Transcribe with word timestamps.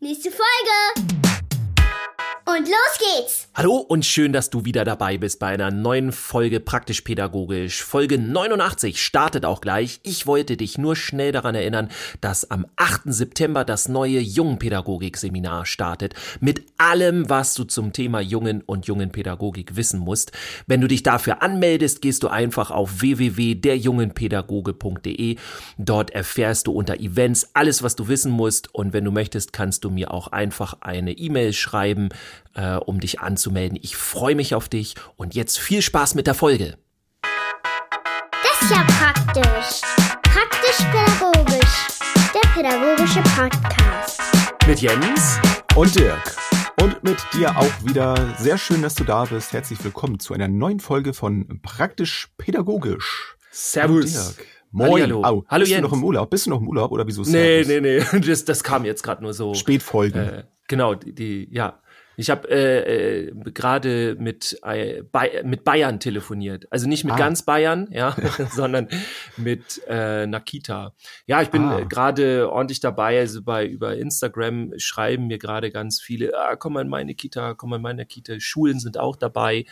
Nächste 0.00 0.30
Folge! 0.30 1.17
Und 2.48 2.66
los 2.66 2.98
geht's! 2.98 3.48
Hallo 3.54 3.76
und 3.76 4.04
schön, 4.06 4.32
dass 4.32 4.48
du 4.48 4.64
wieder 4.64 4.86
dabei 4.86 5.18
bist 5.18 5.38
bei 5.38 5.48
einer 5.48 5.70
neuen 5.70 6.12
Folge 6.12 6.60
Praktisch 6.60 7.02
Pädagogisch. 7.02 7.84
Folge 7.84 8.16
89 8.16 9.02
startet 9.02 9.44
auch 9.44 9.60
gleich. 9.60 10.00
Ich 10.02 10.26
wollte 10.26 10.56
dich 10.56 10.78
nur 10.78 10.96
schnell 10.96 11.30
daran 11.30 11.54
erinnern, 11.54 11.90
dass 12.22 12.50
am 12.50 12.64
8. 12.76 13.02
September 13.04 13.66
das 13.66 13.88
neue 13.88 14.20
Jungpädagogik-Seminar 14.20 15.66
startet. 15.66 16.14
Mit 16.40 16.62
allem, 16.78 17.28
was 17.28 17.52
du 17.52 17.64
zum 17.64 17.92
Thema 17.92 18.20
Jungen 18.20 18.62
und 18.62 18.86
Jungenpädagogik 18.86 19.76
wissen 19.76 20.00
musst. 20.00 20.32
Wenn 20.66 20.80
du 20.80 20.88
dich 20.88 21.02
dafür 21.02 21.42
anmeldest, 21.42 22.00
gehst 22.00 22.22
du 22.22 22.28
einfach 22.28 22.70
auf 22.70 23.02
www.derjungenpädagoge.de. 23.02 25.36
Dort 25.76 26.12
erfährst 26.12 26.66
du 26.66 26.72
unter 26.72 26.98
Events 26.98 27.50
alles, 27.52 27.82
was 27.82 27.94
du 27.94 28.08
wissen 28.08 28.32
musst. 28.32 28.74
Und 28.74 28.94
wenn 28.94 29.04
du 29.04 29.10
möchtest, 29.10 29.52
kannst 29.52 29.84
du 29.84 29.90
mir 29.90 30.14
auch 30.14 30.28
einfach 30.28 30.78
eine 30.80 31.12
E-Mail 31.12 31.52
schreiben 31.52 32.08
äh, 32.54 32.76
um 32.76 33.00
dich 33.00 33.20
anzumelden. 33.20 33.78
Ich 33.82 33.96
freue 33.96 34.34
mich 34.34 34.54
auf 34.54 34.68
dich 34.68 34.94
und 35.16 35.34
jetzt 35.34 35.58
viel 35.58 35.82
Spaß 35.82 36.14
mit 36.14 36.26
der 36.26 36.34
Folge. 36.34 36.78
Das 37.22 38.62
ist 38.62 38.70
ja 38.70 38.84
praktisch. 38.84 39.80
Praktisch-pädagogisch. 40.22 41.88
Der 42.34 42.48
pädagogische 42.54 43.20
Podcast. 43.36 44.20
Mit 44.66 44.80
Jens 44.80 45.38
und 45.74 45.94
Dirk. 45.98 46.36
Und 46.80 47.02
mit 47.02 47.18
dir 47.34 47.56
auch 47.56 47.72
wieder. 47.84 48.34
Sehr 48.38 48.56
schön, 48.58 48.82
dass 48.82 48.94
du 48.94 49.04
da 49.04 49.24
bist. 49.24 49.52
Herzlich 49.52 49.82
willkommen 49.82 50.20
zu 50.20 50.34
einer 50.34 50.48
neuen 50.48 50.78
Folge 50.80 51.12
von 51.12 51.60
Praktisch 51.62 52.28
Pädagogisch. 52.38 53.36
Servus. 53.50 54.12
Dirk. 54.36 54.46
Moin. 54.70 55.02
Hallo. 55.02 55.24
Au, 55.24 55.44
Hallo 55.48 55.60
bist 55.62 55.70
Jens. 55.72 55.82
du 55.82 55.88
noch 55.88 55.92
im 55.94 56.04
Urlaub? 56.04 56.30
Bist 56.30 56.46
du 56.46 56.50
noch 56.50 56.60
im 56.60 56.68
Urlaub 56.68 56.92
oder 56.92 57.06
wieso? 57.06 57.22
Nee, 57.22 57.64
nee, 57.66 57.80
nee. 57.80 58.02
Das, 58.20 58.44
das 58.44 58.62
kam 58.62 58.84
jetzt 58.84 59.02
gerade 59.02 59.22
nur 59.22 59.32
so. 59.32 59.54
Spätfolgen. 59.54 60.20
Äh, 60.20 60.44
genau, 60.68 60.94
die, 60.94 61.14
die 61.14 61.48
ja. 61.50 61.80
Ich 62.20 62.30
habe 62.30 62.50
äh, 62.50 63.26
äh, 63.28 63.32
gerade 63.54 64.16
mit, 64.18 64.58
äh, 64.64 65.02
Bay 65.04 65.42
mit 65.44 65.62
Bayern 65.62 66.00
telefoniert. 66.00 66.66
Also 66.70 66.88
nicht 66.88 67.04
mit 67.04 67.14
Ah. 67.14 67.16
ganz 67.16 67.42
Bayern, 67.44 67.86
ja, 67.92 68.16
sondern 68.50 68.88
mit 69.36 69.80
äh, 69.86 70.26
Nakita. 70.26 70.94
Ja, 71.26 71.42
ich 71.42 71.50
bin 71.50 71.62
Ah. 71.62 71.78
äh, 71.78 71.86
gerade 71.86 72.50
ordentlich 72.50 72.80
dabei. 72.80 73.20
Also 73.20 73.40
bei 73.42 73.64
über 73.66 73.96
Instagram 73.96 74.72
schreiben 74.78 75.28
mir 75.28 75.38
gerade 75.38 75.70
ganz 75.70 76.00
viele, 76.00 76.32
ah, 76.36 76.56
komm 76.56 76.72
mal 76.72 76.80
in 76.82 76.88
meine 76.88 77.14
Kita, 77.14 77.54
komm 77.54 77.70
mal 77.70 77.76
in 77.76 77.82
meine 77.82 78.04
Kita. 78.04 78.40
Schulen 78.40 78.80
sind 78.80 78.98
auch 78.98 79.14
dabei. 79.14 79.64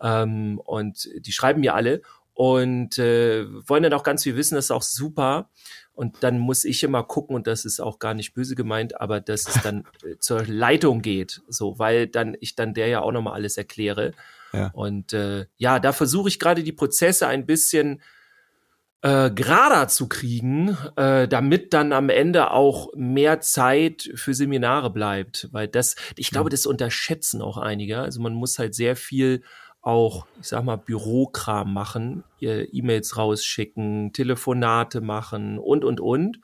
Ähm, 0.00 0.60
und 0.64 1.08
die 1.18 1.32
schreiben 1.32 1.60
mir 1.62 1.74
alle 1.74 2.02
und 2.34 2.96
äh, 2.98 3.44
wollen 3.68 3.82
dann 3.82 3.92
auch 3.94 4.04
ganz 4.04 4.22
viel 4.22 4.36
wissen. 4.36 4.54
Das 4.54 4.66
ist 4.66 4.70
auch 4.70 4.82
super. 4.82 5.50
Und 5.98 6.22
dann 6.22 6.38
muss 6.38 6.64
ich 6.64 6.84
immer 6.84 7.02
gucken, 7.02 7.34
und 7.34 7.48
das 7.48 7.64
ist 7.64 7.80
auch 7.80 7.98
gar 7.98 8.14
nicht 8.14 8.32
böse 8.32 8.54
gemeint, 8.54 9.00
aber 9.00 9.20
dass 9.20 9.48
es 9.48 9.60
dann 9.64 9.84
äh, 10.04 10.16
zur 10.20 10.46
Leitung 10.46 11.02
geht, 11.02 11.42
so, 11.48 11.80
weil 11.80 12.06
dann 12.06 12.36
ich 12.38 12.54
dann 12.54 12.72
der 12.72 12.86
ja 12.86 13.00
auch 13.00 13.10
nochmal 13.10 13.34
alles 13.34 13.56
erkläre. 13.56 14.12
Ja. 14.52 14.70
Und 14.74 15.12
äh, 15.12 15.46
ja, 15.56 15.80
da 15.80 15.92
versuche 15.92 16.28
ich 16.28 16.38
gerade 16.38 16.62
die 16.62 16.70
Prozesse 16.70 17.26
ein 17.26 17.46
bisschen 17.46 18.00
äh, 19.02 19.32
gerader 19.32 19.88
zu 19.88 20.08
kriegen, 20.08 20.78
äh, 20.94 21.26
damit 21.26 21.74
dann 21.74 21.92
am 21.92 22.10
Ende 22.10 22.52
auch 22.52 22.92
mehr 22.94 23.40
Zeit 23.40 24.08
für 24.14 24.34
Seminare 24.34 24.90
bleibt, 24.90 25.48
weil 25.50 25.66
das, 25.66 25.96
ich 26.14 26.30
glaube, 26.30 26.48
das 26.48 26.64
unterschätzen 26.64 27.42
auch 27.42 27.56
einige. 27.56 27.98
Also 27.98 28.20
man 28.20 28.34
muss 28.34 28.60
halt 28.60 28.76
sehr 28.76 28.94
viel 28.94 29.42
auch, 29.80 30.26
ich 30.40 30.48
sag 30.48 30.64
mal, 30.64 30.76
Bürokram 30.76 31.72
machen, 31.72 32.24
E-Mails 32.40 33.16
rausschicken, 33.16 34.12
Telefonate 34.12 35.00
machen 35.00 35.58
und 35.58 35.84
und 35.84 36.00
und. 36.00 36.40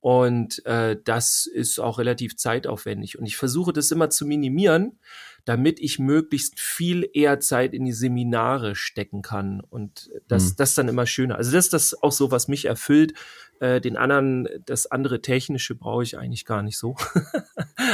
Und 0.00 0.64
äh, 0.64 0.96
das 1.04 1.46
ist 1.46 1.80
auch 1.80 1.98
relativ 1.98 2.36
zeitaufwendig. 2.36 3.18
Und 3.18 3.26
ich 3.26 3.36
versuche 3.36 3.72
das 3.72 3.90
immer 3.90 4.10
zu 4.10 4.26
minimieren, 4.26 5.00
damit 5.48 5.80
ich 5.80 5.98
möglichst 5.98 6.60
viel 6.60 7.08
eher 7.14 7.40
Zeit 7.40 7.72
in 7.72 7.84
die 7.86 7.92
Seminare 7.92 8.74
stecken 8.76 9.22
kann. 9.22 9.60
Und 9.70 10.10
das, 10.28 10.50
Hm. 10.50 10.54
das 10.58 10.68
ist 10.70 10.78
dann 10.78 10.88
immer 10.88 11.06
schöner. 11.06 11.36
Also 11.36 11.52
das 11.52 11.66
ist 11.66 11.72
das 11.72 12.02
auch 12.02 12.12
so, 12.12 12.30
was 12.30 12.48
mich 12.48 12.66
erfüllt. 12.66 13.14
Äh, 13.60 13.80
den 13.80 13.96
anderen, 13.96 14.46
das 14.66 14.86
andere 14.86 15.22
Technische 15.22 15.74
brauche 15.74 16.02
ich 16.02 16.18
eigentlich 16.18 16.44
gar 16.44 16.62
nicht 16.62 16.76
so. 16.78 16.96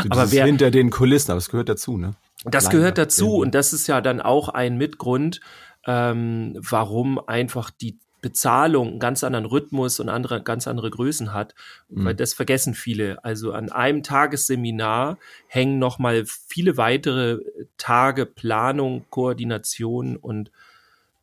Du, 0.03 0.09
aber 0.11 0.33
wer- 0.33 0.47
hinter 0.47 0.71
den 0.71 0.91
Kulissen, 0.91 1.31
aber 1.31 1.39
das 1.39 1.49
gehört 1.51 1.69
dazu, 1.69 1.97
ne? 1.97 2.15
Das 2.45 2.65
Leider 2.65 2.77
gehört 2.79 2.99
dazu 2.99 3.25
irgendwie. 3.27 3.43
und 3.43 3.55
das 3.55 3.73
ist 3.73 3.87
ja 3.87 4.01
dann 4.01 4.21
auch 4.21 4.49
ein 4.49 4.77
Mitgrund, 4.77 5.41
ähm, 5.87 6.57
warum 6.59 7.19
einfach 7.27 7.71
die 7.71 7.99
Bezahlung 8.25 8.89
einen 8.89 8.99
ganz 9.01 9.23
anderen 9.23 9.45
Rhythmus 9.45 10.01
und 10.01 10.09
andere, 10.09 10.43
ganz 10.43 10.67
andere 10.67 10.89
Größen 10.89 11.35
hat, 11.35 11.55
Mhm. 11.91 12.07
weil 12.07 12.15
das 12.15 12.33
vergessen 12.33 12.73
viele. 12.73 13.23
Also 13.23 13.53
an 13.53 13.71
einem 13.71 14.03
Tagesseminar 14.03 15.19
hängen 15.47 15.79
noch 15.79 15.99
mal 15.99 16.25
viele 16.25 16.79
weitere 16.79 17.41
Tage 17.77 18.25
Planung, 18.25 19.05
Koordination 19.11 20.17
und 20.17 20.51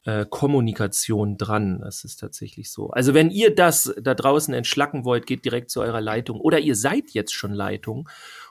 äh, 0.06 0.28
Kommunikation 0.30 1.38
dran. 1.38 1.80
Das 1.82 2.04
ist 2.04 2.18
tatsächlich 2.18 2.70
so. 2.72 2.92
Also 2.92 3.16
wenn 3.16 3.32
ihr 3.32 3.54
das 3.56 3.94
da 4.00 4.14
draußen 4.14 4.54
entschlacken 4.54 5.04
wollt, 5.04 5.26
geht 5.26 5.44
direkt 5.44 5.72
zu 5.72 5.82
eurer 5.82 6.02
Leitung 6.02 6.40
oder 6.40 6.60
ihr 6.60 6.76
seid 6.76 7.10
jetzt 7.12 7.34
schon 7.34 7.54
Leitung 7.54 8.08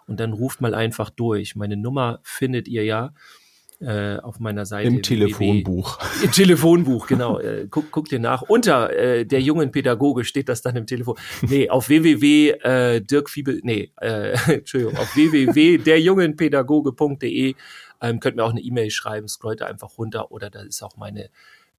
und 0.09 0.19
dann 0.19 0.33
ruft 0.33 0.61
mal 0.61 0.75
einfach 0.75 1.09
durch. 1.11 1.55
Meine 1.55 1.77
Nummer 1.77 2.19
findet 2.25 2.67
ihr 2.67 2.85
ja 2.85 3.13
äh, 3.81 4.19
auf 4.19 4.39
meiner 4.41 4.67
Seite. 4.67 4.89
Im 4.89 4.97
www. 4.97 5.03
Telefonbuch. 5.03 5.99
Im 6.23 6.33
Telefonbuch, 6.33 7.07
genau. 7.07 7.39
Äh, 7.39 7.67
guck, 7.71 7.91
guck 7.91 8.07
dir 8.09 8.19
nach. 8.19 8.43
Unter 8.43 8.95
äh, 8.95 9.25
der 9.25 9.41
jungen 9.41 9.73
Pädagoge 9.73 10.25
steht 10.25 10.51
das 10.51 10.61
dann 10.63 10.77
im 10.77 10.87
Telefon. 10.87 11.17
Nee, 11.43 11.71
auf 11.71 11.89
www 11.89 12.51
äh, 12.51 13.01
Dirk 13.01 13.31
Fiebel, 13.31 13.61
nee, 13.63 13.93
äh, 14.01 14.33
Entschuldigung, 14.53 14.99
auf 14.99 15.17
www.derjungenpädagoge.de 15.17 17.55
ähm, 18.03 18.21
könnt 18.21 18.37
mir 18.37 18.45
auch 18.45 18.51
eine 18.51 18.61
E-Mail 18.61 18.91
schreiben, 18.91 19.29
scrollt 19.29 19.63
einfach 19.63 19.97
runter 19.99 20.31
oder 20.31 20.51
da 20.51 20.63
ist 20.63 20.83
auch 20.83 20.97
meine 20.97 21.31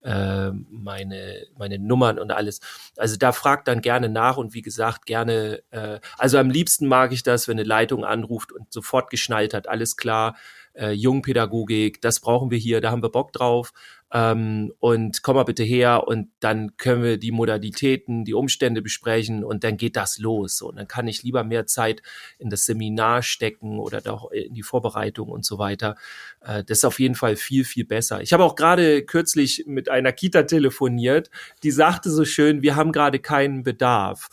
äh, 0.03 0.51
meine 0.51 1.45
meine 1.57 1.77
Nummern 1.77 2.17
und 2.17 2.31
alles. 2.31 2.61
Also 2.97 3.17
da 3.17 3.31
fragt 3.31 3.67
dann 3.67 3.81
gerne 3.81 4.09
nach 4.09 4.37
und 4.37 4.53
wie 4.53 4.63
gesagt 4.63 5.05
gerne. 5.05 5.61
Äh, 5.69 5.99
also 6.17 6.39
am 6.39 6.49
liebsten 6.49 6.87
mag 6.87 7.11
ich 7.11 7.23
das, 7.23 7.47
wenn 7.47 7.59
eine 7.59 7.67
Leitung 7.67 8.05
anruft 8.05 8.51
und 8.51 8.71
sofort 8.73 9.09
geschnallt 9.09 9.53
hat, 9.53 9.67
alles 9.67 9.97
klar. 9.97 10.35
Äh, 10.73 10.91
Jungpädagogik, 10.91 12.01
das 12.01 12.19
brauchen 12.19 12.51
wir 12.51 12.57
hier, 12.57 12.81
da 12.81 12.91
haben 12.91 13.03
wir 13.03 13.09
Bock 13.09 13.33
drauf. 13.33 13.73
Ähm, 14.13 14.73
und 14.79 15.23
komm 15.23 15.37
mal 15.37 15.43
bitte 15.43 15.63
her 15.63 16.05
und 16.05 16.29
dann 16.41 16.75
können 16.75 17.03
wir 17.03 17.17
die 17.17 17.31
Modalitäten, 17.31 18.25
die 18.25 18.33
Umstände 18.33 18.81
besprechen 18.81 19.43
und 19.45 19.63
dann 19.63 19.77
geht 19.77 19.95
das 19.95 20.17
los. 20.17 20.61
Und 20.61 20.75
dann 20.75 20.87
kann 20.87 21.07
ich 21.07 21.23
lieber 21.23 21.45
mehr 21.45 21.65
Zeit 21.65 22.01
in 22.37 22.49
das 22.49 22.65
Seminar 22.65 23.21
stecken 23.21 23.79
oder 23.79 24.01
doch 24.01 24.29
in 24.31 24.53
die 24.53 24.63
Vorbereitung 24.63 25.29
und 25.29 25.45
so 25.45 25.59
weiter. 25.59 25.95
Äh, 26.41 26.63
das 26.65 26.79
ist 26.79 26.85
auf 26.85 26.99
jeden 26.99 27.15
Fall 27.15 27.37
viel, 27.37 27.63
viel 27.63 27.85
besser. 27.85 28.21
Ich 28.21 28.33
habe 28.33 28.43
auch 28.43 28.55
gerade 28.55 29.03
kürzlich 29.03 29.63
mit 29.65 29.87
einer 29.87 30.11
Kita 30.11 30.43
telefoniert, 30.43 31.29
die 31.63 31.71
sagte 31.71 32.09
so 32.09 32.25
schön, 32.25 32.61
wir 32.61 32.75
haben 32.75 32.91
gerade 32.91 33.19
keinen 33.19 33.63
Bedarf. 33.63 34.29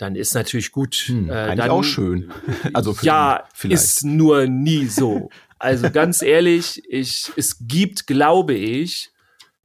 Dann 0.00 0.16
ist 0.16 0.34
natürlich 0.34 0.72
gut. 0.72 0.94
Hm, 0.94 1.28
äh, 1.28 1.56
dann, 1.56 1.70
auch 1.70 1.82
schön. 1.82 2.32
Also 2.72 2.94
für 2.94 3.04
ja, 3.04 3.44
vielleicht. 3.52 3.82
ist 3.82 4.04
nur 4.04 4.46
nie 4.46 4.86
so. 4.86 5.28
Also 5.60 5.90
ganz 5.90 6.22
ehrlich, 6.22 6.82
ich, 6.88 7.30
es 7.36 7.58
gibt, 7.60 8.06
glaube 8.06 8.54
ich, 8.54 9.12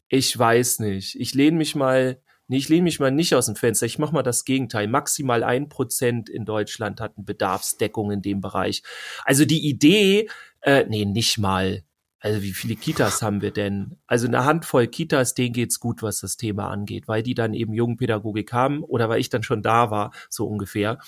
ich 0.10 0.38
weiß 0.38 0.80
nicht. 0.80 1.16
Ich 1.16 1.34
lehne 1.34 1.58
mich 1.58 1.74
mal, 1.74 2.22
nee, 2.48 2.58
ich 2.58 2.68
lehne 2.68 2.84
mich 2.84 3.00
mal 3.00 3.12
nicht 3.12 3.34
aus 3.34 3.46
dem 3.46 3.56
Fenster. 3.56 3.86
Ich 3.86 3.98
mache 3.98 4.14
mal 4.14 4.22
das 4.22 4.44
Gegenteil. 4.44 4.90
Maximal 4.90 5.42
ein 5.44 5.70
Prozent 5.70 6.30
in 6.30 6.44
Deutschland 6.44 7.00
hat 7.00 7.14
eine 7.16 7.24
Bedarfsdeckung 7.24 8.12
in 8.12 8.22
dem 8.22 8.42
Bereich. 8.42 8.84
Also 9.24 9.46
die 9.46 9.66
Idee, 9.68 10.30
äh, 10.62 10.86
nee, 10.90 11.06
nicht 11.06 11.38
mal. 11.38 11.84
Also 12.20 12.42
wie 12.42 12.54
viele 12.54 12.76
Kitas 12.76 13.22
haben 13.22 13.42
wir 13.42 13.52
denn? 13.52 13.98
Also 14.06 14.28
eine 14.28 14.44
Handvoll 14.44 14.88
Kitas, 14.88 15.34
denen 15.34 15.54
geht's 15.54 15.80
gut, 15.80 16.04
was 16.04 16.20
das 16.20 16.36
Thema 16.36 16.72
angeht, 16.72 17.08
weil 17.08 17.24
die 17.24 17.36
dann 17.36 17.54
eben 17.54 17.74
Jugendpädagogik 17.74 18.52
haben 18.52 18.84
oder 18.84 19.08
weil 19.08 19.22
ich 19.22 19.30
dann 19.30 19.44
schon 19.44 19.62
da 19.62 19.92
war, 19.92 20.12
so 20.30 20.46
ungefähr. 20.46 21.00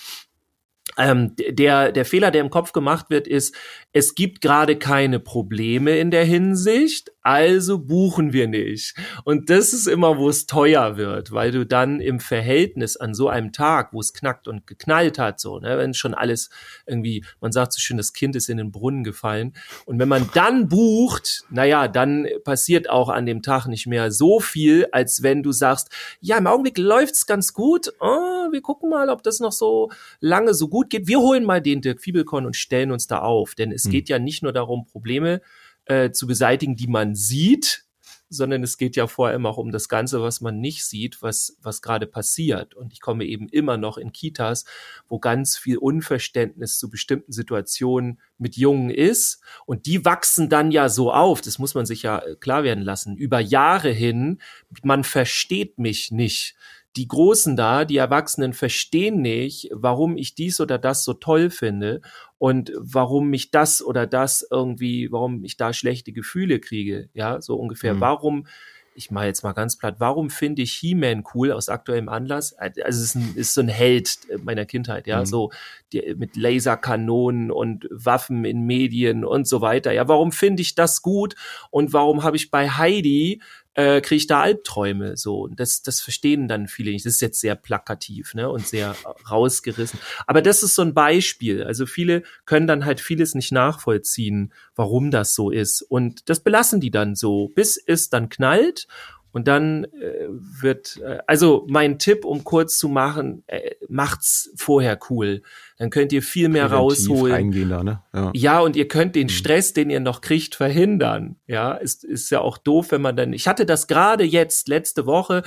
Ähm, 0.96 1.34
der, 1.36 1.92
der 1.92 2.04
Fehler, 2.04 2.30
der 2.30 2.40
im 2.40 2.50
Kopf 2.50 2.72
gemacht 2.72 3.10
wird, 3.10 3.26
ist, 3.26 3.54
es 3.92 4.14
gibt 4.14 4.40
gerade 4.40 4.76
keine 4.76 5.20
Probleme 5.20 5.98
in 5.98 6.10
der 6.10 6.24
Hinsicht, 6.24 7.10
also 7.22 7.78
buchen 7.78 8.32
wir 8.32 8.48
nicht. 8.48 8.94
Und 9.24 9.50
das 9.50 9.74
ist 9.74 9.86
immer, 9.86 10.16
wo 10.16 10.28
es 10.28 10.46
teuer 10.46 10.96
wird, 10.96 11.30
weil 11.30 11.50
du 11.50 11.66
dann 11.66 12.00
im 12.00 12.20
Verhältnis 12.20 12.96
an 12.96 13.12
so 13.12 13.28
einem 13.28 13.52
Tag, 13.52 13.92
wo 13.92 14.00
es 14.00 14.14
knackt 14.14 14.48
und 14.48 14.66
geknallt 14.66 15.18
hat, 15.18 15.38
so, 15.38 15.58
ne, 15.58 15.76
wenn 15.76 15.92
schon 15.92 16.14
alles 16.14 16.48
irgendwie, 16.86 17.24
man 17.40 17.52
sagt 17.52 17.74
so 17.74 17.80
schön, 17.80 17.98
das 17.98 18.14
Kind 18.14 18.34
ist 18.34 18.48
in 18.48 18.56
den 18.56 18.72
Brunnen 18.72 19.04
gefallen. 19.04 19.52
Und 19.84 19.98
wenn 19.98 20.08
man 20.08 20.30
dann 20.32 20.68
bucht, 20.68 21.44
naja, 21.50 21.86
dann 21.88 22.26
passiert 22.44 22.88
auch 22.88 23.10
an 23.10 23.26
dem 23.26 23.42
Tag 23.42 23.66
nicht 23.66 23.86
mehr 23.86 24.10
so 24.10 24.40
viel, 24.40 24.86
als 24.92 25.22
wenn 25.22 25.42
du 25.42 25.52
sagst, 25.52 25.90
ja, 26.20 26.38
im 26.38 26.46
Augenblick 26.46 26.78
läuft's 26.78 27.26
ganz 27.26 27.52
gut, 27.52 27.92
oh, 28.00 28.52
wir 28.52 28.62
gucken 28.62 28.88
mal, 28.88 29.10
ob 29.10 29.22
das 29.22 29.40
noch 29.40 29.52
so 29.52 29.90
lange 30.20 30.54
so 30.54 30.68
gut 30.68 30.77
geht. 30.82 31.06
Wir 31.06 31.20
holen 31.20 31.44
mal 31.44 31.60
den 31.60 31.80
Dirk 31.80 32.00
Fiebelkorn 32.00 32.46
und 32.46 32.56
stellen 32.56 32.90
uns 32.90 33.06
da 33.06 33.20
auf, 33.20 33.54
denn 33.54 33.72
es 33.72 33.84
Hm. 33.84 33.90
geht 33.90 34.08
ja 34.08 34.18
nicht 34.18 34.42
nur 34.42 34.52
darum, 34.52 34.86
Probleme 34.86 35.40
äh, 35.86 36.10
zu 36.10 36.26
beseitigen, 36.26 36.76
die 36.76 36.86
man 36.86 37.14
sieht, 37.14 37.84
sondern 38.30 38.62
es 38.62 38.76
geht 38.76 38.96
ja 38.96 39.06
vor 39.06 39.28
allem 39.28 39.46
auch 39.46 39.56
um 39.56 39.70
das 39.70 39.88
Ganze, 39.88 40.22
was 40.22 40.40
man 40.40 40.60
nicht 40.60 40.84
sieht, 40.84 41.22
was, 41.22 41.56
was 41.62 41.80
gerade 41.80 42.06
passiert. 42.06 42.74
Und 42.74 42.92
ich 42.92 43.00
komme 43.00 43.24
eben 43.24 43.48
immer 43.48 43.76
noch 43.76 43.96
in 43.96 44.12
Kitas, 44.12 44.64
wo 45.08 45.18
ganz 45.18 45.56
viel 45.56 45.78
Unverständnis 45.78 46.78
zu 46.78 46.90
bestimmten 46.90 47.32
Situationen 47.32 48.20
mit 48.36 48.56
Jungen 48.56 48.90
ist. 48.90 49.40
Und 49.64 49.86
die 49.86 50.04
wachsen 50.04 50.48
dann 50.48 50.70
ja 50.70 50.88
so 50.88 51.12
auf, 51.12 51.40
das 51.40 51.58
muss 51.58 51.74
man 51.74 51.86
sich 51.86 52.02
ja 52.02 52.22
klar 52.40 52.64
werden 52.64 52.84
lassen, 52.84 53.16
über 53.16 53.40
Jahre 53.40 53.90
hin, 53.90 54.40
man 54.82 55.04
versteht 55.04 55.78
mich 55.78 56.10
nicht 56.12 56.54
die 56.96 57.08
Großen 57.08 57.56
da, 57.56 57.84
die 57.84 57.96
Erwachsenen 57.96 58.52
verstehen 58.52 59.20
nicht, 59.20 59.68
warum 59.72 60.16
ich 60.16 60.34
dies 60.34 60.60
oder 60.60 60.78
das 60.78 61.04
so 61.04 61.14
toll 61.14 61.50
finde 61.50 62.00
und 62.38 62.72
warum 62.76 63.28
mich 63.28 63.50
das 63.50 63.82
oder 63.82 64.06
das 64.06 64.46
irgendwie, 64.50 65.10
warum 65.12 65.44
ich 65.44 65.56
da 65.56 65.72
schlechte 65.72 66.12
Gefühle 66.12 66.60
kriege. 66.60 67.08
Ja, 67.12 67.40
so 67.40 67.56
ungefähr. 67.56 67.94
Mhm. 67.94 68.00
Warum, 68.00 68.46
ich 68.94 69.10
mache 69.10 69.26
jetzt 69.26 69.44
mal 69.44 69.52
ganz 69.52 69.76
platt, 69.76 69.96
warum 69.98 70.28
finde 70.30 70.62
ich 70.62 70.72
He-Man 70.72 71.22
cool 71.34 71.52
aus 71.52 71.68
aktuellem 71.68 72.08
Anlass? 72.08 72.52
Also 72.54 72.80
es 72.80 73.00
ist, 73.00 73.14
ein, 73.14 73.32
ist 73.36 73.54
so 73.54 73.60
ein 73.60 73.68
Held 73.68 74.18
meiner 74.42 74.64
Kindheit, 74.64 75.06
ja, 75.06 75.20
mhm. 75.20 75.26
so 75.26 75.52
die, 75.92 76.14
mit 76.16 76.36
Laserkanonen 76.36 77.50
und 77.50 77.86
Waffen 77.90 78.44
in 78.44 78.62
Medien 78.62 79.24
und 79.24 79.46
so 79.46 79.60
weiter. 79.60 79.92
Ja, 79.92 80.08
warum 80.08 80.32
finde 80.32 80.62
ich 80.62 80.74
das 80.74 81.02
gut 81.02 81.36
und 81.70 81.92
warum 81.92 82.24
habe 82.24 82.36
ich 82.36 82.50
bei 82.50 82.70
Heidi 82.70 83.40
äh, 83.78 84.00
kriege 84.00 84.16
ich 84.16 84.26
da 84.26 84.40
Albträume 84.40 85.16
so. 85.16 85.42
Und 85.42 85.60
das, 85.60 85.82
das 85.82 86.00
verstehen 86.00 86.48
dann 86.48 86.66
viele 86.66 86.90
nicht. 86.90 87.06
Das 87.06 87.14
ist 87.14 87.20
jetzt 87.20 87.40
sehr 87.40 87.54
plakativ 87.54 88.34
ne? 88.34 88.50
und 88.50 88.66
sehr 88.66 88.96
rausgerissen. 89.30 90.00
Aber 90.26 90.42
das 90.42 90.64
ist 90.64 90.74
so 90.74 90.82
ein 90.82 90.94
Beispiel. 90.94 91.62
Also 91.62 91.86
viele 91.86 92.24
können 92.44 92.66
dann 92.66 92.84
halt 92.84 93.00
vieles 93.00 93.36
nicht 93.36 93.52
nachvollziehen, 93.52 94.52
warum 94.74 95.12
das 95.12 95.36
so 95.36 95.50
ist. 95.50 95.82
Und 95.82 96.28
das 96.28 96.40
belassen 96.40 96.80
die 96.80 96.90
dann 96.90 97.14
so, 97.14 97.50
bis 97.54 97.76
es 97.76 98.10
dann 98.10 98.28
knallt 98.28 98.88
und 99.32 99.46
dann 99.46 99.84
äh, 99.84 100.26
wird, 100.28 100.98
äh, 101.04 101.18
also 101.26 101.66
mein 101.68 101.98
Tipp, 101.98 102.24
um 102.24 102.44
kurz 102.44 102.78
zu 102.78 102.88
machen, 102.88 103.44
äh, 103.46 103.72
macht's 103.88 104.50
vorher 104.56 104.98
cool. 105.10 105.42
Dann 105.76 105.90
könnt 105.90 106.12
ihr 106.12 106.22
viel 106.22 106.48
mehr 106.48 106.68
Präventiv 106.68 107.10
rausholen. 107.10 107.68
Da, 107.68 107.82
ne? 107.82 108.02
ja. 108.14 108.30
ja, 108.34 108.60
und 108.60 108.74
ihr 108.76 108.88
könnt 108.88 109.14
den 109.16 109.26
mhm. 109.26 109.32
Stress, 109.32 109.72
den 109.74 109.90
ihr 109.90 110.00
noch 110.00 110.20
kriegt, 110.20 110.54
verhindern. 110.54 111.36
Ja, 111.46 111.72
ist, 111.72 112.04
ist 112.04 112.30
ja 112.30 112.40
auch 112.40 112.58
doof, 112.58 112.92
wenn 112.92 113.02
man 113.02 113.16
dann. 113.16 113.32
Ich 113.32 113.46
hatte 113.46 113.66
das 113.66 113.86
gerade 113.86 114.24
jetzt, 114.24 114.68
letzte 114.68 115.06
Woche, 115.06 115.42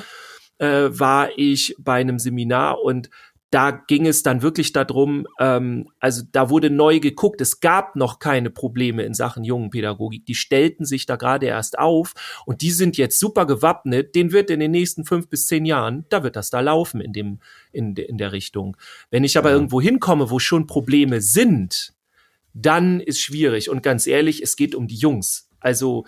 äh, 0.59 0.89
war 0.91 1.29
ich 1.37 1.75
bei 1.79 1.95
einem 1.95 2.19
Seminar 2.19 2.81
und 2.83 3.09
da 3.51 3.71
ging 3.71 4.07
es 4.07 4.24
dann 4.24 4.42
wirklich 4.42 4.71
darum, 4.71 5.27
ähm, 5.38 5.89
also 6.00 6.24
da 6.31 6.50
wurde 6.50 6.69
neu 6.69 7.01
geguckt, 7.01 7.42
es 7.42 7.59
gab 7.59 7.98
noch 7.98 8.19
keine 8.19 8.50
Probleme 8.50 9.03
in 9.03 9.13
Sachen 9.13 9.44
Jungenpädagogik, 9.44 10.25
die 10.25 10.36
stellten 10.36 10.86
sich 10.86 11.06
da 11.06 11.18
gerade 11.18 11.48
erst 11.48 11.77
auf 11.77 12.13
und 12.45 12.62
die 12.62 12.71
sind 12.71 12.95
jetzt 12.95 13.19
super 13.19 13.45
gewappnet, 13.45 14.15
den 14.15 14.31
wird 14.31 14.50
in 14.50 14.62
den 14.62 14.71
nächsten 14.71 15.03
fünf 15.03 15.27
bis 15.27 15.48
zehn 15.48 15.65
Jahren, 15.65 16.06
da 16.09 16.24
wird 16.24 16.38
das 16.38 16.50
da 16.50 16.62
laufen 16.62 17.01
in 17.01 17.12
dem, 17.12 17.39
in, 17.74 17.94
in 17.95 18.18
der 18.18 18.31
Richtung. 18.31 18.77
Wenn 19.09 19.25
ich 19.25 19.38
aber 19.38 19.50
ja. 19.50 19.56
irgendwo 19.56 19.81
hinkomme, 19.81 20.30
wo 20.30 20.39
schon 20.39 20.65
Probleme 20.65 21.19
sind, 21.19 21.94
dann 22.53 23.01
ist 23.01 23.19
schwierig 23.19 23.69
und 23.69 23.83
ganz 23.83 24.07
ehrlich, 24.07 24.42
es 24.42 24.56
geht 24.56 24.75
um 24.75 24.88
die 24.88 24.95
Jungs. 24.95 25.50
Also 25.59 26.06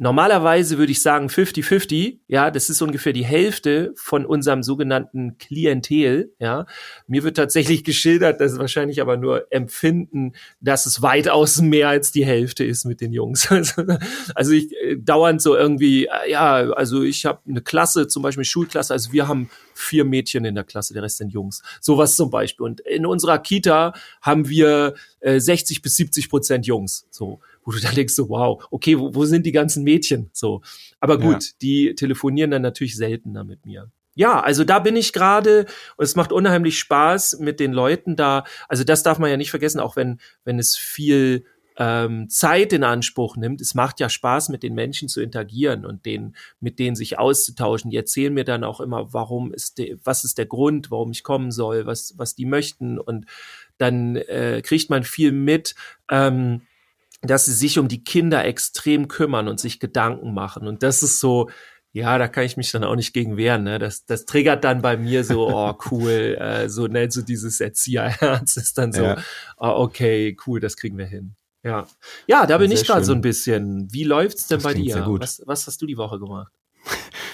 Normalerweise 0.00 0.78
würde 0.78 0.92
ich 0.92 1.02
sagen 1.02 1.26
50-50, 1.26 2.18
ja, 2.28 2.52
das 2.52 2.70
ist 2.70 2.80
ungefähr 2.80 3.12
die 3.12 3.24
Hälfte 3.24 3.92
von 3.96 4.24
unserem 4.24 4.62
sogenannten 4.62 5.38
Klientel, 5.38 6.32
ja. 6.38 6.66
Mir 7.08 7.24
wird 7.24 7.36
tatsächlich 7.36 7.82
geschildert, 7.82 8.40
das 8.40 8.52
ist 8.52 8.58
wahrscheinlich 8.58 9.00
aber 9.00 9.16
nur 9.16 9.52
Empfinden, 9.52 10.34
dass 10.60 10.86
es 10.86 11.02
weitaus 11.02 11.60
mehr 11.60 11.88
als 11.88 12.12
die 12.12 12.24
Hälfte 12.24 12.64
ist 12.64 12.84
mit 12.84 13.00
den 13.00 13.12
Jungs. 13.12 13.48
also 14.34 14.52
ich 14.52 14.72
äh, 14.76 14.96
dauernd 14.96 15.42
so 15.42 15.56
irgendwie, 15.56 16.06
äh, 16.06 16.30
ja, 16.30 16.54
also 16.70 17.02
ich 17.02 17.26
habe 17.26 17.40
eine 17.48 17.60
Klasse, 17.60 18.06
zum 18.06 18.22
Beispiel 18.22 18.44
Schulklasse, 18.44 18.92
also 18.92 19.12
wir 19.12 19.26
haben 19.26 19.50
vier 19.74 20.04
Mädchen 20.04 20.44
in 20.44 20.54
der 20.54 20.64
Klasse, 20.64 20.94
der 20.94 21.02
Rest 21.02 21.18
sind 21.18 21.32
Jungs. 21.32 21.62
Sowas 21.80 22.16
zum 22.16 22.30
Beispiel. 22.30 22.66
Und 22.66 22.80
in 22.80 23.04
unserer 23.04 23.38
Kita 23.38 23.94
haben 24.20 24.48
wir 24.48 24.94
äh, 25.20 25.40
60 25.40 25.82
bis 25.82 25.96
70 25.96 26.28
Prozent 26.28 26.66
Jungs. 26.66 27.06
So 27.10 27.40
wo 27.68 27.72
du 27.72 27.80
dann 27.80 27.94
denkst 27.94 28.14
so, 28.14 28.30
wow, 28.30 28.64
okay, 28.70 28.98
wo, 28.98 29.14
wo 29.14 29.26
sind 29.26 29.44
die 29.44 29.52
ganzen 29.52 29.84
Mädchen? 29.84 30.30
So. 30.32 30.62
Aber 31.00 31.18
gut, 31.18 31.44
ja. 31.44 31.50
die 31.60 31.94
telefonieren 31.94 32.50
dann 32.50 32.62
natürlich 32.62 32.96
seltener 32.96 33.44
mit 33.44 33.66
mir. 33.66 33.90
Ja, 34.14 34.40
also 34.40 34.64
da 34.64 34.78
bin 34.78 34.96
ich 34.96 35.12
gerade 35.12 35.66
und 35.98 36.04
es 36.04 36.16
macht 36.16 36.32
unheimlich 36.32 36.78
Spaß 36.78 37.40
mit 37.40 37.60
den 37.60 37.74
Leuten 37.74 38.16
da. 38.16 38.44
Also 38.68 38.84
das 38.84 39.02
darf 39.02 39.18
man 39.18 39.28
ja 39.28 39.36
nicht 39.36 39.50
vergessen, 39.50 39.80
auch 39.80 39.96
wenn, 39.96 40.18
wenn 40.44 40.58
es 40.58 40.76
viel 40.76 41.44
ähm, 41.76 42.30
Zeit 42.30 42.72
in 42.72 42.84
Anspruch 42.84 43.36
nimmt. 43.36 43.60
Es 43.60 43.74
macht 43.74 44.00
ja 44.00 44.08
Spaß, 44.08 44.48
mit 44.48 44.62
den 44.62 44.74
Menschen 44.74 45.10
zu 45.10 45.20
interagieren 45.20 45.84
und 45.84 46.06
denen, 46.06 46.36
mit 46.60 46.78
denen 46.78 46.96
sich 46.96 47.18
auszutauschen. 47.18 47.90
Die 47.90 47.98
erzählen 47.98 48.32
mir 48.32 48.44
dann 48.44 48.64
auch 48.64 48.80
immer, 48.80 49.12
warum 49.12 49.52
ist 49.52 49.76
der, 49.76 49.98
was 50.04 50.24
ist 50.24 50.38
der 50.38 50.46
Grund, 50.46 50.90
warum 50.90 51.10
ich 51.10 51.22
kommen 51.22 51.50
soll, 51.50 51.84
was, 51.84 52.14
was 52.16 52.34
die 52.34 52.46
möchten. 52.46 52.98
Und 52.98 53.26
dann 53.76 54.16
äh, 54.16 54.62
kriegt 54.64 54.88
man 54.88 55.04
viel 55.04 55.32
mit. 55.32 55.74
Ähm, 56.10 56.62
dass 57.22 57.46
sie 57.46 57.52
sich 57.52 57.78
um 57.78 57.88
die 57.88 58.04
Kinder 58.04 58.44
extrem 58.44 59.08
kümmern 59.08 59.48
und 59.48 59.60
sich 59.60 59.80
Gedanken 59.80 60.34
machen. 60.34 60.66
Und 60.66 60.82
das 60.82 61.02
ist 61.02 61.20
so, 61.20 61.50
ja, 61.92 62.18
da 62.18 62.28
kann 62.28 62.44
ich 62.44 62.56
mich 62.56 62.70
dann 62.70 62.84
auch 62.84 62.94
nicht 62.94 63.12
gegen 63.12 63.36
wehren. 63.36 63.64
Ne? 63.64 63.78
Das, 63.78 64.04
das 64.04 64.24
triggert 64.24 64.64
dann 64.64 64.82
bei 64.82 64.96
mir 64.96 65.24
so, 65.24 65.48
oh 65.48 65.74
cool, 65.90 66.36
äh, 66.38 66.68
so 66.68 66.86
ne, 66.86 67.10
so 67.10 67.22
dieses 67.22 67.60
Erzieherherz 67.60 68.56
ist 68.56 68.78
dann 68.78 68.92
so, 68.92 69.02
ja. 69.02 69.16
oh, 69.56 69.74
okay, 69.76 70.36
cool, 70.46 70.60
das 70.60 70.76
kriegen 70.76 70.98
wir 70.98 71.06
hin. 71.06 71.34
Ja, 71.64 71.88
ja, 72.26 72.46
da 72.46 72.58
bin 72.58 72.70
sehr 72.70 72.80
ich 72.80 72.86
gerade 72.86 73.04
so 73.04 73.12
ein 73.12 73.20
bisschen. 73.20 73.92
Wie 73.92 74.04
läuft's 74.04 74.46
denn 74.46 74.58
das 74.58 74.62
bei 74.62 74.74
dir? 74.74 75.04
Was, 75.06 75.42
was 75.44 75.66
hast 75.66 75.82
du 75.82 75.86
die 75.86 75.96
Woche 75.96 76.18
gemacht? 76.20 76.52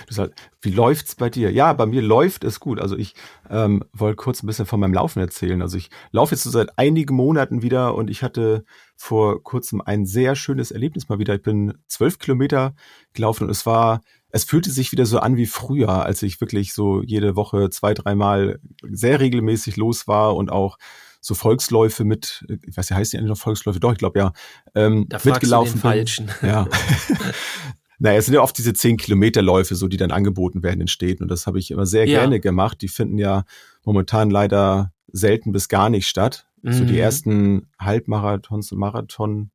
Du 0.06 0.14
sagst, 0.14 0.34
wie 0.60 0.70
läuft's 0.70 1.14
bei 1.14 1.30
dir? 1.30 1.50
Ja, 1.50 1.72
bei 1.72 1.86
mir 1.86 2.02
läuft 2.02 2.44
es 2.44 2.60
gut. 2.60 2.80
Also 2.80 2.96
ich 2.96 3.14
ähm, 3.50 3.84
wollte 3.92 4.16
kurz 4.16 4.42
ein 4.42 4.46
bisschen 4.46 4.66
von 4.66 4.80
meinem 4.80 4.94
Laufen 4.94 5.20
erzählen. 5.20 5.62
Also 5.62 5.76
ich 5.76 5.90
laufe 6.10 6.34
jetzt 6.34 6.44
so 6.44 6.50
seit 6.50 6.78
einigen 6.78 7.14
Monaten 7.14 7.62
wieder 7.62 7.94
und 7.94 8.10
ich 8.10 8.22
hatte 8.22 8.64
vor 8.96 9.42
kurzem 9.42 9.80
ein 9.80 10.06
sehr 10.06 10.36
schönes 10.36 10.70
Erlebnis 10.70 11.08
mal 11.08 11.18
wieder. 11.18 11.34
Ich 11.34 11.42
bin 11.42 11.74
zwölf 11.86 12.18
Kilometer 12.18 12.74
gelaufen 13.12 13.44
und 13.44 13.50
es 13.50 13.66
war, 13.66 14.00
es 14.30 14.44
fühlte 14.44 14.70
sich 14.70 14.92
wieder 14.92 15.06
so 15.06 15.18
an 15.18 15.36
wie 15.36 15.46
früher, 15.46 16.04
als 16.04 16.22
ich 16.22 16.40
wirklich 16.40 16.72
so 16.72 17.02
jede 17.02 17.36
Woche 17.36 17.70
zwei, 17.70 17.94
dreimal 17.94 18.60
sehr 18.82 19.20
regelmäßig 19.20 19.76
los 19.76 20.06
war 20.08 20.36
und 20.36 20.50
auch 20.50 20.78
so 21.20 21.34
Volksläufe 21.34 22.04
mit, 22.04 22.44
ich 22.66 22.76
weiß 22.76 22.90
ja, 22.90 22.96
heißt 22.96 23.12
die 23.12 23.16
eigentlich 23.16 23.30
noch 23.30 23.38
Volksläufe? 23.38 23.80
Doch, 23.80 23.92
ich 23.92 23.98
glaube 23.98 24.18
ja, 24.18 24.32
ähm, 24.74 25.06
da 25.08 25.18
mitgelaufen 25.24 25.72
du 25.72 25.78
den 25.78 25.80
Falschen. 25.80 26.30
Ja. 26.42 26.68
Naja, 27.98 28.18
es 28.18 28.26
sind 28.26 28.34
ja 28.34 28.42
oft 28.42 28.56
diese 28.58 28.72
10 28.72 28.96
Kilometerläufe, 28.96 29.74
so 29.74 29.88
die 29.88 29.96
dann 29.96 30.10
angeboten 30.10 30.62
werden 30.62 30.80
in 30.80 30.88
Städten. 30.88 31.24
Und 31.24 31.28
das 31.28 31.46
habe 31.46 31.58
ich 31.58 31.70
immer 31.70 31.86
sehr 31.86 32.06
ja. 32.06 32.20
gerne 32.20 32.40
gemacht. 32.40 32.82
Die 32.82 32.88
finden 32.88 33.18
ja 33.18 33.44
momentan 33.84 34.30
leider 34.30 34.92
selten 35.12 35.52
bis 35.52 35.68
gar 35.68 35.90
nicht 35.90 36.06
statt. 36.06 36.46
Mhm. 36.62 36.72
So 36.72 36.84
die 36.84 36.94
mhm. 36.94 36.98
ersten 36.98 37.68
Halbmarathons 37.78 38.72
und 38.72 38.78
Marathons 38.78 39.48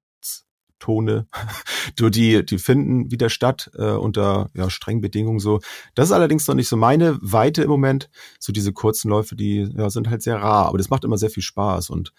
Tone, 0.79 1.27
die, 1.99 2.45
die 2.45 2.57
finden 2.57 3.11
wieder 3.11 3.29
statt 3.29 3.69
äh, 3.77 3.91
unter 3.91 4.49
ja, 4.55 4.69
strengen 4.69 5.01
Bedingungen 5.01 5.39
so. 5.39 5.59
Das 5.93 6.07
ist 6.07 6.11
allerdings 6.13 6.47
noch 6.47 6.55
nicht 6.55 6.69
so 6.69 6.77
meine 6.77 7.17
Weite 7.21 7.61
im 7.63 7.69
Moment. 7.69 8.09
So 8.39 8.51
diese 8.51 8.73
kurzen 8.73 9.09
Läufe, 9.09 9.35
die 9.35 9.69
ja, 9.77 9.89
sind 9.89 10.09
halt 10.09 10.23
sehr 10.23 10.37
rar, 10.37 10.67
aber 10.67 10.77
das 10.77 10.89
macht 10.89 11.03
immer 11.03 11.17
sehr 11.17 11.29
viel 11.29 11.43
Spaß 11.43 11.89
und 11.89 12.13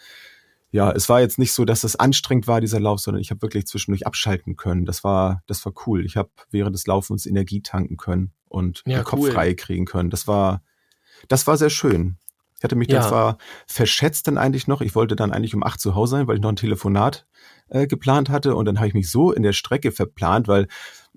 ja, 0.72 0.92
es 0.92 1.08
war 1.08 1.20
jetzt 1.20 1.38
nicht 1.38 1.52
so, 1.52 1.64
dass 1.64 1.82
es 1.82 1.96
anstrengend 1.96 2.46
war, 2.46 2.60
dieser 2.60 2.78
Lauf, 2.78 3.00
sondern 3.00 3.20
ich 3.20 3.30
habe 3.30 3.42
wirklich 3.42 3.66
zwischendurch 3.66 4.06
abschalten 4.06 4.56
können. 4.56 4.86
Das 4.86 5.02
war, 5.02 5.42
das 5.46 5.64
war 5.64 5.72
cool. 5.86 6.04
Ich 6.06 6.16
habe 6.16 6.30
während 6.50 6.74
des 6.74 6.86
Laufens 6.86 7.26
Energie 7.26 7.60
tanken 7.60 7.96
können 7.96 8.32
und 8.48 8.82
ja, 8.86 8.98
den 8.98 9.04
Kopf 9.04 9.20
cool. 9.20 9.32
frei 9.32 9.54
kriegen 9.54 9.84
können. 9.84 10.10
Das 10.10 10.28
war, 10.28 10.62
das 11.28 11.46
war 11.46 11.56
sehr 11.56 11.70
schön. 11.70 12.18
Ich 12.58 12.64
hatte 12.64 12.76
mich 12.76 12.88
ja. 12.88 13.00
dann 13.00 13.08
zwar 13.08 13.38
verschätzt 13.66 14.26
dann 14.26 14.38
eigentlich 14.38 14.68
noch. 14.68 14.80
Ich 14.80 14.94
wollte 14.94 15.16
dann 15.16 15.32
eigentlich 15.32 15.54
um 15.54 15.64
acht 15.64 15.80
zu 15.80 15.94
Hause 15.94 16.16
sein, 16.16 16.28
weil 16.28 16.36
ich 16.36 16.42
noch 16.42 16.50
ein 16.50 16.56
Telefonat 16.56 17.26
äh, 17.68 17.86
geplant 17.86 18.28
hatte. 18.28 18.54
Und 18.54 18.66
dann 18.66 18.78
habe 18.78 18.86
ich 18.86 18.94
mich 18.94 19.10
so 19.10 19.32
in 19.32 19.42
der 19.42 19.54
Strecke 19.54 19.90
verplant, 19.90 20.46
weil 20.46 20.68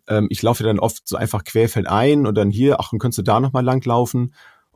ähm, 0.08 0.28
ich 0.30 0.42
laufe 0.42 0.64
dann 0.64 0.80
oft 0.80 1.08
so 1.08 1.16
einfach 1.16 1.44
querfeld 1.44 1.86
ein 1.88 2.26
und 2.26 2.36
dann 2.36 2.50
hier, 2.50 2.80
ach, 2.80 2.90
dann 2.90 3.00
könntest 3.00 3.20
du 3.20 3.24
da 3.24 3.40
nochmal 3.40 3.64
lang 3.64 3.86
laufen. 3.86 4.34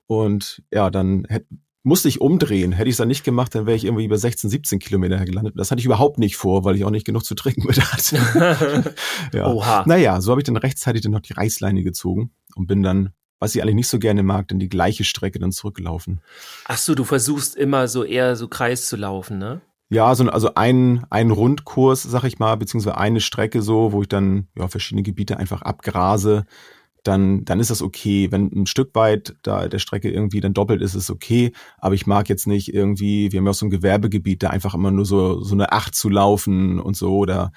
Und 0.08 0.62
ja, 0.72 0.90
dann 0.90 1.26
hätte 1.30 1.48
musste 1.88 2.10
ich 2.10 2.20
umdrehen. 2.20 2.74
Hätte 2.74 2.90
ich 2.90 2.94
es 2.94 2.98
dann 2.98 3.08
nicht 3.08 3.24
gemacht, 3.24 3.56
dann 3.56 3.66
wäre 3.66 3.78
ich 3.78 3.86
irgendwie 3.86 4.04
über 4.04 4.18
16, 4.18 4.50
17 4.50 4.80
Kilometer 4.80 5.24
gelandet. 5.24 5.54
Das 5.58 5.72
hatte 5.72 5.80
ich 5.80 5.86
überhaupt 5.86 6.20
nicht 6.20 6.36
vor, 6.36 6.66
weil 6.66 6.76
ich 6.76 6.84
auch 6.84 6.92
nicht 6.92 7.06
genug 7.06 7.24
zu 7.24 7.34
trinken 7.34 7.66
mit 7.66 7.80
hatte. 7.80 8.94
ja. 9.34 9.48
Oha. 9.48 9.84
Naja, 9.88 10.20
so 10.20 10.32
habe 10.32 10.42
ich 10.42 10.46
dann 10.46 10.58
rechtzeitig 10.58 11.02
dann 11.02 11.14
noch 11.14 11.22
die 11.22 11.34
Reißleine 11.34 11.84
gezogen 11.84 12.32
und 12.56 12.68
bin 12.68 12.84
dann, 12.84 13.14
was 13.40 13.56
ich 13.56 13.62
eigentlich 13.62 13.76
nicht 13.76 13.88
so 13.88 14.00
gerne 14.00 14.22
mag, 14.22 14.50
dann 14.50 14.60
die 14.60 14.68
gleiche 14.68 15.06
Strecke 15.06 15.40
dann 15.40 15.54
zurückgelaufen. 15.54 16.20
Ach 16.66 16.78
so, 16.78 16.94
du 16.94 17.06
versuchst 17.06 17.56
immer 17.56 17.88
so 17.88 18.04
eher 18.04 18.36
so 18.36 18.50
Kreis 18.50 18.88
zu 18.88 18.98
laufen, 18.98 19.38
ne? 19.38 19.62
Ja, 19.90 20.14
so, 20.14 20.26
also 20.26 20.56
ein, 20.56 21.06
ein 21.10 21.32
Rundkurs, 21.32 22.04
sag 22.04 22.26
ich 22.26 22.38
mal, 22.38 22.58
beziehungsweise 22.58 22.98
eine 22.98 23.22
Strecke 23.22 23.62
so, 23.62 23.94
wo 23.94 24.02
ich 24.02 24.10
dann 24.10 24.48
ja 24.58 24.68
verschiedene 24.68 25.04
Gebiete 25.04 25.38
einfach 25.38 25.62
abgrase 25.62 26.46
dann, 27.08 27.46
dann 27.46 27.60
ist 27.60 27.70
das 27.70 27.82
okay. 27.82 28.32
Wenn 28.32 28.52
ein 28.52 28.66
Stück 28.68 28.94
weit 28.94 29.36
da 29.44 29.68
der 29.68 29.80
Strecke 29.80 30.10
irgendwie 30.10 30.42
dann 30.42 30.54
doppelt 30.54 30.82
ist, 30.82 30.96
ist 30.96 31.10
okay. 31.10 31.52
Aber 31.78 31.96
ich 31.96 32.06
mag 32.06 32.30
jetzt 32.30 32.48
nicht 32.48 32.74
irgendwie, 32.74 33.32
wir 33.32 33.40
haben 33.40 33.46
ja 33.46 33.52
auch 33.52 33.56
so 33.56 33.66
ein 33.66 33.72
Gewerbegebiet, 33.72 34.44
da 34.44 34.50
einfach 34.50 34.74
immer 34.74 34.92
nur 34.92 35.06
so, 35.06 35.42
so 35.42 35.56
eine 35.56 35.72
Acht 35.72 35.96
zu 35.96 36.10
laufen 36.10 36.80
und 36.80 36.96
so 36.96 37.18
oder 37.18 37.52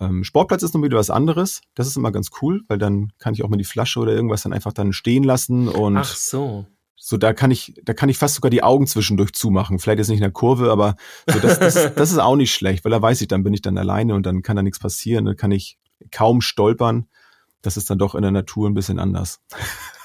Ähm, 0.00 0.24
Sportplatz 0.24 0.64
ist 0.64 0.74
noch 0.74 0.82
wieder 0.82 0.98
was 0.98 1.10
anderes. 1.10 1.60
Das 1.74 1.86
ist 1.86 1.96
immer 1.96 2.10
ganz 2.10 2.30
cool, 2.42 2.62
weil 2.66 2.78
dann 2.78 3.12
kann 3.18 3.32
ich 3.32 3.44
auch 3.44 3.48
mal 3.48 3.56
die 3.56 3.64
Flasche 3.64 4.00
oder 4.00 4.12
irgendwas 4.12 4.42
dann 4.42 4.52
einfach 4.52 4.72
dann 4.72 4.92
stehen 4.92 5.22
lassen 5.22 5.68
und 5.68 5.96
Ach 5.96 6.16
so. 6.16 6.66
So, 6.96 7.18
da 7.18 7.34
kann 7.34 7.50
ich, 7.50 7.74
da 7.84 7.92
kann 7.92 8.08
ich 8.08 8.16
fast 8.16 8.34
sogar 8.36 8.50
die 8.50 8.62
Augen 8.62 8.86
zwischendurch 8.86 9.34
zumachen. 9.34 9.78
Vielleicht 9.78 9.98
jetzt 9.98 10.08
nicht 10.08 10.18
in 10.18 10.22
der 10.22 10.30
Kurve, 10.32 10.72
aber 10.72 10.96
so 11.30 11.38
das, 11.38 11.58
das, 11.58 11.74
das 11.94 12.10
ist 12.12 12.18
auch 12.18 12.34
nicht 12.34 12.54
schlecht, 12.54 12.84
weil 12.84 12.92
da 12.92 13.02
weiß 13.02 13.20
ich, 13.20 13.28
dann 13.28 13.44
bin 13.44 13.52
ich 13.52 13.60
dann 13.60 13.76
alleine 13.76 14.14
und 14.14 14.24
dann 14.24 14.42
kann 14.42 14.56
da 14.56 14.62
nichts 14.62 14.78
passieren. 14.78 15.26
Dann 15.26 15.36
kann 15.36 15.52
ich 15.52 15.78
kaum 16.10 16.40
stolpern. 16.40 17.06
Das 17.64 17.76
ist 17.76 17.88
dann 17.90 17.98
doch 17.98 18.14
in 18.14 18.22
der 18.22 18.30
Natur 18.30 18.68
ein 18.68 18.74
bisschen 18.74 18.98
anders. 18.98 19.40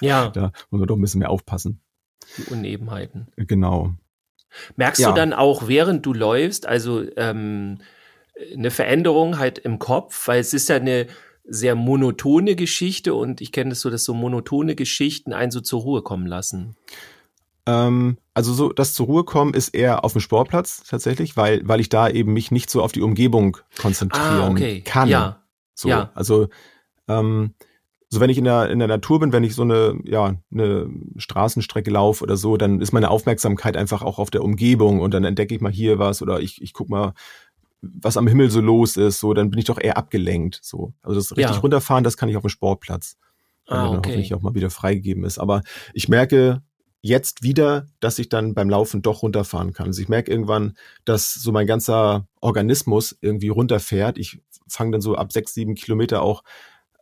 Ja. 0.02 0.30
da 0.34 0.52
muss 0.70 0.80
man 0.80 0.88
doch 0.88 0.96
ein 0.96 1.02
bisschen 1.02 1.20
mehr 1.20 1.30
aufpassen. 1.30 1.82
Die 2.38 2.44
Unebenheiten. 2.44 3.28
Genau. 3.36 3.94
Merkst 4.76 5.02
ja. 5.02 5.10
du 5.10 5.16
dann 5.16 5.34
auch, 5.34 5.68
während 5.68 6.06
du 6.06 6.14
läufst, 6.14 6.66
also 6.66 7.04
ähm, 7.18 7.80
eine 8.54 8.72
Veränderung 8.72 9.38
halt 9.38 9.60
im 9.60 9.80
Kopf, 9.80 10.28
weil 10.28 10.40
es 10.40 10.54
ist 10.54 10.70
ja 10.70 10.78
eine 10.78 11.08
sehr 11.44 11.76
monotone 11.76 12.56
Geschichte 12.56 13.14
und 13.14 13.42
ich 13.42 13.52
kenne 13.52 13.72
das 13.72 13.82
so, 13.82 13.90
dass 13.90 14.04
so 14.04 14.14
monotone 14.14 14.76
Geschichten 14.76 15.34
einen 15.34 15.52
so 15.52 15.62
zur 15.62 15.82
Ruhe 15.82 16.02
kommen 16.02 16.28
lassen. 16.28 16.76
Ähm, 17.66 18.18
also 18.34 18.54
so 18.54 18.72
das 18.72 18.94
zur 18.94 19.08
Ruhe 19.08 19.24
kommen 19.24 19.54
ist 19.54 19.70
eher 19.70 20.04
auf 20.04 20.14
dem 20.14 20.22
Sportplatz 20.22 20.84
tatsächlich, 20.88 21.36
weil 21.38 21.68
weil 21.68 21.80
ich 21.80 21.90
da 21.90 22.10
eben 22.10 22.34
mich 22.34 22.52
nicht 22.52 22.70
so 22.70 22.82
auf 22.82 22.92
die 22.92 23.02
Umgebung 23.02 23.58
konzentrieren 23.78 24.24
ah, 24.24 24.50
okay. 24.50 24.82
kann. 24.82 25.10
Ja. 25.10 25.44
So, 25.74 25.90
ja. 25.90 26.12
also 26.14 26.48
ähm, 27.10 27.54
so 28.12 28.20
wenn 28.20 28.30
ich 28.30 28.38
in 28.38 28.46
der 28.46 28.70
in 28.70 28.80
der 28.80 28.88
Natur 28.88 29.20
bin, 29.20 29.32
wenn 29.32 29.44
ich 29.44 29.54
so 29.54 29.62
eine 29.62 30.00
ja 30.04 30.36
eine 30.52 30.90
Straßenstrecke 31.18 31.92
laufe 31.92 32.24
oder 32.24 32.38
so, 32.38 32.58
dann 32.58 32.82
ist 32.82 32.92
meine 32.92 33.12
Aufmerksamkeit 33.12 33.78
einfach 33.78 34.02
auch 34.02 34.18
auf 34.18 34.32
der 34.32 34.44
Umgebung 34.44 35.00
und 35.00 35.14
dann 35.14 35.24
entdecke 35.24 35.54
ich 35.54 35.62
mal 35.62 35.72
hier 35.72 36.00
was 36.00 36.22
oder 36.22 36.40
ich 36.40 36.62
ich 36.62 36.74
guck 36.74 36.90
mal 36.90 37.14
was 37.82 38.18
am 38.18 38.28
Himmel 38.28 38.50
so 38.50 38.62
los 38.62 38.98
ist, 38.98 39.20
so, 39.20 39.34
dann 39.34 39.50
bin 39.50 39.60
ich 39.60 39.66
doch 39.66 39.80
eher 39.80 39.98
abgelenkt, 39.98 40.60
so. 40.62 40.94
Also 41.02 41.20
das 41.20 41.32
richtig 41.32 41.56
ja. 41.56 41.62
runterfahren, 41.62 42.04
das 42.04 42.18
kann 42.18 42.30
ich 42.30 42.36
auf 42.36 42.44
dem 42.44 42.50
Sportplatz. 42.50 43.18
Ah, 43.68 43.86
okay. 43.86 43.92
dann 43.92 43.98
hoffentlich 43.98 44.34
auch 44.34 44.42
mal 44.42 44.56
wieder 44.56 44.70
freigegeben 44.70 45.24
ist. 45.24 45.38
Aber 45.38 45.62
ich 45.94 46.10
merke 46.10 46.62
jetzt 47.02 47.44
wieder, 47.44 47.86
dass 48.00 48.20
ich 48.20 48.28
dann 48.28 48.54
beim 48.54 48.70
Laufen 48.70 49.02
doch 49.02 49.22
runterfahren 49.22 49.74
kann. 49.74 49.88
Also 49.88 50.02
ich 50.02 50.10
merke 50.10 50.32
irgendwann, 50.32 50.74
dass 51.06 51.34
so 51.34 51.52
mein 51.52 51.68
ganzer 51.68 52.28
Organismus 52.42 53.18
irgendwie 53.22 53.50
runterfährt. 53.50 54.18
Ich 54.18 54.42
fange 54.68 54.92
dann 54.92 55.02
so 55.02 55.16
ab 55.16 55.32
sechs, 55.32 55.54
sieben 55.54 55.76
Kilometer 55.76 56.22
auch 56.22 56.44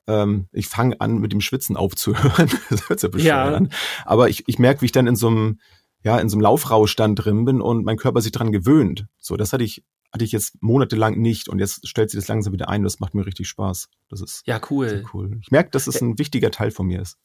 ähm, 0.07 0.47
ich 0.51 0.67
fange 0.67 0.99
an, 0.99 1.19
mit 1.19 1.31
dem 1.31 1.41
Schwitzen 1.41 1.77
aufzuhören. 1.77 2.49
das 2.69 2.89
hört 2.89 2.99
sich 2.99 3.23
ja, 3.23 3.49
ja. 3.49 3.57
an. 3.57 3.69
Aber 4.05 4.29
ich, 4.29 4.43
ich 4.47 4.59
merke, 4.59 4.81
wie 4.81 4.85
ich 4.85 4.91
dann 4.91 5.07
in 5.07 5.15
so 5.15 5.27
einem, 5.27 5.59
ja, 6.03 6.17
in 6.19 6.29
so 6.29 6.35
einem 6.35 6.41
Laufrausch 6.41 6.95
dann 6.95 7.15
drin 7.15 7.45
bin 7.45 7.61
und 7.61 7.85
mein 7.85 7.97
Körper 7.97 8.21
sich 8.21 8.31
dran 8.31 8.51
gewöhnt. 8.51 9.07
So, 9.19 9.37
das 9.37 9.53
hatte 9.53 9.63
ich 9.63 9.83
hatte 10.13 10.23
ich 10.23 10.31
jetzt 10.31 10.55
monatelang 10.61 11.17
nicht 11.19 11.49
und 11.49 11.59
jetzt 11.59 11.85
stellt 11.87 12.09
sich 12.09 12.19
das 12.19 12.29
langsam 12.29 12.53
wieder 12.53 12.69
ein 12.69 12.81
und 12.81 12.85
das 12.85 12.99
macht 13.01 13.13
mir 13.13 13.25
richtig 13.25 13.49
Spaß. 13.49 13.89
Das 14.09 14.21
ist 14.21 14.41
ja 14.45 14.59
cool. 14.69 15.03
cool. 15.13 15.37
Ich 15.41 15.51
merke, 15.51 15.69
dass 15.71 15.87
es 15.87 16.01
ein 16.01 16.17
wichtiger 16.17 16.49
Teil 16.49 16.71
von 16.71 16.87
mir 16.87 17.01
ist. 17.01 17.17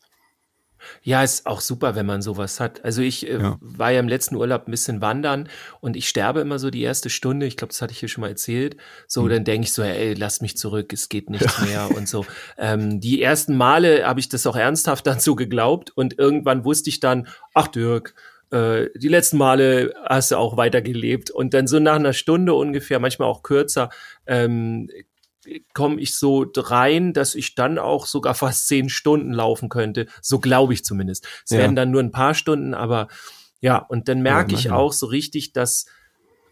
Ja, 1.02 1.22
ist 1.22 1.46
auch 1.46 1.60
super, 1.60 1.94
wenn 1.94 2.06
man 2.06 2.22
sowas 2.22 2.60
hat. 2.60 2.84
Also 2.84 3.02
ich 3.02 3.28
äh, 3.28 3.38
ja. 3.38 3.58
war 3.60 3.90
ja 3.90 4.00
im 4.00 4.08
letzten 4.08 4.36
Urlaub 4.36 4.66
ein 4.66 4.70
bisschen 4.70 5.00
wandern 5.00 5.48
und 5.80 5.96
ich 5.96 6.08
sterbe 6.08 6.40
immer 6.40 6.58
so 6.58 6.70
die 6.70 6.82
erste 6.82 7.10
Stunde. 7.10 7.46
Ich 7.46 7.56
glaube, 7.56 7.72
das 7.72 7.82
hatte 7.82 7.92
ich 7.92 8.00
hier 8.00 8.08
schon 8.08 8.22
mal 8.22 8.28
erzählt. 8.28 8.76
So, 9.06 9.22
mhm. 9.22 9.28
dann 9.30 9.44
denke 9.44 9.66
ich 9.66 9.72
so, 9.72 9.82
ey, 9.82 10.14
lass 10.14 10.40
mich 10.40 10.56
zurück, 10.56 10.92
es 10.92 11.08
geht 11.08 11.30
nichts 11.30 11.58
ja. 11.58 11.64
mehr 11.64 11.96
und 11.96 12.08
so. 12.08 12.26
Ähm, 12.58 13.00
die 13.00 13.22
ersten 13.22 13.56
Male 13.56 14.06
habe 14.06 14.20
ich 14.20 14.28
das 14.28 14.46
auch 14.46 14.56
ernsthaft 14.56 15.06
dann 15.06 15.20
so 15.20 15.34
geglaubt 15.34 15.90
und 15.90 16.18
irgendwann 16.18 16.64
wusste 16.64 16.90
ich 16.90 17.00
dann, 17.00 17.28
ach 17.54 17.68
Dirk, 17.68 18.14
äh, 18.52 18.90
die 18.94 19.08
letzten 19.08 19.38
Male 19.38 19.94
hast 20.04 20.30
du 20.30 20.36
auch 20.36 20.56
weitergelebt. 20.56 21.30
Und 21.30 21.54
dann 21.54 21.66
so 21.66 21.78
nach 21.78 21.96
einer 21.96 22.12
Stunde 22.12 22.54
ungefähr, 22.54 23.00
manchmal 23.00 23.28
auch 23.28 23.42
kürzer, 23.42 23.90
ähm, 24.26 24.88
komme 25.74 26.00
ich 26.00 26.14
so 26.14 26.46
rein, 26.56 27.12
dass 27.12 27.34
ich 27.34 27.54
dann 27.54 27.78
auch 27.78 28.06
sogar 28.06 28.34
fast 28.34 28.68
zehn 28.68 28.88
Stunden 28.88 29.32
laufen 29.32 29.68
könnte. 29.68 30.06
So 30.20 30.38
glaube 30.38 30.72
ich 30.72 30.84
zumindest. 30.84 31.26
Es 31.44 31.50
ja. 31.50 31.58
werden 31.58 31.76
dann 31.76 31.90
nur 31.90 32.02
ein 32.02 32.12
paar 32.12 32.34
Stunden, 32.34 32.74
aber 32.74 33.08
ja, 33.60 33.78
und 33.78 34.08
dann 34.08 34.22
merke 34.22 34.52
ja, 34.52 34.58
ich 34.58 34.70
auch 34.70 34.92
so 34.92 35.06
richtig, 35.06 35.52
dass 35.52 35.86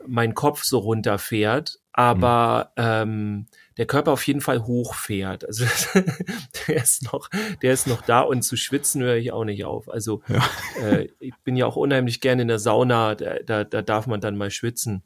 mein 0.07 0.35
Kopf 0.35 0.65
so 0.65 0.79
runterfährt, 0.79 1.79
aber 1.93 2.73
mhm. 2.77 2.83
ähm, 2.83 3.47
der 3.77 3.87
Körper 3.87 4.13
auf 4.13 4.27
jeden 4.27 4.41
Fall 4.41 4.65
hochfährt. 4.65 5.45
Also 5.45 5.65
der 6.69 6.77
ist 6.77 7.13
noch, 7.13 7.29
der 7.63 7.73
ist 7.73 7.87
noch 7.87 8.03
da 8.03 8.21
und 8.21 8.43
zu 8.43 8.57
schwitzen 8.57 9.03
höre 9.03 9.17
ich 9.17 9.33
auch 9.33 9.45
nicht 9.45 9.65
auf. 9.65 9.89
Also 9.89 10.23
ja. 10.29 10.43
äh, 10.83 11.09
ich 11.19 11.35
bin 11.45 11.57
ja 11.57 11.67
auch 11.67 11.77
unheimlich 11.77 12.21
gerne 12.21 12.43
in 12.43 12.49
der 12.49 12.59
Sauna, 12.59 13.15
da, 13.15 13.39
da, 13.41 13.65
da 13.65 13.83
darf 13.83 14.07
man 14.07 14.21
dann 14.21 14.37
mal 14.37 14.51
schwitzen. 14.51 15.03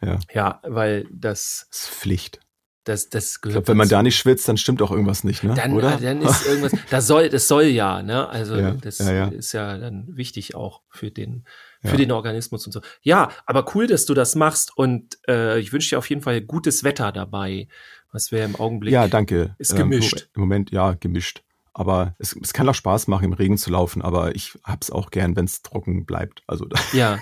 Ja. 0.00 0.18
Ja, 0.32 0.60
weil 0.62 1.06
das, 1.10 1.66
das 1.70 1.80
ist 1.80 1.90
Pflicht. 1.90 2.40
Das, 2.88 3.08
das 3.08 3.40
gehört 3.40 3.52
ich 3.52 3.54
glaube, 3.54 3.68
wenn 3.68 3.76
man 3.76 3.88
da 3.88 4.02
nicht 4.02 4.16
schwitzt, 4.16 4.48
dann 4.48 4.56
stimmt 4.56 4.80
auch 4.82 4.90
irgendwas 4.90 5.24
nicht, 5.24 5.44
ne? 5.44 5.54
Dann, 5.54 5.72
Oder? 5.72 5.98
dann 5.98 6.22
ist 6.22 6.46
irgendwas, 6.48 6.72
das 6.90 7.06
soll, 7.06 7.28
das 7.28 7.46
soll 7.48 7.64
ja, 7.64 8.02
ne? 8.02 8.28
Also 8.28 8.56
ja, 8.56 8.72
das 8.72 8.98
ja, 8.98 9.12
ja. 9.12 9.28
ist 9.28 9.52
ja 9.52 9.76
dann 9.78 10.06
wichtig 10.16 10.54
auch 10.54 10.82
für 10.90 11.10
den, 11.10 11.44
für 11.84 11.96
den 11.96 12.10
Organismus 12.10 12.66
und 12.66 12.72
so. 12.72 12.80
Ja, 13.02 13.30
aber 13.46 13.74
cool, 13.74 13.86
dass 13.86 14.06
du 14.06 14.14
das 14.14 14.34
machst 14.34 14.76
und 14.76 15.18
äh, 15.28 15.58
ich 15.60 15.72
wünsche 15.72 15.90
dir 15.90 15.98
auf 15.98 16.08
jeden 16.08 16.22
Fall 16.22 16.40
gutes 16.40 16.82
Wetter 16.82 17.12
dabei 17.12 17.68
was 18.12 18.32
wäre 18.32 18.44
im 18.44 18.56
Augenblick. 18.56 18.92
Ja, 18.92 19.08
danke. 19.08 19.54
Ist 19.58 19.76
gemischt. 19.76 20.22
Ähm, 20.22 20.28
Im 20.34 20.40
Moment, 20.40 20.70
ja, 20.70 20.94
gemischt. 20.94 21.42
Aber 21.74 22.16
es, 22.18 22.36
es 22.42 22.52
kann 22.52 22.68
auch 22.68 22.74
Spaß 22.74 23.06
machen, 23.06 23.24
im 23.24 23.32
Regen 23.32 23.56
zu 23.56 23.70
laufen, 23.70 24.02
aber 24.02 24.34
ich 24.34 24.58
hab's 24.64 24.90
auch 24.90 25.10
gern, 25.10 25.36
wenn 25.36 25.44
es 25.44 25.62
trocken 25.62 26.06
bleibt. 26.06 26.42
Also 26.46 26.66
ja, 26.92 27.18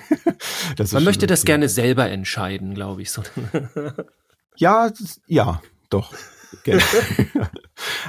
man 0.93 1.05
möchte 1.05 1.27
das 1.27 1.45
gerne 1.45 1.69
selber 1.69 2.09
entscheiden, 2.09 2.75
glaube 2.75 3.03
ich. 3.03 3.11
So. 3.11 3.23
ja, 4.57 4.91
ja, 5.27 5.63
doch. 5.91 6.13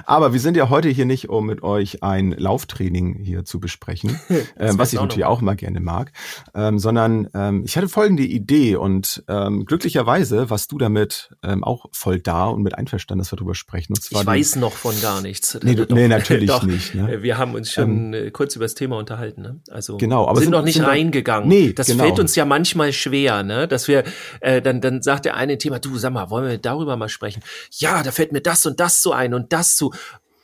Aber 0.06 0.34
wir 0.34 0.40
sind 0.40 0.58
ja 0.58 0.70
heute 0.70 0.90
hier 0.90 1.06
nicht, 1.06 1.30
um 1.30 1.46
mit 1.46 1.64
euch 1.64 2.04
ein 2.04 2.32
Lauftraining 2.32 3.20
hier 3.24 3.46
zu 3.46 3.60
besprechen, 3.60 4.20
ähm, 4.60 4.78
was 4.78 4.94
ich 4.94 5.00
natürlich 5.00 5.26
auch 5.26 5.42
mal 5.42 5.56
gerne 5.56 5.80
mag, 5.80 6.12
ähm, 6.54 6.80
sondern 6.80 7.28
ähm, 7.34 7.64
ich 7.66 7.78
hatte 7.78 7.90
folgende 7.90 8.24
Idee 8.24 8.76
und 8.76 9.24
ähm, 9.28 9.66
glücklicherweise 9.66 10.50
warst 10.50 10.72
du 10.72 10.78
damit 10.78 11.36
ähm, 11.44 11.64
auch 11.64 11.86
voll 11.92 12.20
da 12.20 12.46
und 12.46 12.64
mit 12.64 12.76
einverstanden, 12.76 13.20
dass 13.20 13.32
wir 13.32 13.38
darüber 13.38 13.56
sprechen. 13.56 13.94
Und 13.94 14.04
zwar 14.04 14.22
ich 14.22 14.28
weiß 14.28 14.56
noch 14.58 14.74
von 14.74 15.00
gar 15.02 15.22
nichts. 15.22 15.58
Nee, 15.64 15.76
du, 15.76 15.86
nee 15.94 16.08
natürlich 16.08 16.48
doch, 16.48 16.64
nicht. 16.64 16.96
Ne? 16.96 17.22
Wir 17.22 17.38
haben 17.38 17.56
uns 17.56 17.72
schon 17.72 18.14
ähm, 18.14 18.34
kurz 18.34 18.56
über 18.56 18.66
das 18.66 18.76
Thema 18.76 18.98
unterhalten. 18.98 19.42
Ne? 19.42 19.60
Also 19.70 19.98
genau, 19.98 20.28
aber 20.28 20.36
sind, 20.36 20.46
sind 20.46 20.52
noch 20.52 20.64
nicht 20.64 20.76
sind 20.76 20.86
reingegangen. 20.86 21.48
Nee, 21.48 21.74
das 21.74 21.88
genau. 21.88 22.04
fällt 22.04 22.20
uns 22.20 22.36
ja 22.36 22.46
manchmal 22.46 22.94
schwer, 22.94 23.44
ne? 23.44 23.68
dass 23.68 23.88
wir 23.88 24.04
äh, 24.42 24.62
dann 24.62 24.82
dann 24.82 25.02
sagt 25.02 25.26
der 25.26 25.36
eine 25.36 25.58
Thema, 25.58 25.80
du 25.80 25.98
sag 25.98 26.14
mal, 26.14 26.30
wollen 26.30 26.50
wir 26.50 26.58
darüber 26.58 26.98
mal 26.98 27.10
sprechen? 27.10 27.44
Ja, 27.72 28.04
da 28.04 28.12
fällt 28.12 28.32
mir 28.32 28.42
das 28.42 28.66
und 28.66 28.80
das 28.80 29.02
so 29.02 29.12
ein 29.12 29.34
und 29.34 29.54
das 29.54 29.67
zu. 29.76 29.92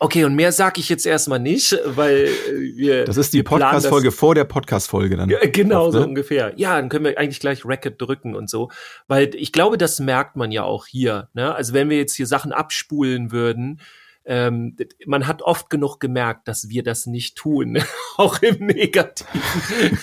Okay, 0.03 0.25
und 0.25 0.35
mehr 0.35 0.51
sage 0.51 0.81
ich 0.81 0.89
jetzt 0.89 1.05
erstmal 1.05 1.39
nicht, 1.39 1.79
weil 1.85 2.25
äh, 2.25 2.75
wir. 2.75 3.05
Das 3.05 3.15
ist 3.15 3.31
die 3.31 3.41
Podcast-Folge 3.41 4.11
vor 4.11 4.35
der 4.35 4.43
Podcast-Folge 4.43 5.15
dann. 5.15 5.29
Genau, 5.53 5.85
oft, 5.85 5.93
ne? 5.93 6.01
so 6.01 6.05
ungefähr. 6.05 6.53
Ja, 6.57 6.75
dann 6.75 6.89
können 6.89 7.05
wir 7.05 7.17
eigentlich 7.17 7.39
gleich 7.39 7.63
Racket 7.63 8.01
drücken 8.01 8.35
und 8.35 8.49
so. 8.49 8.69
Weil 9.07 9.33
ich 9.33 9.53
glaube, 9.53 9.77
das 9.77 10.01
merkt 10.01 10.35
man 10.35 10.51
ja 10.51 10.63
auch 10.63 10.87
hier. 10.87 11.29
Ne? 11.33 11.55
Also 11.55 11.73
wenn 11.73 11.89
wir 11.89 11.95
jetzt 11.95 12.15
hier 12.15 12.27
Sachen 12.27 12.51
abspulen 12.51 13.31
würden, 13.31 13.79
ähm, 14.25 14.75
man 15.05 15.25
hat 15.27 15.41
oft 15.41 15.69
genug 15.69 15.99
gemerkt, 15.99 16.49
dass 16.49 16.67
wir 16.69 16.83
das 16.83 17.05
nicht 17.05 17.37
tun, 17.37 17.77
auch 18.17 18.41
im 18.41 18.65
Negativen. 18.65 19.41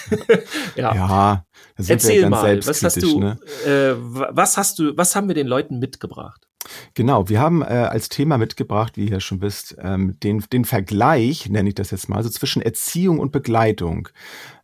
ja. 0.77 0.95
ja 0.95 1.45
Erzähl 1.77 2.29
mal, 2.29 2.67
was 2.67 2.83
hast 2.83 3.03
du, 3.03 3.21
ne? 3.21 3.39
äh, 3.67 3.95
was 3.99 4.57
hast 4.57 4.79
du, 4.79 4.97
was 4.97 5.15
haben 5.15 5.29
wir 5.29 5.35
den 5.35 5.47
Leuten 5.47 5.79
mitgebracht? 5.79 6.50
Genau, 6.95 7.29
wir 7.29 7.41
haben 7.41 7.63
äh, 7.63 7.67
als 7.67 8.09
Thema 8.09 8.37
mitgebracht, 8.37 8.97
wie 8.97 9.09
ihr 9.09 9.21
schon 9.21 9.41
wisst, 9.41 9.77
ähm, 9.81 10.19
den, 10.21 10.45
den 10.53 10.65
Vergleich, 10.65 11.49
nenne 11.49 11.71
ich 11.71 11.75
das 11.75 11.91
jetzt 11.91 12.09
mal, 12.09 12.17
also 12.17 12.29
zwischen 12.29 12.61
Erziehung 12.61 13.19
und 13.19 13.33
Begleitung. 13.33 14.09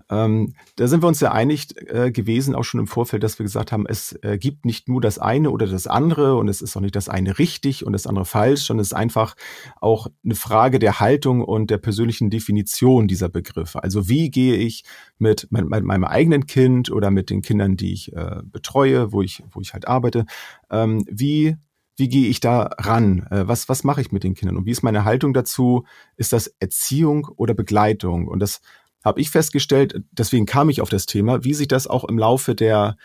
Ähm, 0.09 0.55
da 0.77 0.87
sind 0.87 1.03
wir 1.03 1.09
uns 1.09 1.21
ja 1.21 1.33
einig 1.33 1.75
äh, 1.93 2.13
gewesen, 2.13 2.55
auch 2.55 2.63
schon 2.63 2.79
im 2.79 2.87
Vorfeld, 2.87 3.25
dass 3.25 3.41
wir 3.41 3.45
gesagt 3.45 3.73
haben, 3.73 3.87
es 3.89 4.13
äh, 4.23 4.39
gibt 4.39 4.65
nicht 4.65 4.89
nur 4.89 5.01
das 5.01 5.19
eine 5.19 5.51
oder 5.51 5.67
das 5.67 5.89
andere 5.89 6.37
und 6.37 6.49
es 6.49 6.63
ist 6.63 6.77
auch 6.77 6.81
nicht 6.81 6.95
das 6.95 7.09
eine 7.09 7.39
richtig 7.41 7.85
und 7.85 7.93
das 7.93 8.07
andere 8.07 8.25
falsch, 8.25 8.63
sondern 8.63 8.83
es 8.83 8.89
ist 8.89 8.95
einfach 8.95 9.35
auch 9.81 10.07
eine 10.25 10.37
Frage 10.37 10.79
der 10.79 11.01
Haltung 11.01 11.43
und 11.43 11.71
der 11.71 11.79
persönlichen 11.79 12.31
Definition 12.31 13.09
dieser 13.09 13.29
Begriffe. 13.29 13.83
Also 13.83 14.09
wie 14.09 14.31
gehe 14.31 14.55
ich 14.55 14.85
mit, 15.19 15.49
mein, 15.51 15.67
mit 15.67 15.83
meinem 15.83 16.05
eigenen 16.05 16.47
Kind 16.47 16.91
oder 16.93 17.11
mit 17.11 17.29
den 17.29 17.43
Kindern, 17.43 17.77
die 17.77 17.93
ich 17.93 18.13
äh, 18.15 18.43
betreue, 18.45 19.11
wo 19.11 19.23
ich, 19.23 19.43
wo 19.51 19.61
ich 19.61 19.73
halt 19.73 19.89
arbeite, 19.89 20.25
ähm, 20.71 21.05
wie 21.11 21.57
wie 21.97 22.09
gehe 22.09 22.29
ich 22.29 22.41
da 22.41 22.71
ran? 22.79 23.27
Äh, 23.31 23.49
was, 23.49 23.69
was 23.69 23.85
mache 23.85 24.01
ich 24.01 24.13
mit 24.13 24.25
den 24.25 24.35
Kindern? 24.35 24.57
Und 24.57 24.67
wie 24.67 24.71
ist 24.71 24.83
meine 24.83 25.05
Haltung 25.05 25.35
dazu? 25.35 25.85
Ist 26.17 26.33
das 26.33 26.49
Erziehung 26.61 27.29
oder 27.37 27.55
Begleitung? 27.55 28.29
Und 28.29 28.41
das 28.41 28.61
habe 29.05 29.21
ich 29.21 29.31
festgestellt, 29.31 30.03
deswegen 30.11 30.47
kam 30.47 30.69
ich 30.69 30.81
auf 30.81 30.89
das 30.89 31.07
Thema, 31.07 31.45
wie 31.45 31.55
sich 31.55 31.69
das 31.69 31.87
auch 31.87 32.05
im 32.05 32.19
Laufe 32.19 32.55
der 32.55 32.97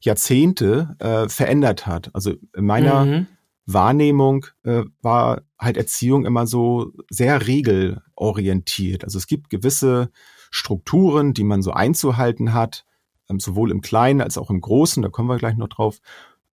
Jahrzehnte 0.00 0.96
äh, 0.98 1.28
verändert 1.28 1.86
hat. 1.86 2.10
Also 2.14 2.32
in 2.56 2.64
meiner 2.64 3.04
mhm. 3.04 3.26
Wahrnehmung 3.66 4.46
äh, 4.62 4.84
war 5.02 5.42
halt 5.58 5.76
Erziehung 5.76 6.24
immer 6.24 6.46
so 6.46 6.92
sehr 7.10 7.46
regelorientiert. 7.46 9.04
Also 9.04 9.18
es 9.18 9.26
gibt 9.26 9.50
gewisse 9.50 10.10
Strukturen, 10.50 11.34
die 11.34 11.44
man 11.44 11.62
so 11.62 11.72
einzuhalten 11.72 12.54
hat, 12.54 12.86
ähm, 13.28 13.38
sowohl 13.38 13.70
im 13.70 13.82
Kleinen 13.82 14.22
als 14.22 14.38
auch 14.38 14.50
im 14.50 14.60
Großen, 14.60 15.02
da 15.02 15.10
kommen 15.10 15.28
wir 15.28 15.36
gleich 15.36 15.56
noch 15.56 15.68
drauf. 15.68 16.00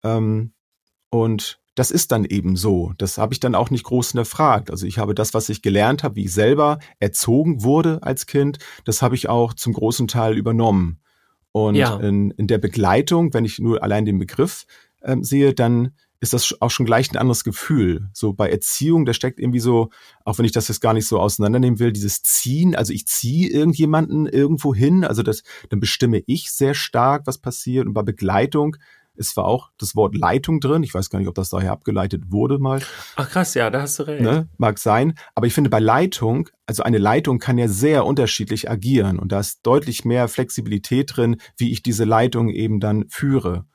Ähm, 0.03 0.53
und 1.09 1.59
das 1.75 1.91
ist 1.91 2.11
dann 2.11 2.25
eben 2.25 2.55
so. 2.55 2.93
Das 2.97 3.17
habe 3.17 3.33
ich 3.33 3.39
dann 3.39 3.55
auch 3.55 3.69
nicht 3.69 3.83
groß 3.83 4.11
hinterfragt. 4.11 4.69
Also 4.69 4.85
ich 4.85 4.97
habe 4.99 5.15
das, 5.15 5.33
was 5.33 5.49
ich 5.49 5.61
gelernt 5.61 6.03
habe, 6.03 6.15
wie 6.15 6.25
ich 6.25 6.33
selber 6.33 6.79
erzogen 6.99 7.63
wurde 7.63 7.99
als 8.03 8.25
Kind, 8.27 8.59
das 8.85 9.01
habe 9.01 9.15
ich 9.15 9.29
auch 9.29 9.53
zum 9.53 9.73
großen 9.73 10.07
Teil 10.07 10.37
übernommen. 10.37 10.99
Und 11.51 11.75
ja. 11.75 11.97
in, 11.97 12.31
in 12.31 12.47
der 12.47 12.57
Begleitung, 12.57 13.33
wenn 13.33 13.45
ich 13.45 13.59
nur 13.59 13.83
allein 13.83 14.05
den 14.05 14.19
Begriff 14.19 14.65
ähm, 15.03 15.23
sehe, 15.23 15.53
dann 15.53 15.91
ist 16.19 16.33
das 16.33 16.55
auch 16.61 16.71
schon 16.71 16.85
gleich 16.85 17.11
ein 17.11 17.17
anderes 17.17 17.43
Gefühl. 17.43 18.09
So 18.13 18.31
bei 18.31 18.49
Erziehung, 18.49 19.05
da 19.05 19.13
steckt 19.13 19.39
irgendwie 19.39 19.59
so, 19.59 19.89
auch 20.23 20.37
wenn 20.37 20.45
ich 20.45 20.53
das 20.53 20.69
jetzt 20.69 20.79
gar 20.79 20.93
nicht 20.93 21.05
so 21.05 21.19
auseinandernehmen 21.19 21.79
will, 21.79 21.91
dieses 21.91 22.23
Ziehen, 22.23 22.75
also 22.75 22.93
ich 22.93 23.07
ziehe 23.07 23.49
irgendjemanden 23.49 24.25
irgendwo 24.25 24.73
hin, 24.73 25.03
also 25.03 25.21
das, 25.21 25.43
dann 25.69 25.81
bestimme 25.81 26.23
ich 26.25 26.49
sehr 26.51 26.75
stark, 26.75 27.27
was 27.27 27.39
passiert. 27.39 27.87
Und 27.87 27.93
bei 27.93 28.03
Begleitung 28.03 28.77
ist 29.15 29.31
zwar 29.31 29.45
auch 29.45 29.71
das 29.77 29.95
Wort 29.95 30.15
Leitung 30.15 30.59
drin. 30.59 30.83
Ich 30.83 30.93
weiß 30.93 31.09
gar 31.09 31.19
nicht, 31.19 31.27
ob 31.27 31.35
das 31.35 31.49
daher 31.49 31.71
abgeleitet 31.71 32.31
wurde 32.31 32.59
mal. 32.59 32.81
Ach 33.15 33.29
krass, 33.29 33.53
ja, 33.53 33.69
da 33.69 33.81
hast 33.81 33.99
du 33.99 34.03
recht. 34.03 34.21
Ne? 34.21 34.47
Mag 34.57 34.79
sein. 34.79 35.13
Aber 35.35 35.47
ich 35.47 35.53
finde 35.53 35.69
bei 35.69 35.79
Leitung, 35.79 36.49
also 36.65 36.83
eine 36.83 36.97
Leitung 36.97 37.39
kann 37.39 37.57
ja 37.57 37.67
sehr 37.67 38.05
unterschiedlich 38.05 38.69
agieren 38.69 39.19
und 39.19 39.31
da 39.31 39.39
ist 39.39 39.61
deutlich 39.63 40.05
mehr 40.05 40.27
Flexibilität 40.27 41.15
drin, 41.15 41.37
wie 41.57 41.71
ich 41.71 41.83
diese 41.83 42.05
Leitung 42.05 42.49
eben 42.49 42.79
dann 42.79 43.05
führe. 43.09 43.65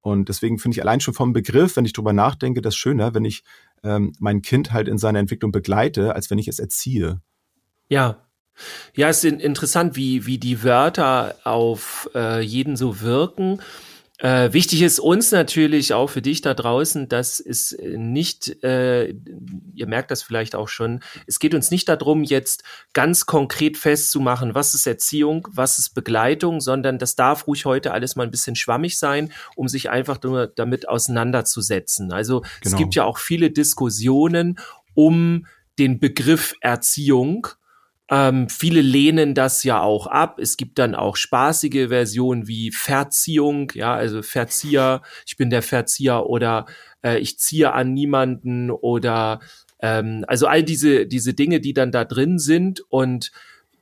Und 0.00 0.28
deswegen 0.28 0.58
finde 0.58 0.76
ich 0.76 0.82
allein 0.82 1.00
schon 1.00 1.14
vom 1.14 1.32
Begriff, 1.32 1.76
wenn 1.76 1.84
ich 1.84 1.92
drüber 1.92 2.12
nachdenke, 2.12 2.62
das 2.62 2.76
schöner, 2.76 3.14
wenn 3.14 3.24
ich 3.24 3.42
ähm, 3.82 4.12
mein 4.18 4.42
Kind 4.42 4.72
halt 4.72 4.88
in 4.88 4.98
seiner 4.98 5.18
Entwicklung 5.18 5.52
begleite, 5.52 6.14
als 6.14 6.30
wenn 6.30 6.38
ich 6.38 6.48
es 6.48 6.58
erziehe. 6.58 7.20
Ja, 7.88 8.28
ja, 8.94 9.08
es 9.08 9.24
ist 9.24 9.40
interessant, 9.40 9.96
wie, 9.96 10.26
wie 10.26 10.38
die 10.38 10.62
Wörter 10.64 11.36
auf 11.44 12.10
äh, 12.14 12.40
jeden 12.40 12.76
so 12.76 13.00
wirken. 13.00 13.60
Äh, 14.18 14.52
wichtig 14.52 14.82
ist 14.82 14.98
uns 14.98 15.30
natürlich 15.30 15.94
auch 15.94 16.10
für 16.10 16.22
dich 16.22 16.40
da 16.40 16.52
draußen, 16.52 17.08
dass 17.08 17.38
es 17.38 17.76
nicht, 17.80 18.64
äh, 18.64 19.14
ihr 19.74 19.86
merkt 19.86 20.10
das 20.10 20.24
vielleicht 20.24 20.56
auch 20.56 20.66
schon, 20.66 21.00
es 21.28 21.38
geht 21.38 21.54
uns 21.54 21.70
nicht 21.70 21.88
darum, 21.88 22.24
jetzt 22.24 22.64
ganz 22.92 23.26
konkret 23.26 23.76
festzumachen, 23.76 24.56
was 24.56 24.74
ist 24.74 24.88
Erziehung, 24.88 25.46
was 25.52 25.78
ist 25.78 25.94
Begleitung, 25.94 26.60
sondern 26.60 26.98
das 26.98 27.14
darf 27.14 27.46
ruhig 27.46 27.64
heute 27.64 27.92
alles 27.92 28.16
mal 28.16 28.24
ein 28.24 28.32
bisschen 28.32 28.56
schwammig 28.56 28.98
sein, 28.98 29.32
um 29.54 29.68
sich 29.68 29.88
einfach 29.88 30.20
nur 30.24 30.48
damit 30.48 30.88
auseinanderzusetzen. 30.88 32.12
Also 32.12 32.40
genau. 32.40 32.50
es 32.64 32.76
gibt 32.76 32.96
ja 32.96 33.04
auch 33.04 33.18
viele 33.18 33.52
Diskussionen 33.52 34.58
um 34.94 35.46
den 35.78 36.00
Begriff 36.00 36.54
Erziehung 36.60 37.46
ähm, 38.10 38.48
viele 38.48 38.80
lehnen 38.80 39.34
das 39.34 39.64
ja 39.64 39.82
auch 39.82 40.06
ab. 40.06 40.38
Es 40.38 40.56
gibt 40.56 40.78
dann 40.78 40.94
auch 40.94 41.16
spaßige 41.16 41.88
Versionen 41.88 42.48
wie 42.48 42.72
Verziehung, 42.72 43.70
ja, 43.74 43.94
also 43.94 44.22
Verzieher, 44.22 45.02
ich 45.26 45.36
bin 45.36 45.50
der 45.50 45.62
Verzieher 45.62 46.26
oder 46.26 46.66
äh, 47.04 47.18
ich 47.18 47.38
ziehe 47.38 47.72
an 47.72 47.92
niemanden 47.92 48.70
oder 48.70 49.40
ähm, 49.80 50.24
also 50.26 50.46
all 50.46 50.62
diese, 50.62 51.06
diese 51.06 51.34
Dinge, 51.34 51.60
die 51.60 51.74
dann 51.74 51.92
da 51.92 52.04
drin 52.04 52.38
sind 52.38 52.80
und 52.88 53.30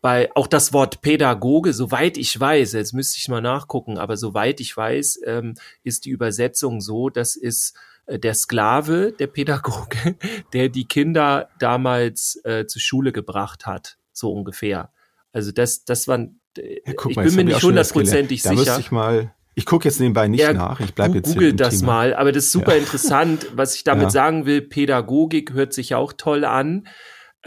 bei 0.02 0.30
auch 0.34 0.46
das 0.46 0.72
Wort 0.72 1.02
Pädagoge, 1.02 1.72
soweit 1.72 2.16
ich 2.16 2.38
weiß, 2.38 2.72
jetzt 2.72 2.92
müsste 2.94 3.18
ich 3.18 3.28
mal 3.28 3.40
nachgucken, 3.40 3.96
aber 3.96 4.16
soweit 4.16 4.60
ich 4.60 4.76
weiß, 4.76 5.20
ähm, 5.24 5.54
ist 5.84 6.04
die 6.04 6.10
Übersetzung 6.10 6.80
so, 6.80 7.10
das 7.10 7.36
ist 7.36 7.76
äh, 8.06 8.18
der 8.18 8.34
Sklave, 8.34 9.12
der 9.16 9.28
Pädagoge, 9.28 10.16
der 10.52 10.68
die 10.68 10.86
Kinder 10.86 11.48
damals 11.60 12.40
äh, 12.44 12.66
zur 12.66 12.82
Schule 12.82 13.12
gebracht 13.12 13.66
hat 13.66 13.98
so 14.16 14.32
ungefähr. 14.32 14.92
Also 15.32 15.52
das, 15.52 15.84
das 15.84 16.08
waren, 16.08 16.40
ja, 16.56 16.64
ich 17.08 17.16
mal, 17.16 17.24
bin 17.24 17.34
mir 17.34 17.44
nicht 17.44 17.62
hundertprozentig 17.62 18.42
sicher. 18.42 18.54
Da 18.54 18.60
müsste 18.60 18.80
ich 18.80 18.90
mal, 18.90 19.34
ich 19.54 19.66
gucke 19.66 19.88
jetzt 19.88 20.00
nebenbei 20.00 20.28
nicht 20.28 20.40
ja, 20.40 20.52
nach, 20.52 20.80
ich 20.80 20.94
bleibe 20.94 21.16
jetzt 21.16 21.32
Google 21.32 21.54
das 21.54 21.80
Thema. 21.80 21.92
mal, 21.92 22.14
aber 22.14 22.32
das 22.32 22.44
ist 22.44 22.52
super 22.52 22.74
ja. 22.74 22.80
interessant. 22.80 23.46
Was 23.54 23.74
ich 23.74 23.84
damit 23.84 24.12
sagen 24.12 24.46
will, 24.46 24.62
Pädagogik 24.62 25.52
hört 25.52 25.72
sich 25.72 25.94
auch 25.94 26.12
toll 26.12 26.44
an. 26.44 26.86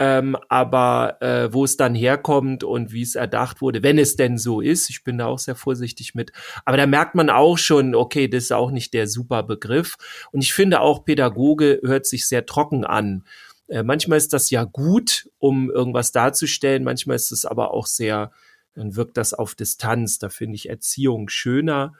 Ähm, 0.02 0.34
aber 0.48 1.18
äh, 1.20 1.52
wo 1.52 1.62
es 1.62 1.76
dann 1.76 1.94
herkommt 1.94 2.64
und 2.64 2.90
wie 2.90 3.02
es 3.02 3.16
erdacht 3.16 3.60
wurde, 3.60 3.82
wenn 3.82 3.98
es 3.98 4.16
denn 4.16 4.38
so 4.38 4.62
ist, 4.62 4.88
ich 4.88 5.04
bin 5.04 5.18
da 5.18 5.26
auch 5.26 5.38
sehr 5.38 5.56
vorsichtig 5.56 6.14
mit. 6.14 6.32
Aber 6.64 6.78
da 6.78 6.86
merkt 6.86 7.14
man 7.14 7.28
auch 7.28 7.58
schon, 7.58 7.94
okay, 7.94 8.26
das 8.26 8.44
ist 8.44 8.52
auch 8.52 8.70
nicht 8.70 8.94
der 8.94 9.06
super 9.06 9.42
Begriff. 9.42 9.96
Und 10.32 10.40
ich 10.40 10.54
finde 10.54 10.80
auch, 10.80 11.04
Pädagoge 11.04 11.80
hört 11.84 12.06
sich 12.06 12.26
sehr 12.26 12.46
trocken 12.46 12.86
an. 12.86 13.24
Äh, 13.70 13.84
manchmal 13.84 14.18
ist 14.18 14.32
das 14.32 14.50
ja 14.50 14.64
gut, 14.64 15.30
um 15.38 15.70
irgendwas 15.70 16.12
darzustellen, 16.12 16.84
manchmal 16.84 17.16
ist 17.16 17.30
es 17.30 17.46
aber 17.46 17.72
auch 17.72 17.86
sehr, 17.86 18.32
dann 18.74 18.96
wirkt 18.96 19.16
das 19.16 19.32
auf 19.32 19.54
Distanz. 19.54 20.18
Da 20.18 20.28
finde 20.28 20.56
ich 20.56 20.68
Erziehung 20.68 21.28
schöner. 21.28 21.94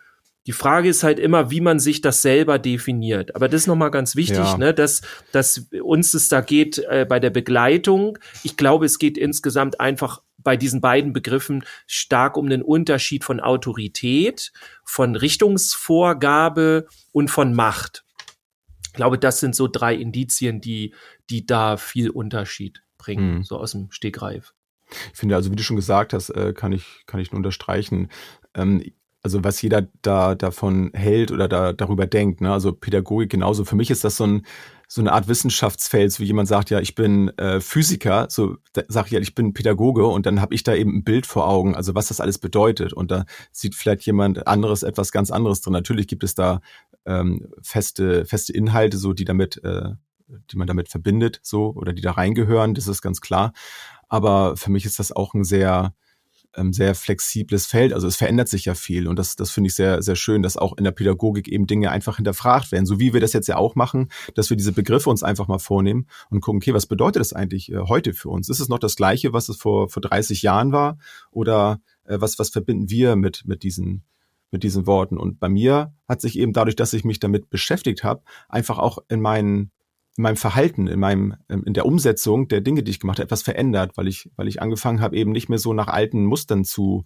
Die 0.47 0.53
Frage 0.53 0.89
ist 0.89 1.05
halt 1.05 1.19
immer, 1.19 1.51
wie 1.51 1.61
man 1.61 1.79
sich 1.79 2.01
das 2.01 2.23
selber 2.23 2.59
definiert. 2.59 3.37
Aber 3.37 3.49
das 3.49 3.63
ist 3.63 3.67
nochmal 3.67 3.91
ganz 3.91 4.17
wichtig, 4.17 4.39
ja. 4.39 4.57
ne, 4.57 4.75
dass, 4.75 5.03
dass 5.33 5.67
uns 5.83 6.13
es 6.15 6.29
da 6.29 6.41
geht 6.41 6.79
äh, 6.79 7.07
bei 7.09 7.21
der 7.21 7.31
Begleitung. 7.31 8.19
Ich 8.43 8.57
glaube, 8.57 8.87
es 8.87 8.99
geht 8.99 9.17
insgesamt 9.17 9.81
einfach 9.81 10.23
bei 10.39 10.57
diesen 10.57 10.81
beiden 10.81 11.13
Begriffen 11.13 11.65
stark 11.87 12.37
um 12.37 12.49
den 12.49 12.63
Unterschied 12.63 13.23
von 13.23 13.39
Autorität, 13.39 14.53
von 14.85 15.15
Richtungsvorgabe 15.15 16.87
und 17.13 17.31
von 17.31 17.55
Macht. 17.55 18.05
Ich 18.91 18.95
glaube, 18.95 19.19
das 19.19 19.39
sind 19.39 19.55
so 19.55 19.69
drei 19.69 19.95
Indizien, 19.95 20.61
die, 20.61 20.95
die 21.31 21.47
da 21.47 21.77
viel 21.77 22.11
Unterschied 22.11 22.83
bringen, 22.99 23.37
mhm. 23.37 23.43
so 23.45 23.57
aus 23.57 23.71
dem 23.71 23.93
Stegreif. 23.93 24.53
Ich 25.13 25.19
finde, 25.19 25.37
also 25.37 25.53
wie 25.53 25.57
du 25.57 25.63
schon 25.63 25.77
gesagt 25.77 26.13
hast, 26.13 26.31
äh, 26.31 26.53
kann 26.53 26.73
ich, 26.73 27.05
kann 27.07 27.21
ich 27.21 27.31
nur 27.31 27.37
unterstreichen. 27.37 28.09
Ähm, 28.55 28.83
also 29.23 29.45
was 29.45 29.63
jeder 29.63 29.87
da 30.03 30.35
davon 30.35 30.91
hält 30.93 31.31
oder 31.31 31.47
da 31.47 31.73
darüber 31.73 32.07
denkt, 32.07 32.41
ne? 32.41 32.53
Also 32.53 32.73
Pädagogik 32.73 33.31
genauso. 33.31 33.65
Für 33.65 33.77
mich 33.77 33.91
ist 33.91 34.03
das 34.03 34.17
so 34.17 34.27
ein 34.27 34.47
so 34.93 35.01
eine 35.01 35.13
Art 35.13 35.29
Wissenschaftsfeld, 35.29 36.19
wie 36.19 36.25
jemand 36.25 36.49
sagt, 36.49 36.69
ja, 36.71 36.81
ich 36.81 36.97
bin 36.97 37.29
äh, 37.39 37.61
Physiker, 37.61 38.27
so 38.29 38.57
sage 38.89 39.07
ich 39.07 39.13
ja, 39.13 39.21
ich 39.21 39.37
bin 39.37 39.53
Pädagoge 39.53 40.05
und 40.05 40.27
dann 40.27 40.41
habe 40.41 40.53
ich 40.53 40.65
da 40.65 40.75
eben 40.75 40.97
ein 40.97 41.05
Bild 41.05 41.27
vor 41.27 41.47
Augen, 41.47 41.77
also 41.77 41.95
was 41.95 42.09
das 42.09 42.21
alles 42.21 42.39
bedeutet. 42.39 42.93
Und 42.93 43.13
da 43.13 43.25
sieht 43.53 43.77
vielleicht 43.77 44.05
jemand 44.05 44.49
anderes 44.49 44.83
etwas 44.83 45.13
ganz 45.13 45.31
anderes 45.31 45.61
drin. 45.61 45.75
Natürlich 45.75 46.09
gibt 46.09 46.25
es 46.25 46.35
da 46.35 46.61
ähm, 47.11 47.49
feste, 47.63 48.25
feste 48.25 48.53
Inhalte, 48.53 48.99
so 48.99 49.13
die 49.13 49.25
damit, 49.25 49.63
äh, 49.65 49.91
die 50.29 50.57
man 50.57 50.67
damit 50.67 50.89
verbindet, 50.89 51.41
so 51.43 51.73
oder 51.75 51.93
die 51.93 52.03
da 52.03 52.13
reingehören, 52.13 52.75
das 52.75 52.87
ist 52.87 53.03
ganz 53.03 53.21
klar. 53.21 53.53
Aber 54.09 54.57
für 54.57 54.71
mich 54.71 54.85
ist 54.85 54.99
das 54.99 55.13
auch 55.13 55.35
ein 55.35 55.45
sehr 55.45 55.95
ähm, 56.57 56.73
sehr 56.73 56.95
flexibles 56.95 57.67
Feld. 57.67 57.93
Also 57.93 58.07
es 58.07 58.17
verändert 58.17 58.49
sich 58.49 58.65
ja 58.65 58.75
viel 58.75 59.07
und 59.07 59.19
das, 59.19 59.37
das 59.37 59.51
finde 59.51 59.69
ich 59.69 59.75
sehr, 59.75 60.03
sehr 60.03 60.17
schön, 60.17 60.43
dass 60.43 60.57
auch 60.57 60.77
in 60.77 60.85
der 60.85 60.91
Pädagogik 60.91 61.49
eben 61.49 61.67
Dinge 61.67 61.91
einfach 61.91 62.17
hinterfragt 62.17 62.73
werden. 62.73 62.87
So 62.87 62.99
wie 62.99 63.13
wir 63.13 63.21
das 63.21 63.33
jetzt 63.33 63.49
ja 63.49 63.57
auch 63.57 63.75
machen, 63.75 64.09
dass 64.35 64.51
wir 64.51 64.57
diese 64.57 64.73
Begriffe 64.73 65.11
uns 65.11 65.23
einfach 65.23 65.49
mal 65.49 65.59
vornehmen 65.59 66.07
und 66.31 66.41
gucken, 66.41 66.59
okay, 66.59 66.75
was 66.75 66.87
bedeutet 66.87 67.21
das 67.21 67.33
eigentlich 67.33 67.71
äh, 67.71 67.79
heute 67.79 68.15
für 68.15 68.29
uns? 68.29 68.49
Ist 68.49 68.61
es 68.61 68.69
noch 68.69 68.79
das 68.79 68.97
Gleiche, 68.97 69.33
was 69.33 69.49
es 69.49 69.57
vor, 69.57 69.89
vor 69.89 70.03
30 70.03 70.43
Jahren 70.43 70.73
war? 70.73 70.99
Oder 71.31 71.81
äh, 72.05 72.21
was, 72.21 72.39
was 72.39 72.51
verbinden 72.51 72.91
wir 72.91 73.17
mit, 73.17 73.45
mit 73.47 73.63
diesen, 73.63 74.03
mit 74.51 74.63
diesen 74.63 74.87
Worten. 74.87 75.17
Und 75.17 75.39
bei 75.41 75.49
mir 75.49 75.93
hat 76.09 76.21
sich 76.21 76.39
eben 76.39 76.53
dadurch, 76.53 76.77
dass 76.77 76.93
ich 76.93 77.05
mich 77.05 77.21
damit 77.21 77.51
beschäftigt 77.51 78.05
habe, 78.05 78.23
einfach 78.49 78.79
auch 78.79 78.99
in 79.09 79.21
meinen 79.21 79.71
in 80.17 80.25
meinem 80.25 80.37
Verhalten, 80.37 80.87
in 80.89 80.99
meinem, 80.99 81.37
ähm, 81.49 81.63
in 81.65 81.73
der 81.73 81.87
Umsetzung 81.87 82.49
der 82.49 82.61
Dinge, 82.61 82.83
die 82.83 82.91
ich 82.91 83.01
gemacht 83.01 83.19
habe, 83.19 83.25
etwas 83.25 83.43
verändert, 83.43 83.97
weil 83.97 84.09
ich, 84.09 84.29
weil 84.37 84.49
ich 84.49 84.61
angefangen 84.61 85.01
habe, 85.01 85.17
eben 85.17 85.31
nicht 85.31 85.49
mehr 85.49 85.59
so 85.59 85.73
nach 85.73 85.87
alten 85.87 86.27
Mustern 86.27 86.65
zu, 86.65 87.05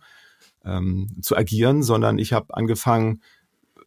ähm, 0.64 1.09
zu 1.20 1.37
agieren, 1.37 1.83
sondern 1.83 2.18
ich 2.18 2.33
habe 2.33 2.57
angefangen, 2.57 3.20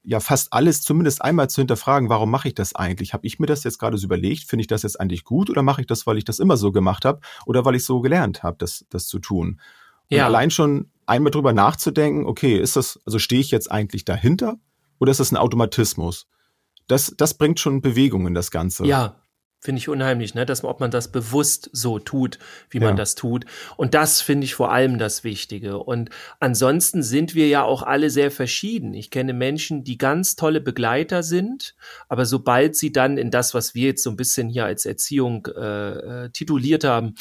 ja 0.08 0.22
fast 0.22 0.54
alles 0.54 0.82
zumindest 0.82 1.22
einmal 1.22 1.50
zu 1.50 1.60
hinterfragen, 1.60 2.08
warum 2.08 2.32
mache 2.32 2.48
ich 2.48 2.56
das 2.56 2.74
eigentlich? 2.74 3.14
Habe 3.14 3.28
ich 3.28 3.40
mir 3.40 3.46
das 3.46 3.66
jetzt 3.66 3.78
gerade 3.78 3.98
so 3.98 4.06
überlegt? 4.06 4.46
Finde 4.46 4.62
ich 4.62 4.68
das 4.68 4.84
jetzt 4.84 4.98
eigentlich 5.00 5.26
gut 5.26 5.50
oder 5.50 5.64
mache 5.64 5.82
ich 5.82 5.88
das, 5.88 6.08
weil 6.08 6.18
ich 6.18 6.24
das 6.24 6.40
immer 6.40 6.56
so 6.56 6.72
gemacht 6.72 7.04
habe 7.04 7.20
oder 7.46 7.66
weil 7.66 7.76
ich 7.76 7.84
so 7.84 8.00
gelernt 8.00 8.42
habe, 8.42 8.56
das, 8.58 8.86
das 8.90 9.08
zu 9.08 9.20
tun? 9.20 9.60
Und 10.10 10.18
ja. 10.18 10.26
allein 10.26 10.50
schon 10.50 10.90
einmal 11.08 11.32
drüber 11.32 11.54
nachzudenken, 11.54 12.26
okay, 12.26 12.60
ist 12.60 12.76
das, 12.76 13.00
also 13.06 13.20
stehe 13.20 13.42
ich 13.42 13.52
jetzt 13.52 13.72
eigentlich 13.72 14.06
dahinter 14.06 14.58
oder 15.00 15.12
ist 15.12 15.20
das 15.20 15.32
ein 15.32 15.38
Automatismus? 15.38 16.28
das, 16.88 17.14
das 17.18 17.34
bringt 17.34 17.60
schon 17.60 17.82
Bewegung 17.82 18.28
in 18.28 18.34
das 18.34 18.52
Ganze. 18.52 18.86
Ja, 18.86 19.22
finde 19.60 19.80
ich 19.80 19.90
unheimlich, 19.90 20.36
ne, 20.36 20.46
dass 20.46 20.64
ob 20.64 20.80
man 20.80 20.92
das 20.92 21.12
bewusst 21.12 21.70
so 21.74 22.00
tut, 22.00 22.38
wie 22.70 22.80
man 22.80 22.96
das 22.96 23.16
tut. 23.16 23.46
Und 23.76 23.96
das 23.96 24.22
finde 24.22 24.46
ich 24.46 24.54
vor 24.54 24.72
allem 24.72 25.00
das 25.00 25.24
Wichtige. 25.24 25.80
Und 25.80 26.10
ansonsten 26.40 27.02
sind 27.02 27.34
wir 27.34 27.48
ja 27.48 27.64
auch 27.64 27.82
alle 27.82 28.10
sehr 28.10 28.30
verschieden. 28.30 28.94
Ich 28.94 29.10
kenne 29.10 29.34
Menschen, 29.34 29.84
die 29.84 29.98
ganz 29.98 30.36
tolle 30.36 30.62
Begleiter 30.62 31.24
sind, 31.24 31.76
aber 32.08 32.26
sobald 32.26 32.76
sie 32.76 32.92
dann 32.92 33.18
in 33.18 33.32
das, 33.32 33.54
was 33.54 33.74
wir 33.74 33.88
jetzt 33.88 34.04
so 34.04 34.12
ein 34.12 34.16
bisschen 34.16 34.48
hier 34.48 34.66
als 34.66 34.86
Erziehung 34.86 35.48
äh, 35.48 36.26
äh 36.26 36.30
tituliert 36.30 36.84
haben, 36.84 37.16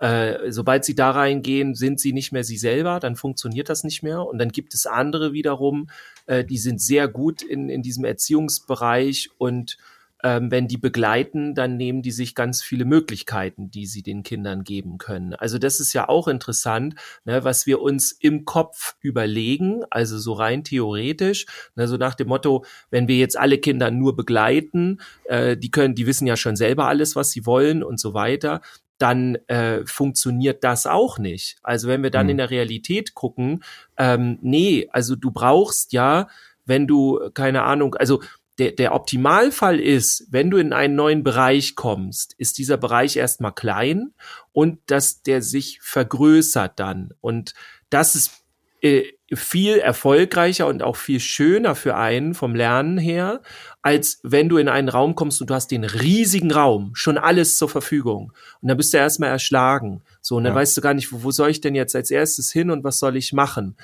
äh, 0.00 0.50
sobald 0.50 0.84
sie 0.84 0.96
da 0.96 1.12
reingehen, 1.12 1.74
sind 1.74 2.00
sie 2.00 2.12
nicht 2.12 2.32
mehr 2.32 2.42
sie 2.42 2.56
selber, 2.56 2.98
dann 2.98 3.16
funktioniert 3.16 3.68
das 3.68 3.84
nicht 3.84 4.02
mehr. 4.02 4.26
Und 4.26 4.38
dann 4.38 4.48
gibt 4.48 4.74
es 4.74 4.86
andere 4.86 5.32
wiederum, 5.32 5.88
äh, 6.26 6.44
die 6.44 6.58
sind 6.58 6.80
sehr 6.80 7.06
gut 7.06 7.42
in, 7.42 7.68
in 7.68 7.82
diesem 7.82 8.04
Erziehungsbereich 8.04 9.30
und 9.38 9.76
ähm, 10.22 10.50
wenn 10.50 10.68
die 10.68 10.76
begleiten, 10.76 11.54
dann 11.54 11.76
nehmen 11.76 12.02
die 12.02 12.10
sich 12.12 12.34
ganz 12.34 12.62
viele 12.62 12.84
Möglichkeiten, 12.84 13.70
die 13.70 13.86
sie 13.86 14.02
den 14.02 14.22
Kindern 14.22 14.64
geben 14.64 14.98
können. 14.98 15.34
Also 15.34 15.58
das 15.58 15.80
ist 15.80 15.92
ja 15.92 16.08
auch 16.08 16.28
interessant, 16.28 16.94
ne, 17.24 17.44
was 17.44 17.66
wir 17.66 17.80
uns 17.80 18.12
im 18.12 18.44
Kopf 18.44 18.96
überlegen, 19.00 19.82
also 19.90 20.18
so 20.18 20.32
rein 20.32 20.64
theoretisch, 20.64 21.46
ne, 21.74 21.88
so 21.88 21.96
nach 21.96 22.14
dem 22.14 22.28
Motto, 22.28 22.64
wenn 22.90 23.08
wir 23.08 23.16
jetzt 23.16 23.38
alle 23.38 23.58
Kinder 23.58 23.90
nur 23.90 24.14
begleiten, 24.14 25.00
äh, 25.24 25.56
die 25.56 25.70
können, 25.70 25.94
die 25.94 26.06
wissen 26.06 26.26
ja 26.26 26.36
schon 26.36 26.56
selber 26.56 26.86
alles, 26.86 27.16
was 27.16 27.30
sie 27.30 27.44
wollen 27.44 27.82
und 27.82 27.98
so 27.98 28.14
weiter, 28.14 28.60
dann 28.98 29.34
äh, 29.48 29.84
funktioniert 29.84 30.62
das 30.62 30.86
auch 30.86 31.18
nicht. 31.18 31.56
Also 31.64 31.88
wenn 31.88 32.04
wir 32.04 32.10
dann 32.10 32.26
mhm. 32.26 32.30
in 32.30 32.36
der 32.36 32.50
Realität 32.50 33.14
gucken, 33.14 33.64
ähm, 33.96 34.38
nee, 34.42 34.88
also 34.92 35.16
du 35.16 35.32
brauchst 35.32 35.92
ja, 35.92 36.28
wenn 36.64 36.86
du, 36.86 37.18
keine 37.34 37.64
Ahnung, 37.64 37.96
also 37.96 38.22
der, 38.58 38.72
der 38.72 38.94
Optimalfall 38.94 39.80
ist, 39.80 40.26
wenn 40.30 40.50
du 40.50 40.58
in 40.58 40.72
einen 40.72 40.94
neuen 40.94 41.24
Bereich 41.24 41.74
kommst, 41.74 42.34
ist 42.38 42.58
dieser 42.58 42.76
Bereich 42.76 43.16
erstmal 43.16 43.52
klein 43.52 44.12
und 44.52 44.78
dass 44.86 45.22
der 45.22 45.40
sich 45.42 45.80
vergrößert 45.80 46.78
dann. 46.78 47.14
Und 47.20 47.54
das 47.88 48.14
ist 48.14 48.42
äh, 48.82 49.04
viel 49.34 49.78
erfolgreicher 49.78 50.66
und 50.66 50.82
auch 50.82 50.96
viel 50.96 51.20
schöner 51.20 51.74
für 51.74 51.96
einen 51.96 52.34
vom 52.34 52.54
Lernen 52.54 52.98
her, 52.98 53.40
als 53.80 54.20
wenn 54.22 54.50
du 54.50 54.58
in 54.58 54.68
einen 54.68 54.90
Raum 54.90 55.14
kommst 55.14 55.40
und 55.40 55.48
du 55.48 55.54
hast 55.54 55.70
den 55.70 55.84
riesigen 55.84 56.52
Raum, 56.52 56.90
schon 56.94 57.16
alles 57.16 57.56
zur 57.56 57.70
Verfügung. 57.70 58.32
Und 58.60 58.68
dann 58.68 58.76
bist 58.76 58.92
du 58.92 58.98
erstmal 58.98 59.30
erschlagen. 59.30 60.02
So, 60.20 60.36
und 60.36 60.44
dann 60.44 60.52
ja. 60.52 60.58
weißt 60.58 60.76
du 60.76 60.82
gar 60.82 60.92
nicht, 60.92 61.12
wo, 61.12 61.22
wo 61.22 61.30
soll 61.30 61.48
ich 61.48 61.62
denn 61.62 61.74
jetzt 61.74 61.96
als 61.96 62.10
erstes 62.10 62.52
hin 62.52 62.70
und 62.70 62.84
was 62.84 62.98
soll 62.98 63.16
ich 63.16 63.32
machen? 63.32 63.76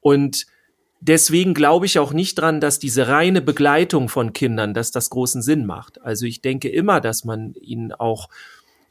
Und 0.00 0.46
deswegen 1.06 1.54
glaube 1.54 1.86
ich 1.86 1.98
auch 1.98 2.12
nicht 2.12 2.34
dran, 2.36 2.60
dass 2.60 2.78
diese 2.78 3.08
reine 3.08 3.42
Begleitung 3.42 4.08
von 4.08 4.32
Kindern, 4.32 4.74
dass 4.74 4.90
das 4.90 5.10
großen 5.10 5.42
Sinn 5.42 5.66
macht. 5.66 6.00
Also 6.02 6.26
ich 6.26 6.40
denke 6.40 6.68
immer, 6.68 7.00
dass 7.00 7.24
man 7.24 7.54
ihnen 7.60 7.92
auch 7.92 8.28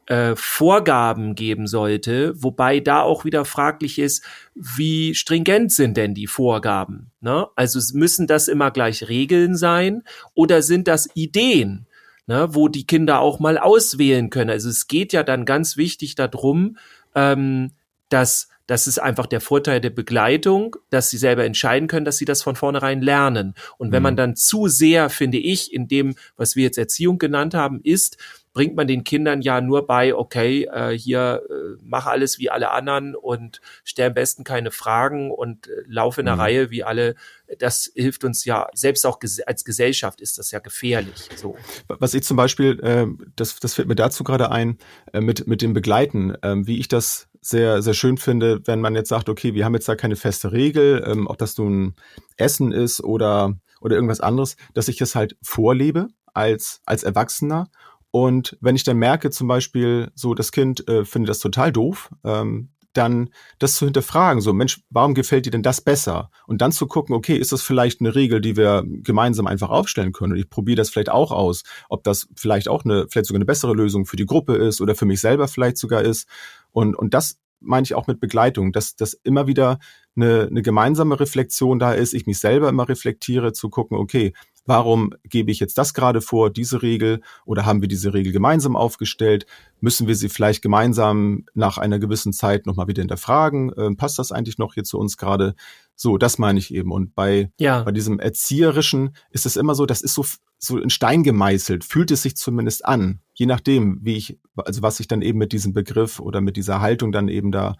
äh, 0.06 0.34
Vorgaben 0.36 1.34
geben 1.34 1.66
sollte, 1.66 2.34
wobei 2.36 2.80
da 2.80 3.00
auch 3.00 3.24
wieder 3.24 3.44
fraglich 3.44 3.98
ist, 3.98 4.22
wie 4.54 5.14
stringent 5.14 5.72
sind 5.72 5.96
denn 5.96 6.14
die 6.14 6.26
Vorgaben? 6.26 7.10
Ne? 7.20 7.48
Also 7.56 7.80
müssen 7.96 8.26
das 8.26 8.48
immer 8.48 8.70
gleich 8.70 9.08
Regeln 9.08 9.56
sein 9.56 10.02
oder 10.34 10.62
sind 10.62 10.88
das 10.88 11.08
Ideen, 11.14 11.86
ne, 12.26 12.54
wo 12.54 12.68
die 12.68 12.86
Kinder 12.86 13.20
auch 13.20 13.40
mal 13.40 13.58
auswählen 13.58 14.30
können? 14.30 14.50
Also 14.50 14.68
es 14.68 14.86
geht 14.86 15.12
ja 15.12 15.22
dann 15.22 15.44
ganz 15.46 15.76
wichtig 15.76 16.14
darum, 16.14 16.76
ähm, 17.14 17.72
dass 18.08 18.48
das 18.66 18.86
ist 18.86 18.98
einfach 18.98 19.26
der 19.26 19.40
Vorteil 19.40 19.80
der 19.80 19.90
Begleitung, 19.90 20.76
dass 20.90 21.10
sie 21.10 21.18
selber 21.18 21.44
entscheiden 21.44 21.88
können, 21.88 22.04
dass 22.04 22.16
sie 22.16 22.24
das 22.24 22.42
von 22.42 22.56
vornherein 22.56 23.02
lernen. 23.02 23.54
Und 23.76 23.92
wenn 23.92 24.02
man 24.02 24.14
mhm. 24.14 24.18
dann 24.18 24.36
zu 24.36 24.68
sehr, 24.68 25.10
finde 25.10 25.38
ich, 25.38 25.72
in 25.72 25.88
dem, 25.88 26.14
was 26.36 26.56
wir 26.56 26.64
jetzt 26.64 26.78
Erziehung 26.78 27.18
genannt 27.18 27.54
haben, 27.54 27.80
ist, 27.82 28.16
bringt 28.54 28.76
man 28.76 28.86
den 28.86 29.04
Kindern 29.04 29.42
ja 29.42 29.60
nur 29.60 29.86
bei, 29.86 30.14
okay, 30.14 30.68
äh, 30.72 30.96
hier 30.96 31.42
äh, 31.50 31.76
mach 31.82 32.06
alles 32.06 32.38
wie 32.38 32.50
alle 32.50 32.70
anderen 32.70 33.16
und 33.16 33.60
stell 33.82 34.08
am 34.08 34.14
besten 34.14 34.44
keine 34.44 34.70
Fragen 34.70 35.30
und 35.30 35.66
äh, 35.66 35.82
lauf 35.86 36.18
in 36.18 36.26
der 36.26 36.36
mhm. 36.36 36.40
Reihe 36.40 36.70
wie 36.70 36.84
alle. 36.84 37.16
Das 37.58 37.90
hilft 37.94 38.24
uns 38.24 38.44
ja, 38.44 38.68
selbst 38.72 39.04
auch 39.04 39.18
ges 39.18 39.40
als 39.40 39.64
Gesellschaft 39.64 40.20
ist 40.20 40.38
das 40.38 40.52
ja 40.52 40.60
gefährlich. 40.60 41.28
So. 41.34 41.56
Was 41.88 42.14
ich 42.14 42.22
zum 42.22 42.36
Beispiel, 42.36 42.80
äh, 42.80 43.06
das, 43.34 43.58
das 43.58 43.74
fällt 43.74 43.88
mir 43.88 43.96
dazu 43.96 44.22
gerade 44.22 44.50
ein, 44.52 44.78
äh, 45.12 45.20
mit, 45.20 45.48
mit 45.48 45.60
dem 45.60 45.74
Begleiten, 45.74 46.36
äh, 46.42 46.54
wie 46.64 46.78
ich 46.78 46.86
das 46.86 47.28
sehr, 47.46 47.82
sehr 47.82 47.94
schön 47.94 48.16
finde, 48.16 48.60
wenn 48.66 48.80
man 48.80 48.94
jetzt 48.94 49.08
sagt, 49.08 49.28
okay, 49.28 49.54
wir 49.54 49.64
haben 49.64 49.74
jetzt 49.74 49.88
da 49.88 49.96
keine 49.96 50.16
feste 50.16 50.52
Regel, 50.52 51.04
ähm, 51.06 51.26
ob 51.26 51.38
das 51.38 51.56
nun 51.58 51.94
Essen 52.36 52.72
ist 52.72 53.02
oder, 53.02 53.54
oder 53.80 53.94
irgendwas 53.94 54.20
anderes, 54.20 54.56
dass 54.72 54.88
ich 54.88 54.96
das 54.96 55.14
halt 55.14 55.36
vorlebe 55.42 56.08
als, 56.32 56.80
als 56.86 57.02
Erwachsener 57.02 57.68
und 58.14 58.56
wenn 58.60 58.76
ich 58.76 58.84
dann 58.84 58.98
merke, 58.98 59.30
zum 59.30 59.48
Beispiel, 59.48 60.12
so 60.14 60.34
das 60.34 60.52
Kind 60.52 60.88
äh, 60.88 61.04
findet 61.04 61.30
das 61.30 61.40
total 61.40 61.72
doof, 61.72 62.10
ähm, 62.22 62.68
dann 62.92 63.30
das 63.58 63.74
zu 63.74 63.86
hinterfragen, 63.86 64.40
so 64.40 64.52
Mensch, 64.52 64.82
warum 64.88 65.14
gefällt 65.14 65.46
dir 65.46 65.50
denn 65.50 65.64
das 65.64 65.80
besser? 65.80 66.30
Und 66.46 66.62
dann 66.62 66.70
zu 66.70 66.86
gucken, 66.86 67.16
okay, 67.16 67.36
ist 67.36 67.50
das 67.50 67.62
vielleicht 67.62 68.00
eine 68.00 68.14
Regel, 68.14 68.40
die 68.40 68.56
wir 68.56 68.84
gemeinsam 68.86 69.48
einfach 69.48 69.70
aufstellen 69.70 70.12
können? 70.12 70.34
Und 70.34 70.38
ich 70.38 70.48
probiere 70.48 70.76
das 70.76 70.90
vielleicht 70.90 71.10
auch 71.10 71.32
aus, 71.32 71.64
ob 71.88 72.04
das 72.04 72.28
vielleicht 72.36 72.68
auch 72.68 72.84
eine, 72.84 73.06
vielleicht 73.10 73.26
sogar 73.26 73.38
eine 73.38 73.46
bessere 73.46 73.74
Lösung 73.74 74.06
für 74.06 74.14
die 74.14 74.26
Gruppe 74.26 74.54
ist 74.54 74.80
oder 74.80 74.94
für 74.94 75.06
mich 75.06 75.20
selber 75.20 75.48
vielleicht 75.48 75.76
sogar 75.76 76.02
ist. 76.02 76.28
Und, 76.74 76.96
und 76.96 77.14
das 77.14 77.38
meine 77.60 77.84
ich 77.84 77.94
auch 77.94 78.06
mit 78.06 78.20
Begleitung, 78.20 78.72
dass, 78.72 78.96
dass 78.96 79.14
immer 79.14 79.46
wieder 79.46 79.78
eine, 80.16 80.48
eine 80.50 80.60
gemeinsame 80.60 81.18
Reflexion 81.18 81.78
da 81.78 81.92
ist, 81.92 82.12
ich 82.12 82.26
mich 82.26 82.38
selber 82.38 82.68
immer 82.68 82.88
reflektiere, 82.88 83.52
zu 83.52 83.70
gucken, 83.70 83.96
okay, 83.96 84.34
Warum 84.66 85.12
gebe 85.24 85.50
ich 85.50 85.60
jetzt 85.60 85.76
das 85.76 85.92
gerade 85.92 86.20
vor, 86.20 86.50
diese 86.50 86.82
Regel, 86.82 87.20
oder 87.44 87.66
haben 87.66 87.82
wir 87.82 87.88
diese 87.88 88.14
Regel 88.14 88.32
gemeinsam 88.32 88.76
aufgestellt? 88.76 89.46
Müssen 89.80 90.06
wir 90.06 90.16
sie 90.16 90.28
vielleicht 90.30 90.62
gemeinsam 90.62 91.44
nach 91.54 91.76
einer 91.76 91.98
gewissen 91.98 92.32
Zeit 92.32 92.66
nochmal 92.66 92.88
wieder 92.88 93.02
hinterfragen? 93.02 93.72
Ähm, 93.76 93.96
passt 93.96 94.18
das 94.18 94.32
eigentlich 94.32 94.58
noch 94.58 94.74
hier 94.74 94.84
zu 94.84 94.98
uns 94.98 95.16
gerade? 95.16 95.54
So, 95.96 96.16
das 96.16 96.38
meine 96.38 96.58
ich 96.58 96.74
eben. 96.74 96.92
Und 96.92 97.14
bei, 97.14 97.50
ja. 97.58 97.82
bei 97.82 97.92
diesem 97.92 98.18
Erzieherischen 98.18 99.14
ist 99.30 99.46
es 99.46 99.56
immer 99.56 99.74
so, 99.74 99.84
das 99.84 100.00
ist 100.00 100.14
so, 100.14 100.24
so 100.58 100.78
in 100.78 100.90
Stein 100.90 101.22
gemeißelt, 101.22 101.84
fühlt 101.84 102.10
es 102.10 102.22
sich 102.22 102.36
zumindest 102.36 102.86
an. 102.86 103.20
Je 103.34 103.46
nachdem, 103.46 103.98
wie 104.02 104.16
ich, 104.16 104.38
also 104.56 104.82
was 104.82 104.98
ich 104.98 105.08
dann 105.08 105.20
eben 105.20 105.38
mit 105.38 105.52
diesem 105.52 105.74
Begriff 105.74 106.20
oder 106.20 106.40
mit 106.40 106.56
dieser 106.56 106.80
Haltung 106.80 107.12
dann 107.12 107.28
eben 107.28 107.52
da 107.52 107.76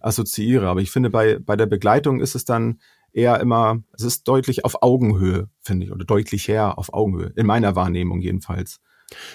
assoziiere. 0.00 0.68
Aber 0.68 0.80
ich 0.80 0.90
finde, 0.90 1.10
bei, 1.10 1.38
bei 1.38 1.56
der 1.56 1.66
Begleitung 1.66 2.20
ist 2.20 2.34
es 2.34 2.44
dann 2.44 2.80
eher 3.14 3.40
immer, 3.40 3.82
es 3.92 4.02
ist 4.02 4.28
deutlich 4.28 4.64
auf 4.64 4.82
Augenhöhe, 4.82 5.48
finde 5.62 5.86
ich, 5.86 5.92
oder 5.92 6.04
deutlich 6.04 6.48
her 6.48 6.78
auf 6.78 6.92
Augenhöhe, 6.92 7.32
in 7.36 7.46
meiner 7.46 7.76
Wahrnehmung 7.76 8.20
jedenfalls. 8.20 8.80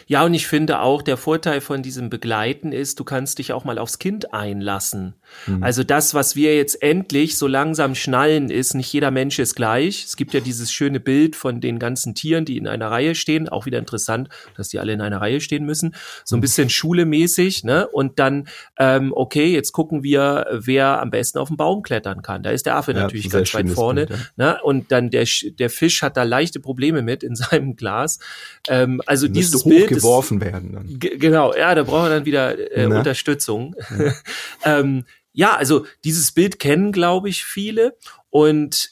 Ja, 0.07 0.25
und 0.25 0.33
ich 0.33 0.47
finde 0.47 0.79
auch, 0.81 1.01
der 1.01 1.15
Vorteil 1.15 1.61
von 1.61 1.83
diesem 1.83 2.09
Begleiten 2.09 2.71
ist, 2.71 2.99
du 2.99 3.03
kannst 3.03 3.37
dich 3.37 3.53
auch 3.53 3.63
mal 3.63 3.77
aufs 3.77 3.99
Kind 3.99 4.33
einlassen. 4.33 5.15
Mhm. 5.45 5.63
Also 5.63 5.83
das, 5.83 6.13
was 6.13 6.35
wir 6.35 6.55
jetzt 6.55 6.81
endlich 6.81 7.37
so 7.37 7.47
langsam 7.47 7.95
schnallen, 7.95 8.49
ist, 8.49 8.73
nicht 8.73 8.91
jeder 8.91 9.11
Mensch 9.11 9.37
ist 9.39 9.55
gleich. 9.55 10.05
Es 10.05 10.15
gibt 10.17 10.33
ja 10.33 10.39
dieses 10.39 10.71
schöne 10.71 10.99
Bild 10.99 11.35
von 11.35 11.61
den 11.61 11.77
ganzen 11.79 12.15
Tieren, 12.15 12.45
die 12.45 12.57
in 12.57 12.67
einer 12.67 12.89
Reihe 12.89 13.13
stehen. 13.13 13.47
Auch 13.47 13.65
wieder 13.65 13.77
interessant, 13.79 14.29
dass 14.57 14.69
die 14.69 14.79
alle 14.79 14.93
in 14.93 15.01
einer 15.01 15.21
Reihe 15.21 15.39
stehen 15.39 15.65
müssen. 15.65 15.95
So 16.25 16.35
ein 16.35 16.39
mhm. 16.39 16.41
bisschen 16.41 16.69
schulemäßig, 16.69 17.63
ne? 17.63 17.87
Und 17.87 18.19
dann, 18.19 18.47
ähm, 18.77 19.13
okay, 19.15 19.53
jetzt 19.53 19.71
gucken 19.71 20.03
wir, 20.03 20.47
wer 20.51 20.99
am 20.99 21.11
besten 21.11 21.37
auf 21.37 21.49
den 21.49 21.57
Baum 21.57 21.83
klettern 21.83 22.21
kann. 22.23 22.41
Da 22.41 22.49
ist 22.49 22.65
der 22.65 22.75
Affe 22.75 22.93
ja, 22.93 23.01
natürlich 23.01 23.29
ganz 23.29 23.53
weit 23.53 23.69
vorne. 23.69 24.07
Bild, 24.07 24.19
ja. 24.37 24.53
ne? 24.53 24.59
Und 24.63 24.91
dann 24.91 25.11
der, 25.11 25.27
der 25.59 25.69
Fisch 25.69 26.01
hat 26.01 26.17
da 26.17 26.23
leichte 26.23 26.59
Probleme 26.59 27.03
mit 27.03 27.23
in 27.23 27.35
seinem 27.35 27.75
Glas. 27.75 28.19
Ähm, 28.67 29.01
also 29.05 29.27
dieses 29.27 29.58
hochgeworfen 29.65 30.41
werden. 30.41 30.73
Dann. 30.73 30.99
Genau, 30.99 31.53
ja, 31.55 31.73
da 31.75 31.83
brauchen 31.83 32.05
wir 32.05 32.09
dann 32.09 32.25
wieder 32.25 32.77
äh, 32.77 32.85
Unterstützung. 32.85 33.75
Ja. 33.97 34.13
ähm, 34.79 35.05
ja, 35.33 35.55
also 35.55 35.85
dieses 36.03 36.31
Bild 36.31 36.59
kennen, 36.59 36.91
glaube 36.91 37.29
ich, 37.29 37.45
viele. 37.45 37.95
Und 38.29 38.89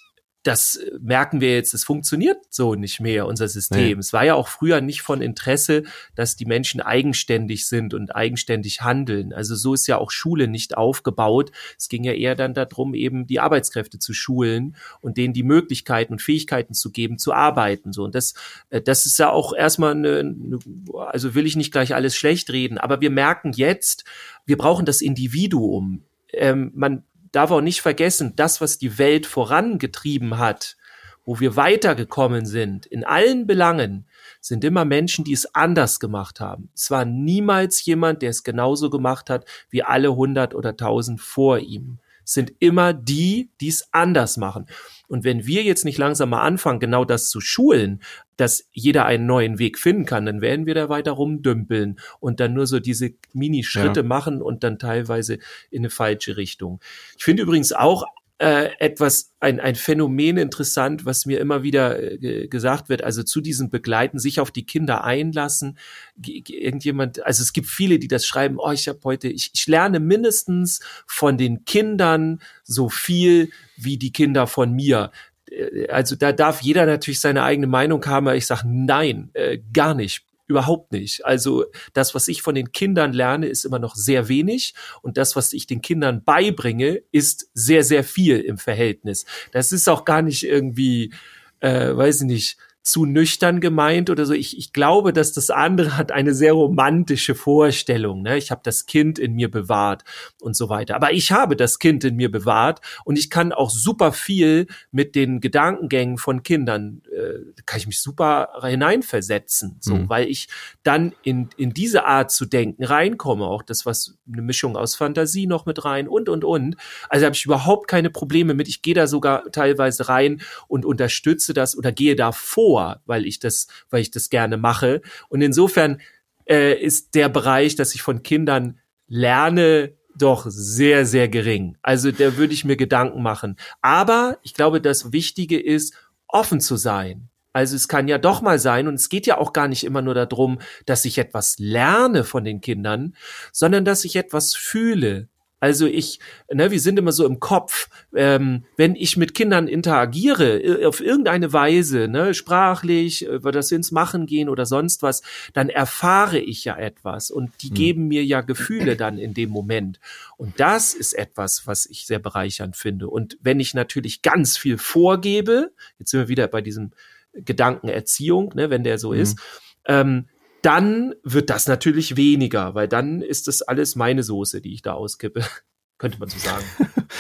das 0.48 0.80
merken 1.02 1.42
wir 1.42 1.54
jetzt, 1.54 1.74
es 1.74 1.84
funktioniert 1.84 2.38
so 2.50 2.74
nicht 2.76 3.02
mehr, 3.02 3.28
unser 3.28 3.50
System. 3.50 3.98
Nee. 3.98 4.00
Es 4.00 4.14
war 4.14 4.24
ja 4.24 4.36
auch 4.36 4.48
früher 4.48 4.80
nicht 4.80 5.02
von 5.02 5.22
Interesse, 5.22 5.84
dass 6.16 6.38
die 6.38 6.46
Menschen 6.46 6.80
eigenständig 6.80 7.68
sind 7.68 7.94
und 7.94 8.16
eigenständig 8.16 8.82
handeln. 8.82 9.34
Also 9.34 9.56
so 9.56 9.74
ist 9.74 9.88
ja 9.88 9.98
auch 9.98 10.10
Schule 10.10 10.48
nicht 10.48 10.78
aufgebaut. 10.78 11.52
Es 11.78 11.90
ging 11.90 12.06
ja 12.06 12.14
eher 12.14 12.36
dann 12.36 12.54
darum, 12.54 12.94
eben 12.94 13.28
die 13.28 13.42
Arbeitskräfte 13.42 14.00
zu 14.00 14.14
schulen 14.14 14.78
und 15.02 15.18
denen 15.18 15.34
die 15.34 15.44
Möglichkeiten 15.44 16.14
und 16.14 16.22
Fähigkeiten 16.22 16.74
zu 16.74 16.92
geben, 16.92 17.18
zu 17.18 17.34
arbeiten. 17.34 17.92
So 17.92 18.06
und 18.06 18.16
das, 18.16 18.34
äh, 18.70 18.82
das 18.82 19.06
ist 19.06 19.20
ja 19.20 19.30
auch 19.30 19.54
erstmal 19.54 19.92
eine, 19.92 20.20
eine 20.20 20.60
also 20.96 21.36
will 21.36 21.46
ich 21.46 21.58
nicht 21.58 21.74
gleich 21.74 21.94
alles 21.94 22.16
schlecht 22.16 22.50
reden, 22.52 22.78
aber 22.78 23.02
wir 23.02 23.10
merken 23.10 23.52
jetzt, 23.52 24.06
wir 24.46 24.58
brauchen 24.58 24.86
das 24.86 25.02
Individuum. 25.02 26.04
Ähm, 26.32 26.72
man 26.74 27.04
darf 27.32 27.52
auch 27.52 27.62
nicht 27.62 27.82
vergessen, 27.82 28.34
das, 28.36 28.62
was 28.62 28.78
die 28.78 28.98
Welt 28.98 29.26
vorangetrieben 29.26 30.38
hat, 30.38 30.78
wo 31.26 31.40
wir 31.40 31.56
weitergekommen 31.56 32.46
sind, 32.46 32.86
in 32.86 33.04
allen 33.04 33.48
Belangen, 33.48 34.08
sind 34.40 34.64
immer 34.64 34.86
Menschen, 34.86 35.26
die 35.26 35.34
es 35.34 35.54
anders 35.54 36.00
gemacht 36.00 36.40
haben. 36.40 36.70
Es 36.74 36.90
war 36.90 37.04
niemals 37.04 37.84
jemand, 37.86 38.22
der 38.22 38.30
es 38.30 38.44
genauso 38.44 38.90
gemacht 38.90 39.30
hat 39.30 39.46
wie 39.70 39.84
alle 39.84 40.16
hundert 40.16 40.56
oder 40.56 40.78
tausend 40.78 41.20
vor 41.20 41.60
ihm 41.60 42.00
sind 42.28 42.54
immer 42.60 42.94
die, 42.94 43.50
die 43.62 43.70
es 43.70 43.88
anders 43.94 44.36
machen. 44.36 44.66
Und 45.08 45.24
wenn 45.24 45.48
wir 45.48 45.64
jetzt 45.64 45.86
nicht 45.86 45.98
langsam 45.98 46.30
mal 46.30 46.42
anfangen, 46.42 46.82
genau 46.82 47.06
das 47.06 47.30
zu 47.30 47.40
schulen, 47.40 48.02
dass 48.36 48.68
jeder 48.72 49.06
einen 49.06 49.26
neuen 49.26 49.60
Weg 49.60 49.80
finden 49.80 50.06
kann, 50.06 50.26
dann 50.26 50.42
werden 50.42 50.66
wir 50.66 50.76
da 50.76 50.90
weiter 50.90 51.12
rumdümpeln 51.12 52.00
und 52.20 52.42
dann 52.42 52.54
nur 52.54 52.68
so 52.68 52.82
diese 52.82 53.12
Mini-Schritte 53.32 54.02
ja. 54.02 54.06
machen 54.06 54.42
und 54.42 54.66
dann 54.66 54.78
teilweise 54.78 55.40
in 55.72 55.80
eine 55.80 55.90
falsche 55.90 56.36
Richtung. 56.36 56.82
Ich 57.18 57.24
finde 57.24 57.44
übrigens 57.44 57.72
auch 57.72 58.06
äh, 58.40 58.70
etwas, 58.80 59.34
ein, 59.40 59.60
ein 59.60 59.76
Phänomen 59.76 60.38
interessant, 60.38 61.06
was 61.06 61.26
mir 61.26 61.40
immer 61.40 61.64
wieder 61.64 62.22
äh, 62.22 62.48
gesagt 62.48 62.88
wird, 62.88 63.04
also 63.04 63.24
zu 63.24 63.42
diesem 63.42 63.70
Begleiten, 63.70 64.20
sich 64.20 64.40
auf 64.40 64.52
die 64.52 64.66
Kinder 64.66 65.04
einlassen. 65.04 65.78
Irgendjemand, 66.24 67.26
also 67.26 67.42
es 67.42 67.52
gibt 67.52 67.68
viele, 67.68 67.98
die 67.98 68.08
das 68.08 68.28
schreiben, 68.28 68.58
oh, 68.60 68.72
ich 68.72 68.88
habe 68.88 69.00
heute, 69.04 69.28
ich, 69.28 69.52
ich 69.54 69.68
lerne 69.68 70.00
mindestens 70.00 70.82
von 71.08 71.38
den 71.38 71.66
Kindern 71.66 72.40
so 72.64 72.90
viel 72.90 73.50
wie 73.76 73.98
die 73.98 74.12
Kinder 74.12 74.46
von 74.48 74.72
mir 74.72 75.12
äh, 75.50 75.88
also 75.88 76.16
da 76.16 76.32
darf 76.32 76.62
jeder 76.62 76.86
natürlich 76.86 77.22
seine 77.22 77.44
eigene 77.44 77.68
Meinung 77.68 78.06
haben, 78.06 78.28
aber 78.28 78.36
ich 78.36 78.46
sage 78.46 78.64
nein, 78.66 79.30
äh, 79.34 79.60
gar 79.74 79.94
nicht. 79.96 80.24
Überhaupt 80.48 80.94
nicht. 80.94 81.26
Also 81.26 81.66
das, 81.94 82.16
was 82.16 82.28
ich 82.28 82.42
von 82.42 82.56
den 82.56 82.72
Kindern 82.72 83.12
lerne, 83.12 83.48
ist 83.48 83.66
immer 83.66 83.80
noch 83.80 83.96
sehr 83.96 84.30
wenig 84.30 84.74
und 85.02 85.18
das, 85.18 85.36
was 85.36 85.52
ich 85.54 85.68
den 85.68 85.82
Kindern 85.82 86.24
beibringe, 86.24 87.02
ist 87.12 87.50
sehr, 87.54 87.84
sehr 87.84 88.04
viel 88.04 88.40
im 88.40 88.58
Verhältnis. 88.58 89.26
Das 89.52 89.72
ist 89.72 89.90
auch 89.90 90.06
gar 90.06 90.22
nicht 90.22 90.44
irgendwie, 90.44 91.14
äh, 91.60 91.96
weiß 91.96 92.22
ich 92.22 92.28
nicht, 92.28 92.58
zu 92.88 93.06
nüchtern 93.06 93.60
gemeint 93.60 94.10
oder 94.10 94.26
so. 94.26 94.34
Ich, 94.34 94.58
ich 94.58 94.72
glaube, 94.72 95.12
dass 95.12 95.34
das 95.34 95.50
andere 95.50 95.98
hat 95.98 96.12
eine 96.12 96.34
sehr 96.34 96.54
romantische 96.54 97.36
Vorstellung. 97.36 98.22
Ne? 98.22 98.38
Ich 98.38 98.50
habe 98.50 98.62
das 98.64 98.86
Kind 98.86 99.20
in 99.20 99.34
mir 99.34 99.52
bewahrt 99.52 100.04
und 100.40 100.56
so 100.56 100.70
weiter. 100.70 100.96
Aber 100.96 101.12
ich 101.12 101.34
habe 101.34 101.58
das 101.58 101.80
Kind 101.80 102.06
in 102.06 102.16
mir 102.16 102.32
bewahrt 102.32 102.80
und 103.04 103.20
ich 103.20 103.30
kann 103.30 103.52
auch 103.52 103.70
super 103.70 104.14
viel 104.14 104.68
mit 104.92 105.16
den 105.16 105.42
Gedankengängen 105.42 106.18
von 106.18 106.44
Kindern, 106.44 107.02
äh, 107.18 107.62
kann 107.66 107.80
ich 107.80 107.88
mich 107.88 108.02
super 108.02 108.50
hineinversetzen, 108.62 109.78
so, 109.80 109.96
mhm. 109.96 110.10
weil 110.10 110.28
ich 110.28 110.48
dann 110.84 111.14
in, 111.24 111.50
in 111.58 111.74
diese 111.74 112.06
Art 112.06 112.32
zu 112.32 112.46
denken 112.46 112.84
reinkomme. 112.84 113.46
Auch 113.46 113.64
das, 113.64 113.86
was 113.86 114.18
eine 114.32 114.42
Mischung 114.42 114.78
aus 114.78 114.96
Fantasie 114.96 115.48
noch 115.48 115.66
mit 115.66 115.84
rein 115.86 116.08
und, 116.08 116.30
und, 116.30 116.44
und. 116.44 116.76
Also 117.10 117.26
habe 117.26 117.36
ich 117.36 117.46
überhaupt 117.46 117.88
keine 117.88 118.10
Probleme 118.10 118.54
mit. 118.54 118.68
Ich 118.68 118.82
gehe 118.82 118.94
da 118.94 119.08
sogar 119.08 119.52
teilweise 119.52 120.10
rein 120.10 120.42
und 120.68 120.86
unterstütze 120.86 121.54
das 121.54 121.78
oder 121.78 121.92
gehe 121.92 122.16
da 122.16 122.32
vor 122.32 122.98
weil 123.06 123.26
ich 123.26 123.40
das, 123.40 123.68
weil 123.90 124.02
ich 124.02 124.12
das 124.12 124.30
gerne 124.30 124.58
mache. 124.58 125.02
Und 125.30 125.42
insofern 125.42 126.02
äh, 126.46 126.80
ist 126.80 127.16
der 127.16 127.30
Bereich, 127.30 127.76
dass 127.76 127.96
ich 127.96 128.02
von 128.02 128.24
Kindern 128.24 128.80
lerne, 129.08 129.94
doch 130.16 130.48
sehr, 130.48 131.06
sehr 131.06 131.28
gering. 131.28 131.78
Also 131.84 132.12
da 132.12 132.38
würde 132.38 132.54
ich 132.54 132.66
mir 132.66 132.76
Gedanken 132.76 133.22
machen. 133.22 133.56
Aber 133.82 134.40
ich 134.42 134.56
glaube, 134.56 134.82
das 134.82 135.12
Wichtige 135.12 135.60
ist, 135.60 135.94
offen 136.28 136.60
zu 136.60 136.76
sein. 136.76 137.30
Also 137.54 137.76
es 137.76 137.88
kann 137.88 138.08
ja 138.08 138.20
doch 138.20 138.42
mal 138.42 138.60
sein, 138.60 138.88
und 138.88 138.96
es 138.96 139.10
geht 139.10 139.26
ja 139.26 139.38
auch 139.40 139.52
gar 139.52 139.68
nicht 139.68 139.84
immer 139.84 140.02
nur 140.04 140.14
darum, 140.14 140.60
dass 140.86 141.06
ich 141.06 141.18
etwas 141.18 141.56
lerne 141.58 142.24
von 142.24 142.44
den 142.44 142.62
Kindern, 142.62 143.16
sondern 143.52 143.84
dass 143.84 144.06
ich 144.06 144.16
etwas 144.16 144.54
fühle, 144.54 145.30
also 145.60 145.88
ich, 145.88 146.20
ne, 146.52 146.70
wir 146.70 146.80
sind 146.80 147.00
immer 147.00 147.12
so 147.12 147.26
im 147.26 147.40
Kopf, 147.40 147.90
ähm, 148.14 148.66
wenn 148.76 148.96
ich 148.96 149.18
mit 149.18 149.34
Kindern 149.34 149.68
interagiere, 149.68 150.86
auf 150.86 151.02
irgendeine 151.02 151.52
Weise, 151.52 152.08
ne, 152.08 152.36
sprachlich, 152.36 153.28
äh, 153.28 153.40
dass 153.40 153.72
wir 153.72 153.78
ins 153.78 153.92
Machen 153.92 154.28
gehen 154.28 154.50
oder 154.50 154.68
sonst 154.68 155.02
was, 155.02 155.24
dann 155.54 155.70
erfahre 155.70 156.38
ich 156.38 156.64
ja 156.64 156.78
etwas 156.78 157.32
und 157.32 157.52
die 157.64 157.70
hm. 157.70 157.76
geben 157.76 158.08
mir 158.08 158.24
ja 158.24 158.42
Gefühle 158.42 158.96
dann 158.96 159.18
in 159.18 159.34
dem 159.34 159.50
Moment. 159.50 160.00
Und 160.38 160.60
das 160.60 160.94
ist 160.94 161.14
etwas, 161.14 161.66
was 161.66 161.88
ich 161.88 162.06
sehr 162.06 162.20
bereichernd 162.20 162.76
finde. 162.76 163.10
Und 163.10 163.38
wenn 163.42 163.60
ich 163.60 163.74
natürlich 163.74 164.22
ganz 164.22 164.58
viel 164.58 164.78
vorgebe, 164.78 165.72
jetzt 165.98 166.12
sind 166.12 166.20
wir 166.20 166.28
wieder 166.28 166.48
bei 166.48 166.62
diesem 166.62 166.92
Gedankenerziehung, 167.34 168.54
ne, 168.54 168.70
wenn 168.70 168.84
der 168.84 169.00
so 169.00 169.12
hm. 169.12 169.22
ist, 169.22 169.40
ähm, 169.86 170.28
dann 170.68 171.16
wird 171.24 171.50
das 171.50 171.68
natürlich 171.68 172.18
weniger, 172.18 172.76
weil 172.76 172.90
dann 172.90 173.22
ist 173.22 173.48
das 173.48 173.62
alles 173.62 173.96
meine 173.96 174.22
Soße, 174.22 174.60
die 174.60 174.74
ich 174.74 174.82
da 174.82 174.96
auskippe, 174.96 175.46
könnte 175.98 176.20
man 176.20 176.28
so 176.28 176.38
sagen. 176.38 176.66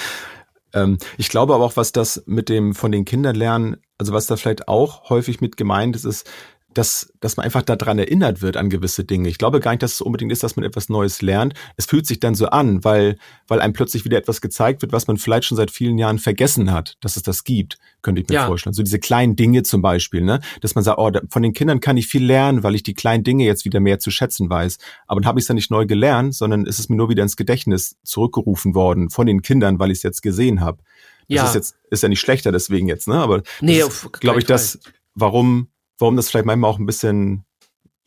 ähm, 0.73 0.97
ich 1.17 1.29
glaube 1.29 1.53
aber 1.55 1.63
auch, 1.63 1.77
was 1.77 1.93
das 1.93 2.23
mit 2.25 2.49
dem 2.49 2.75
von 2.75 2.91
den 2.91 3.05
Kindern 3.05 3.37
lernen, 3.37 3.77
also 3.97 4.11
was 4.11 4.25
da 4.25 4.35
vielleicht 4.35 4.67
auch 4.67 5.09
häufig 5.09 5.39
mit 5.39 5.55
gemeint 5.55 5.95
ist, 5.95 6.03
ist, 6.03 6.29
dass, 6.73 7.11
dass 7.19 7.37
man 7.37 7.45
einfach 7.45 7.63
daran 7.63 7.97
erinnert 7.97 8.41
wird 8.41 8.57
an 8.57 8.69
gewisse 8.69 9.03
Dinge. 9.03 9.29
Ich 9.29 9.37
glaube 9.37 9.59
gar 9.59 9.71
nicht, 9.71 9.81
dass 9.81 9.93
es 9.93 10.01
unbedingt 10.01 10.31
ist, 10.31 10.43
dass 10.43 10.55
man 10.55 10.65
etwas 10.65 10.89
Neues 10.89 11.21
lernt. 11.21 11.53
Es 11.75 11.85
fühlt 11.85 12.05
sich 12.05 12.19
dann 12.19 12.35
so 12.35 12.47
an, 12.47 12.83
weil, 12.83 13.17
weil 13.47 13.61
einem 13.61 13.73
plötzlich 13.73 14.05
wieder 14.05 14.17
etwas 14.17 14.41
gezeigt 14.41 14.81
wird, 14.81 14.91
was 14.91 15.07
man 15.07 15.17
vielleicht 15.17 15.45
schon 15.45 15.55
seit 15.55 15.71
vielen 15.71 15.97
Jahren 15.97 16.19
vergessen 16.19 16.71
hat, 16.71 16.95
dass 17.01 17.17
es 17.17 17.23
das 17.23 17.43
gibt, 17.43 17.77
könnte 18.01 18.21
ich 18.21 18.27
mir 18.27 18.35
ja. 18.35 18.47
vorstellen. 18.47 18.73
So 18.73 18.83
diese 18.83 18.99
kleinen 18.99 19.35
Dinge 19.35 19.63
zum 19.63 19.81
Beispiel, 19.81 20.21
ne? 20.21 20.39
dass 20.61 20.75
man 20.75 20.83
sagt, 20.83 20.99
oh, 20.99 21.11
von 21.29 21.41
den 21.41 21.53
Kindern 21.53 21.79
kann 21.79 21.97
ich 21.97 22.07
viel 22.07 22.23
lernen, 22.23 22.63
weil 22.63 22.75
ich 22.75 22.83
die 22.83 22.93
kleinen 22.93 23.23
Dinge 23.23 23.45
jetzt 23.45 23.65
wieder 23.65 23.79
mehr 23.79 23.99
zu 23.99 24.11
schätzen 24.11 24.49
weiß. 24.49 24.77
Aber 25.07 25.21
dann 25.21 25.27
habe 25.27 25.39
ich 25.39 25.43
es 25.43 25.47
dann 25.47 25.55
nicht 25.55 25.71
neu 25.71 25.85
gelernt, 25.85 26.35
sondern 26.35 26.65
ist 26.65 26.79
es 26.79 26.89
mir 26.89 26.95
nur 26.95 27.09
wieder 27.09 27.23
ins 27.23 27.37
Gedächtnis 27.37 27.95
zurückgerufen 28.03 28.75
worden 28.75 29.09
von 29.09 29.25
den 29.25 29.41
Kindern, 29.41 29.79
weil 29.79 29.91
ich 29.91 29.99
es 29.99 30.03
jetzt 30.03 30.21
gesehen 30.21 30.61
habe. 30.61 30.83
Das 31.29 31.35
ja. 31.35 31.45
ist 31.45 31.55
jetzt 31.55 31.75
ist 31.89 32.03
ja 32.03 32.09
nicht 32.09 32.21
schlechter 32.21 32.51
deswegen 32.51 32.87
jetzt, 32.87 33.07
ne? 33.07 33.15
Aber 33.15 33.41
nee, 33.59 33.83
glaube 34.19 34.39
ich, 34.39 34.45
das, 34.45 34.79
warum 35.13 35.67
warum 35.99 36.15
das 36.15 36.29
vielleicht 36.29 36.45
manchmal 36.45 36.71
auch 36.71 36.79
ein 36.79 36.85
bisschen 36.85 37.45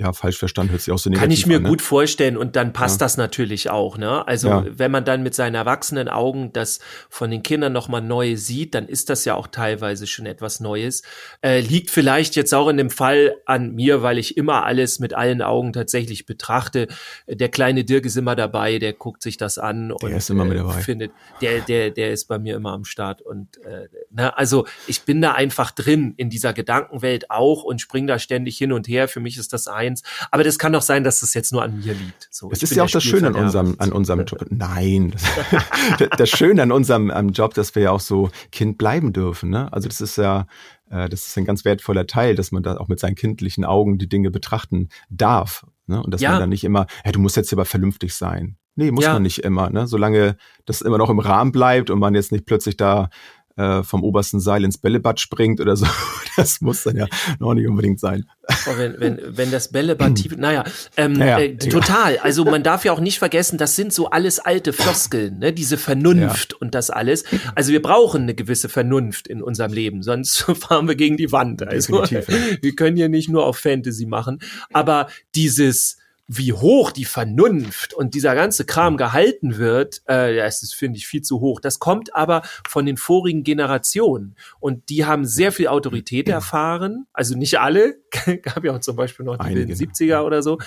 ja, 0.00 0.14
falsch 0.14 0.38
verstanden, 0.38 0.72
hört 0.72 0.80
sich 0.80 0.92
auch 0.92 0.98
so 0.98 1.10
negativ 1.10 1.22
Kann 1.22 1.30
ich 1.30 1.46
mir 1.46 1.56
an, 1.58 1.64
ne? 1.64 1.68
gut 1.68 1.82
vorstellen 1.82 2.38
und 2.38 2.56
dann 2.56 2.72
passt 2.72 3.00
ja. 3.00 3.04
das 3.04 3.18
natürlich 3.18 3.68
auch, 3.68 3.98
ne? 3.98 4.26
Also, 4.26 4.48
ja. 4.48 4.64
wenn 4.66 4.90
man 4.90 5.04
dann 5.04 5.22
mit 5.22 5.34
seinen 5.34 5.54
erwachsenen 5.54 6.08
Augen 6.08 6.52
das 6.54 6.80
von 7.10 7.30
den 7.30 7.42
Kindern 7.42 7.74
nochmal 7.74 8.00
neu 8.00 8.36
sieht, 8.36 8.74
dann 8.74 8.88
ist 8.88 9.10
das 9.10 9.26
ja 9.26 9.34
auch 9.34 9.46
teilweise 9.46 10.06
schon 10.06 10.24
etwas 10.24 10.58
Neues. 10.58 11.02
Äh, 11.42 11.60
liegt 11.60 11.90
vielleicht 11.90 12.34
jetzt 12.34 12.54
auch 12.54 12.68
in 12.68 12.78
dem 12.78 12.88
Fall 12.88 13.36
an 13.44 13.74
mir, 13.74 14.02
weil 14.02 14.16
ich 14.16 14.38
immer 14.38 14.64
alles 14.64 15.00
mit 15.00 15.12
allen 15.12 15.42
Augen 15.42 15.74
tatsächlich 15.74 16.24
betrachte. 16.24 16.88
Der 17.28 17.50
kleine 17.50 17.84
Dirk 17.84 18.06
ist 18.06 18.16
immer 18.16 18.34
dabei, 18.34 18.78
der 18.78 18.94
guckt 18.94 19.22
sich 19.22 19.36
das 19.36 19.58
an 19.58 19.88
der 19.88 20.02
und 20.02 20.12
ist 20.12 20.30
immer 20.30 20.46
mit 20.46 20.58
dabei. 20.58 20.80
findet, 20.80 21.12
der, 21.42 21.60
der, 21.60 21.90
der 21.90 22.10
ist 22.10 22.24
bei 22.24 22.38
mir 22.38 22.56
immer 22.56 22.72
am 22.72 22.86
Start 22.86 23.20
und, 23.20 23.62
äh, 23.64 23.88
ne? 24.10 24.36
Also, 24.38 24.66
ich 24.86 25.02
bin 25.02 25.20
da 25.20 25.32
einfach 25.32 25.72
drin 25.72 26.14
in 26.16 26.30
dieser 26.30 26.54
Gedankenwelt 26.54 27.30
auch 27.30 27.64
und 27.64 27.82
spring 27.82 28.06
da 28.06 28.18
ständig 28.18 28.56
hin 28.56 28.72
und 28.72 28.88
her. 28.88 29.06
Für 29.06 29.20
mich 29.20 29.36
ist 29.36 29.52
das 29.52 29.68
ein 29.68 29.89
eins. 29.90 30.02
Aber 30.30 30.44
das 30.44 30.58
kann 30.58 30.72
doch 30.72 30.82
sein, 30.82 31.04
dass 31.04 31.20
das 31.20 31.34
jetzt 31.34 31.52
nur 31.52 31.62
an 31.62 31.78
mir 31.78 31.94
liegt. 31.94 32.28
So, 32.30 32.50
es 32.50 32.62
ist 32.62 32.74
ja 32.74 32.84
auch 32.84 32.90
das 32.90 33.02
Schöne 33.02 33.28
an 33.28 33.34
unserem, 33.34 33.76
an 33.78 33.92
unserem 33.92 34.24
Job. 34.24 34.44
Nein. 34.50 35.14
das 36.16 36.30
Schöne 36.30 36.62
an 36.62 36.72
unserem 36.72 37.10
am 37.10 37.30
Job, 37.30 37.54
dass 37.54 37.74
wir 37.74 37.82
ja 37.82 37.90
auch 37.90 38.00
so 38.00 38.30
Kind 38.52 38.78
bleiben 38.78 39.12
dürfen. 39.12 39.50
Ne? 39.50 39.72
Also 39.72 39.88
das 39.88 40.00
ist 40.00 40.16
ja, 40.16 40.46
äh, 40.90 41.08
das 41.08 41.26
ist 41.26 41.36
ein 41.36 41.44
ganz 41.44 41.64
wertvoller 41.64 42.06
Teil, 42.06 42.34
dass 42.34 42.52
man 42.52 42.62
da 42.62 42.76
auch 42.76 42.88
mit 42.88 43.00
seinen 43.00 43.14
kindlichen 43.14 43.64
Augen 43.64 43.98
die 43.98 44.08
Dinge 44.08 44.30
betrachten 44.30 44.88
darf. 45.08 45.66
Ne? 45.86 46.02
Und 46.02 46.12
dass 46.12 46.20
ja. 46.20 46.30
man 46.30 46.40
dann 46.40 46.50
nicht 46.50 46.64
immer, 46.64 46.86
hey, 47.02 47.12
du 47.12 47.20
musst 47.20 47.36
jetzt 47.36 47.52
aber 47.52 47.64
vernünftig 47.64 48.14
sein. 48.14 48.56
Nee, 48.76 48.92
muss 48.92 49.04
ja. 49.04 49.14
man 49.14 49.22
nicht 49.22 49.40
immer, 49.40 49.68
ne? 49.68 49.88
Solange 49.88 50.36
das 50.64 50.80
immer 50.80 50.96
noch 50.96 51.10
im 51.10 51.18
Rahmen 51.18 51.50
bleibt 51.50 51.90
und 51.90 51.98
man 51.98 52.14
jetzt 52.14 52.30
nicht 52.30 52.46
plötzlich 52.46 52.76
da 52.76 53.10
äh, 53.56 53.82
vom 53.82 54.04
obersten 54.04 54.40
Seil 54.40 54.64
ins 54.64 54.78
Bällebad 54.78 55.20
springt 55.20 55.60
oder 55.60 55.76
so. 55.76 55.86
Das 56.36 56.60
muss 56.60 56.84
dann 56.84 56.96
ja 56.96 57.06
noch 57.38 57.54
nicht 57.54 57.66
unbedingt 57.66 58.00
sein. 58.00 58.24
Oh, 58.66 58.78
wenn, 58.78 58.98
wenn, 58.98 59.18
wenn 59.36 59.50
das 59.50 59.72
Bällebad 59.72 60.14
tief, 60.14 60.36
naja, 60.36 60.64
ähm, 60.96 61.14
naja, 61.14 61.40
äh, 61.40 61.56
total. 61.56 62.18
Also 62.18 62.44
man 62.44 62.62
darf 62.62 62.84
ja 62.84 62.92
auch 62.92 63.00
nicht 63.00 63.18
vergessen, 63.18 63.58
das 63.58 63.76
sind 63.76 63.92
so 63.92 64.08
alles 64.08 64.38
alte 64.38 64.72
Floskeln, 64.72 65.40
ne? 65.40 65.52
diese 65.52 65.76
Vernunft 65.76 66.52
ja. 66.52 66.58
und 66.60 66.74
das 66.74 66.88
alles. 66.88 67.24
Also 67.56 67.72
wir 67.72 67.82
brauchen 67.82 68.22
eine 68.22 68.34
gewisse 68.34 68.68
Vernunft 68.68 69.26
in 69.26 69.42
unserem 69.42 69.72
Leben, 69.72 70.02
sonst 70.02 70.38
fahren 70.54 70.88
wir 70.88 70.94
gegen 70.94 71.16
die 71.16 71.32
Wand. 71.32 71.66
Also 71.66 71.94
wir 72.04 72.74
können 72.76 72.96
ja 72.96 73.08
nicht 73.08 73.28
nur 73.28 73.44
auf 73.44 73.58
Fantasy 73.58 74.06
machen, 74.06 74.38
aber 74.72 75.08
dieses 75.34 75.98
wie 76.32 76.52
hoch 76.52 76.92
die 76.92 77.04
Vernunft 77.04 77.92
und 77.92 78.14
dieser 78.14 78.36
ganze 78.36 78.64
Kram 78.64 78.96
gehalten 78.96 79.56
wird, 79.56 80.02
äh, 80.04 80.36
das 80.36 80.62
ist, 80.62 80.76
finde 80.76 80.96
ich, 80.96 81.08
viel 81.08 81.22
zu 81.22 81.40
hoch. 81.40 81.58
Das 81.58 81.80
kommt 81.80 82.14
aber 82.14 82.42
von 82.68 82.86
den 82.86 82.96
vorigen 82.96 83.42
Generationen. 83.42 84.36
Und 84.60 84.90
die 84.90 85.04
haben 85.04 85.24
sehr 85.24 85.50
viel 85.50 85.66
Autorität 85.66 86.28
erfahren. 86.28 87.06
Also 87.12 87.36
nicht 87.36 87.58
alle, 87.58 87.96
gab 88.42 88.62
ja 88.62 88.76
auch 88.76 88.78
zum 88.78 88.94
Beispiel 88.94 89.26
noch 89.26 89.38
die 89.38 89.42
Einige. 89.42 89.74
70er 89.74 90.20
oder 90.20 90.44
so. 90.44 90.58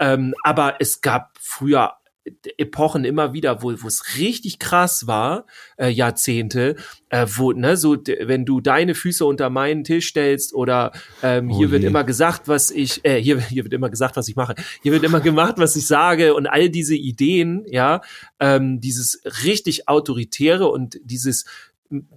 Ähm, 0.00 0.34
aber 0.42 0.76
es 0.80 1.02
gab 1.02 1.38
früher 1.38 1.92
Epochen 2.56 3.04
immer 3.04 3.32
wieder, 3.32 3.62
wo 3.62 3.70
es 3.70 4.16
richtig 4.16 4.58
krass 4.58 5.06
war, 5.06 5.46
äh, 5.76 5.88
Jahrzehnte, 5.88 6.76
äh, 7.08 7.26
wo 7.28 7.52
ne 7.52 7.76
so 7.76 7.96
wenn 7.96 8.44
du 8.44 8.60
deine 8.60 8.94
Füße 8.94 9.24
unter 9.24 9.50
meinen 9.50 9.82
Tisch 9.82 10.08
stellst 10.08 10.54
oder 10.54 10.92
ähm, 11.22 11.50
oh 11.50 11.56
hier 11.56 11.66
je. 11.66 11.72
wird 11.72 11.84
immer 11.84 12.04
gesagt, 12.04 12.46
was 12.46 12.70
ich 12.70 13.04
äh, 13.04 13.20
hier 13.20 13.40
hier 13.40 13.64
wird 13.64 13.74
immer 13.74 13.90
gesagt, 13.90 14.16
was 14.16 14.28
ich 14.28 14.36
mache, 14.36 14.54
hier 14.82 14.92
wird 14.92 15.02
immer 15.02 15.20
gemacht, 15.20 15.54
was 15.58 15.74
ich 15.74 15.86
sage 15.86 16.34
und 16.34 16.46
all 16.46 16.70
diese 16.70 16.94
Ideen, 16.94 17.64
ja, 17.68 18.02
ähm, 18.38 18.80
dieses 18.80 19.22
richtig 19.44 19.88
autoritäre 19.88 20.68
und 20.68 21.00
dieses 21.02 21.44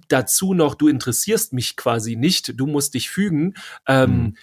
dazu 0.07 0.53
noch, 0.53 0.75
du 0.75 0.87
interessierst 0.87 1.51
mich 1.51 1.75
quasi 1.75 2.15
nicht, 2.15 2.59
du 2.59 2.67
musst 2.67 2.93
dich 2.93 3.09
fügen. 3.09 3.55
Ähm, 3.87 4.09
mhm 4.11 4.35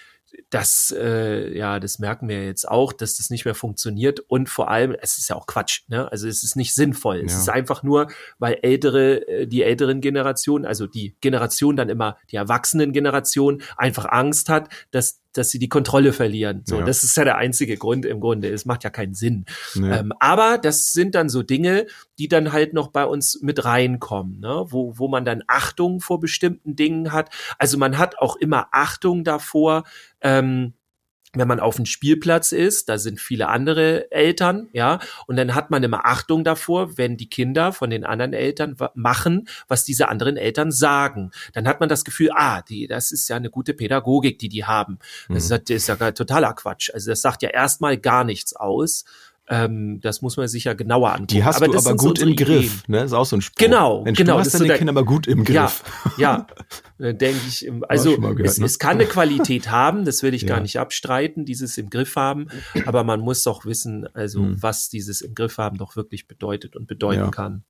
das, 0.53 0.93
äh, 0.95 1.57
ja, 1.57 1.79
das 1.79 1.97
merken 1.97 2.29
wir 2.29 2.45
jetzt 2.45 2.69
auch, 2.69 2.93
dass 2.93 3.17
das 3.17 3.31
nicht 3.31 3.43
mehr 3.43 3.55
funktioniert 3.55 4.19
und 4.19 4.49
vor 4.49 4.69
allem, 4.69 4.95
es 5.01 5.17
ist 5.17 5.29
ja 5.29 5.35
auch 5.35 5.47
Quatsch, 5.47 5.81
ne? 5.87 6.11
Also 6.11 6.27
es 6.27 6.43
ist 6.43 6.55
nicht 6.55 6.75
sinnvoll. 6.75 7.17
Ja. 7.17 7.25
Es 7.25 7.35
ist 7.35 7.49
einfach 7.49 7.81
nur, 7.81 8.07
weil 8.37 8.59
ältere, 8.61 9.27
äh, 9.27 9.47
die 9.47 9.63
älteren 9.63 9.99
Generationen, 9.99 10.65
also 10.65 10.85
die 10.85 11.15
Generation 11.21 11.75
dann 11.75 11.89
immer, 11.89 12.17
die 12.29 12.35
erwachsenen 12.35 12.93
Generation 12.93 13.63
einfach 13.77 14.05
Angst 14.05 14.49
hat, 14.49 14.69
dass 14.91 15.22
dass 15.33 15.49
sie 15.49 15.59
die 15.59 15.69
Kontrolle 15.69 16.13
verlieren. 16.13 16.61
So, 16.65 16.79
ja. 16.79 16.85
das 16.85 17.03
ist 17.03 17.17
ja 17.17 17.23
der 17.23 17.37
einzige 17.37 17.77
Grund 17.77 18.05
im 18.05 18.19
Grunde. 18.19 18.49
Es 18.49 18.65
macht 18.65 18.83
ja 18.83 18.89
keinen 18.89 19.13
Sinn. 19.13 19.45
Nee. 19.75 19.91
Ähm, 19.91 20.13
aber 20.19 20.57
das 20.57 20.93
sind 20.93 21.15
dann 21.15 21.29
so 21.29 21.43
Dinge, 21.43 21.87
die 22.19 22.27
dann 22.27 22.53
halt 22.53 22.73
noch 22.73 22.89
bei 22.89 23.05
uns 23.05 23.41
mit 23.41 23.65
reinkommen, 23.65 24.39
ne? 24.39 24.65
wo, 24.69 24.97
wo 24.97 25.07
man 25.07 25.25
dann 25.25 25.43
Achtung 25.47 25.99
vor 25.99 26.19
bestimmten 26.19 26.75
Dingen 26.75 27.11
hat. 27.11 27.29
Also 27.57 27.77
man 27.77 27.97
hat 27.97 28.19
auch 28.19 28.35
immer 28.35 28.67
Achtung 28.71 29.23
davor, 29.23 29.83
ähm, 30.21 30.73
wenn 31.35 31.47
man 31.47 31.59
auf 31.59 31.77
dem 31.77 31.85
Spielplatz 31.85 32.51
ist, 32.51 32.89
da 32.89 32.97
sind 32.97 33.19
viele 33.19 33.47
andere 33.47 34.11
Eltern, 34.11 34.69
ja, 34.71 34.99
und 35.25 35.35
dann 35.35 35.55
hat 35.55 35.71
man 35.71 35.83
immer 35.83 36.05
Achtung 36.05 36.43
davor, 36.43 36.97
wenn 36.97 37.17
die 37.17 37.29
Kinder 37.29 37.73
von 37.73 37.89
den 37.89 38.05
anderen 38.05 38.33
Eltern 38.33 38.77
machen, 38.93 39.47
was 39.67 39.83
diese 39.83 40.09
anderen 40.09 40.37
Eltern 40.37 40.71
sagen. 40.71 41.31
Dann 41.53 41.67
hat 41.67 41.79
man 41.79 41.89
das 41.89 42.03
Gefühl, 42.03 42.29
ah, 42.35 42.61
die, 42.61 42.87
das 42.87 43.11
ist 43.11 43.27
ja 43.29 43.35
eine 43.35 43.49
gute 43.49 43.73
Pädagogik, 43.73 44.37
die 44.39 44.49
die 44.49 44.65
haben. 44.65 44.99
Das 45.27 45.49
mhm. 45.49 45.55
ist, 45.55 45.69
das 45.69 45.75
ist 45.75 45.87
ja 45.87 46.11
totaler 46.11 46.53
Quatsch. 46.53 46.91
Also 46.93 47.09
das 47.11 47.21
sagt 47.21 47.41
ja 47.41 47.49
erstmal 47.49 47.97
gar 47.97 48.23
nichts 48.23 48.55
aus. 48.55 49.05
Ähm, 49.49 49.99
das 50.01 50.21
muss 50.21 50.37
man 50.37 50.47
sich 50.47 50.63
ja 50.63 50.73
genauer 50.73 51.09
angucken. 51.09 51.27
Die 51.27 51.43
hast 51.43 51.57
aber 51.57 51.67
du 51.67 51.77
aber 51.77 51.95
gut 51.97 52.19
so 52.19 52.25
im 52.25 52.35
Griff, 52.35 52.87
ne? 52.87 52.99
Das 52.99 53.07
ist 53.07 53.13
auch 53.13 53.25
so 53.25 53.35
ein 53.35 53.41
Spruch. 53.41 53.57
Genau, 53.57 54.01
Mensch, 54.03 54.17
genau. 54.17 54.35
Du 54.35 54.39
hast 54.39 54.57
deine 54.57 54.77
Kinder 54.77 54.91
aber 54.91 55.03
gut 55.03 55.27
im 55.27 55.43
Griff. 55.43 55.83
Ja, 56.17 56.47
ja 56.99 57.11
denke 57.11 57.41
ich. 57.47 57.69
Also 57.89 58.17
gehört, 58.17 58.39
es, 58.39 58.57
ne? 58.57 58.65
es, 58.65 58.79
kann 58.79 58.91
eine 58.91 59.05
Qualität 59.05 59.69
haben, 59.69 60.05
das 60.05 60.23
will 60.23 60.33
ich 60.33 60.41
ja. 60.43 60.47
gar 60.47 60.61
nicht 60.61 60.79
abstreiten, 60.79 61.43
dieses 61.43 61.77
im 61.77 61.89
Griff 61.89 62.15
haben. 62.15 62.47
Aber 62.85 63.03
man 63.03 63.19
muss 63.19 63.43
doch 63.43 63.65
wissen, 63.65 64.07
also 64.13 64.39
hm. 64.39 64.63
was 64.63 64.87
dieses 64.87 65.21
im 65.21 65.35
Griff 65.35 65.57
haben 65.57 65.77
doch 65.77 65.97
wirklich 65.97 66.27
bedeutet 66.29 66.77
und 66.77 66.87
bedeuten 66.87 67.23
ja. 67.23 67.29
kann. 67.29 67.63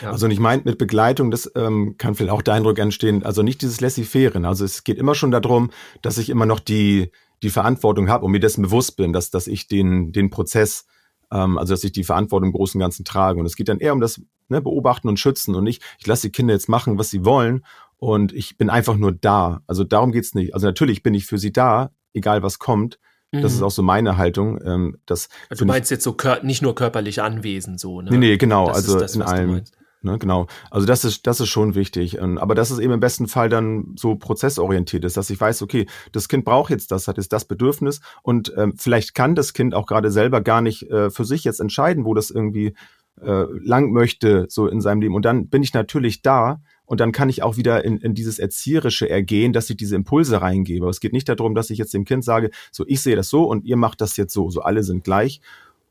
Ja. 0.00 0.10
Also 0.10 0.26
ich 0.26 0.40
meine 0.40 0.62
mit 0.64 0.78
Begleitung, 0.78 1.30
das 1.30 1.50
ähm, 1.54 1.96
kann 1.98 2.14
vielleicht 2.14 2.32
auch 2.32 2.42
der 2.42 2.54
Eindruck 2.54 2.78
entstehen, 2.78 3.22
also 3.24 3.42
nicht 3.42 3.62
dieses 3.62 3.80
Laissez-faire. 3.80 4.44
Also 4.44 4.64
es 4.64 4.84
geht 4.84 4.98
immer 4.98 5.14
schon 5.14 5.30
darum, 5.30 5.70
dass 6.00 6.18
ich 6.18 6.30
immer 6.30 6.46
noch 6.46 6.60
die 6.60 7.10
die 7.42 7.50
Verantwortung 7.50 8.08
habe 8.08 8.24
und 8.24 8.32
mir 8.32 8.40
dessen 8.40 8.62
bewusst 8.62 8.96
bin, 8.96 9.12
dass 9.12 9.30
dass 9.30 9.46
ich 9.46 9.68
den 9.68 10.12
den 10.12 10.30
Prozess 10.30 10.86
ähm, 11.32 11.58
also 11.58 11.72
dass 11.72 11.84
ich 11.84 11.92
die 11.92 12.04
Verantwortung 12.04 12.48
im 12.48 12.52
Großen 12.52 12.78
und 12.78 12.84
Ganzen 12.84 13.04
trage. 13.04 13.40
Und 13.40 13.46
es 13.46 13.56
geht 13.56 13.68
dann 13.68 13.78
eher 13.78 13.92
um 13.92 14.00
das 14.00 14.20
ne, 14.48 14.60
Beobachten 14.60 15.08
und 15.08 15.18
Schützen 15.18 15.54
und 15.54 15.64
nicht, 15.64 15.82
ich 15.98 16.06
lasse 16.06 16.28
die 16.28 16.32
Kinder 16.32 16.54
jetzt 16.54 16.68
machen, 16.68 16.98
was 16.98 17.10
sie 17.10 17.24
wollen 17.24 17.64
und 17.96 18.32
ich 18.32 18.58
bin 18.58 18.70
einfach 18.70 18.96
nur 18.96 19.12
da. 19.12 19.62
Also 19.66 19.84
darum 19.84 20.12
geht's 20.12 20.34
nicht. 20.34 20.54
Also 20.54 20.66
natürlich 20.66 21.02
bin 21.02 21.14
ich 21.14 21.26
für 21.26 21.38
sie 21.38 21.52
da, 21.52 21.90
egal 22.12 22.42
was 22.42 22.58
kommt. 22.58 22.98
Das 23.34 23.54
ist 23.54 23.60
mhm. 23.60 23.66
auch 23.66 23.70
so 23.70 23.82
meine 23.82 24.18
Haltung. 24.18 24.60
Ähm, 24.62 24.98
das 25.06 25.30
also 25.48 25.64
du 25.64 25.68
meinst 25.68 25.90
jetzt 25.90 26.04
so 26.04 26.14
nicht 26.42 26.60
nur 26.60 26.74
körperlich 26.74 27.22
anwesend 27.22 27.80
so, 27.80 28.02
ne? 28.02 28.10
Nee, 28.10 28.18
nee, 28.18 28.36
genau. 28.36 28.66
Das 28.66 28.76
also 28.76 29.00
das, 29.00 29.14
in 29.14 29.22
allem. 29.22 29.62
Ne, 30.04 30.18
genau. 30.18 30.48
Also 30.70 30.84
das 30.84 31.04
ist, 31.04 31.28
das 31.28 31.40
ist 31.40 31.48
schon 31.48 31.76
wichtig. 31.76 32.20
Aber 32.20 32.56
dass 32.56 32.70
es 32.72 32.80
eben 32.80 32.92
im 32.92 33.00
besten 33.00 33.28
Fall 33.28 33.48
dann 33.48 33.94
so 33.96 34.16
prozessorientiert 34.16 35.04
ist, 35.04 35.16
dass 35.16 35.30
ich 35.30 35.40
weiß, 35.40 35.62
okay, 35.62 35.86
das 36.10 36.28
Kind 36.28 36.44
braucht 36.44 36.70
jetzt 36.70 36.90
das, 36.90 37.06
hat 37.06 37.18
jetzt 37.18 37.32
das 37.32 37.44
Bedürfnis 37.44 38.00
und 38.22 38.52
ähm, 38.56 38.74
vielleicht 38.76 39.14
kann 39.14 39.36
das 39.36 39.52
Kind 39.52 39.74
auch 39.74 39.86
gerade 39.86 40.10
selber 40.10 40.40
gar 40.40 40.60
nicht 40.60 40.90
äh, 40.90 41.10
für 41.10 41.24
sich 41.24 41.44
jetzt 41.44 41.60
entscheiden, 41.60 42.04
wo 42.04 42.14
das 42.14 42.30
irgendwie 42.30 42.74
äh, 43.20 43.44
lang 43.62 43.92
möchte, 43.92 44.46
so 44.48 44.66
in 44.66 44.80
seinem 44.80 45.02
Leben. 45.02 45.14
Und 45.14 45.24
dann 45.24 45.48
bin 45.48 45.62
ich 45.62 45.72
natürlich 45.72 46.22
da 46.22 46.60
und 46.84 46.98
dann 46.98 47.12
kann 47.12 47.28
ich 47.28 47.44
auch 47.44 47.56
wieder 47.56 47.84
in, 47.84 47.98
in 47.98 48.14
dieses 48.14 48.40
Erzieherische 48.40 49.08
ergehen, 49.08 49.52
dass 49.52 49.70
ich 49.70 49.76
diese 49.76 49.94
Impulse 49.94 50.42
reingebe. 50.42 50.88
Es 50.88 50.98
geht 50.98 51.12
nicht 51.12 51.28
darum, 51.28 51.54
dass 51.54 51.70
ich 51.70 51.78
jetzt 51.78 51.94
dem 51.94 52.04
Kind 52.04 52.24
sage, 52.24 52.50
so 52.72 52.84
ich 52.88 53.00
sehe 53.02 53.14
das 53.14 53.28
so 53.28 53.44
und 53.44 53.64
ihr 53.64 53.76
macht 53.76 54.00
das 54.00 54.16
jetzt 54.16 54.34
so, 54.34 54.50
so 54.50 54.62
alle 54.62 54.82
sind 54.82 55.04
gleich. 55.04 55.40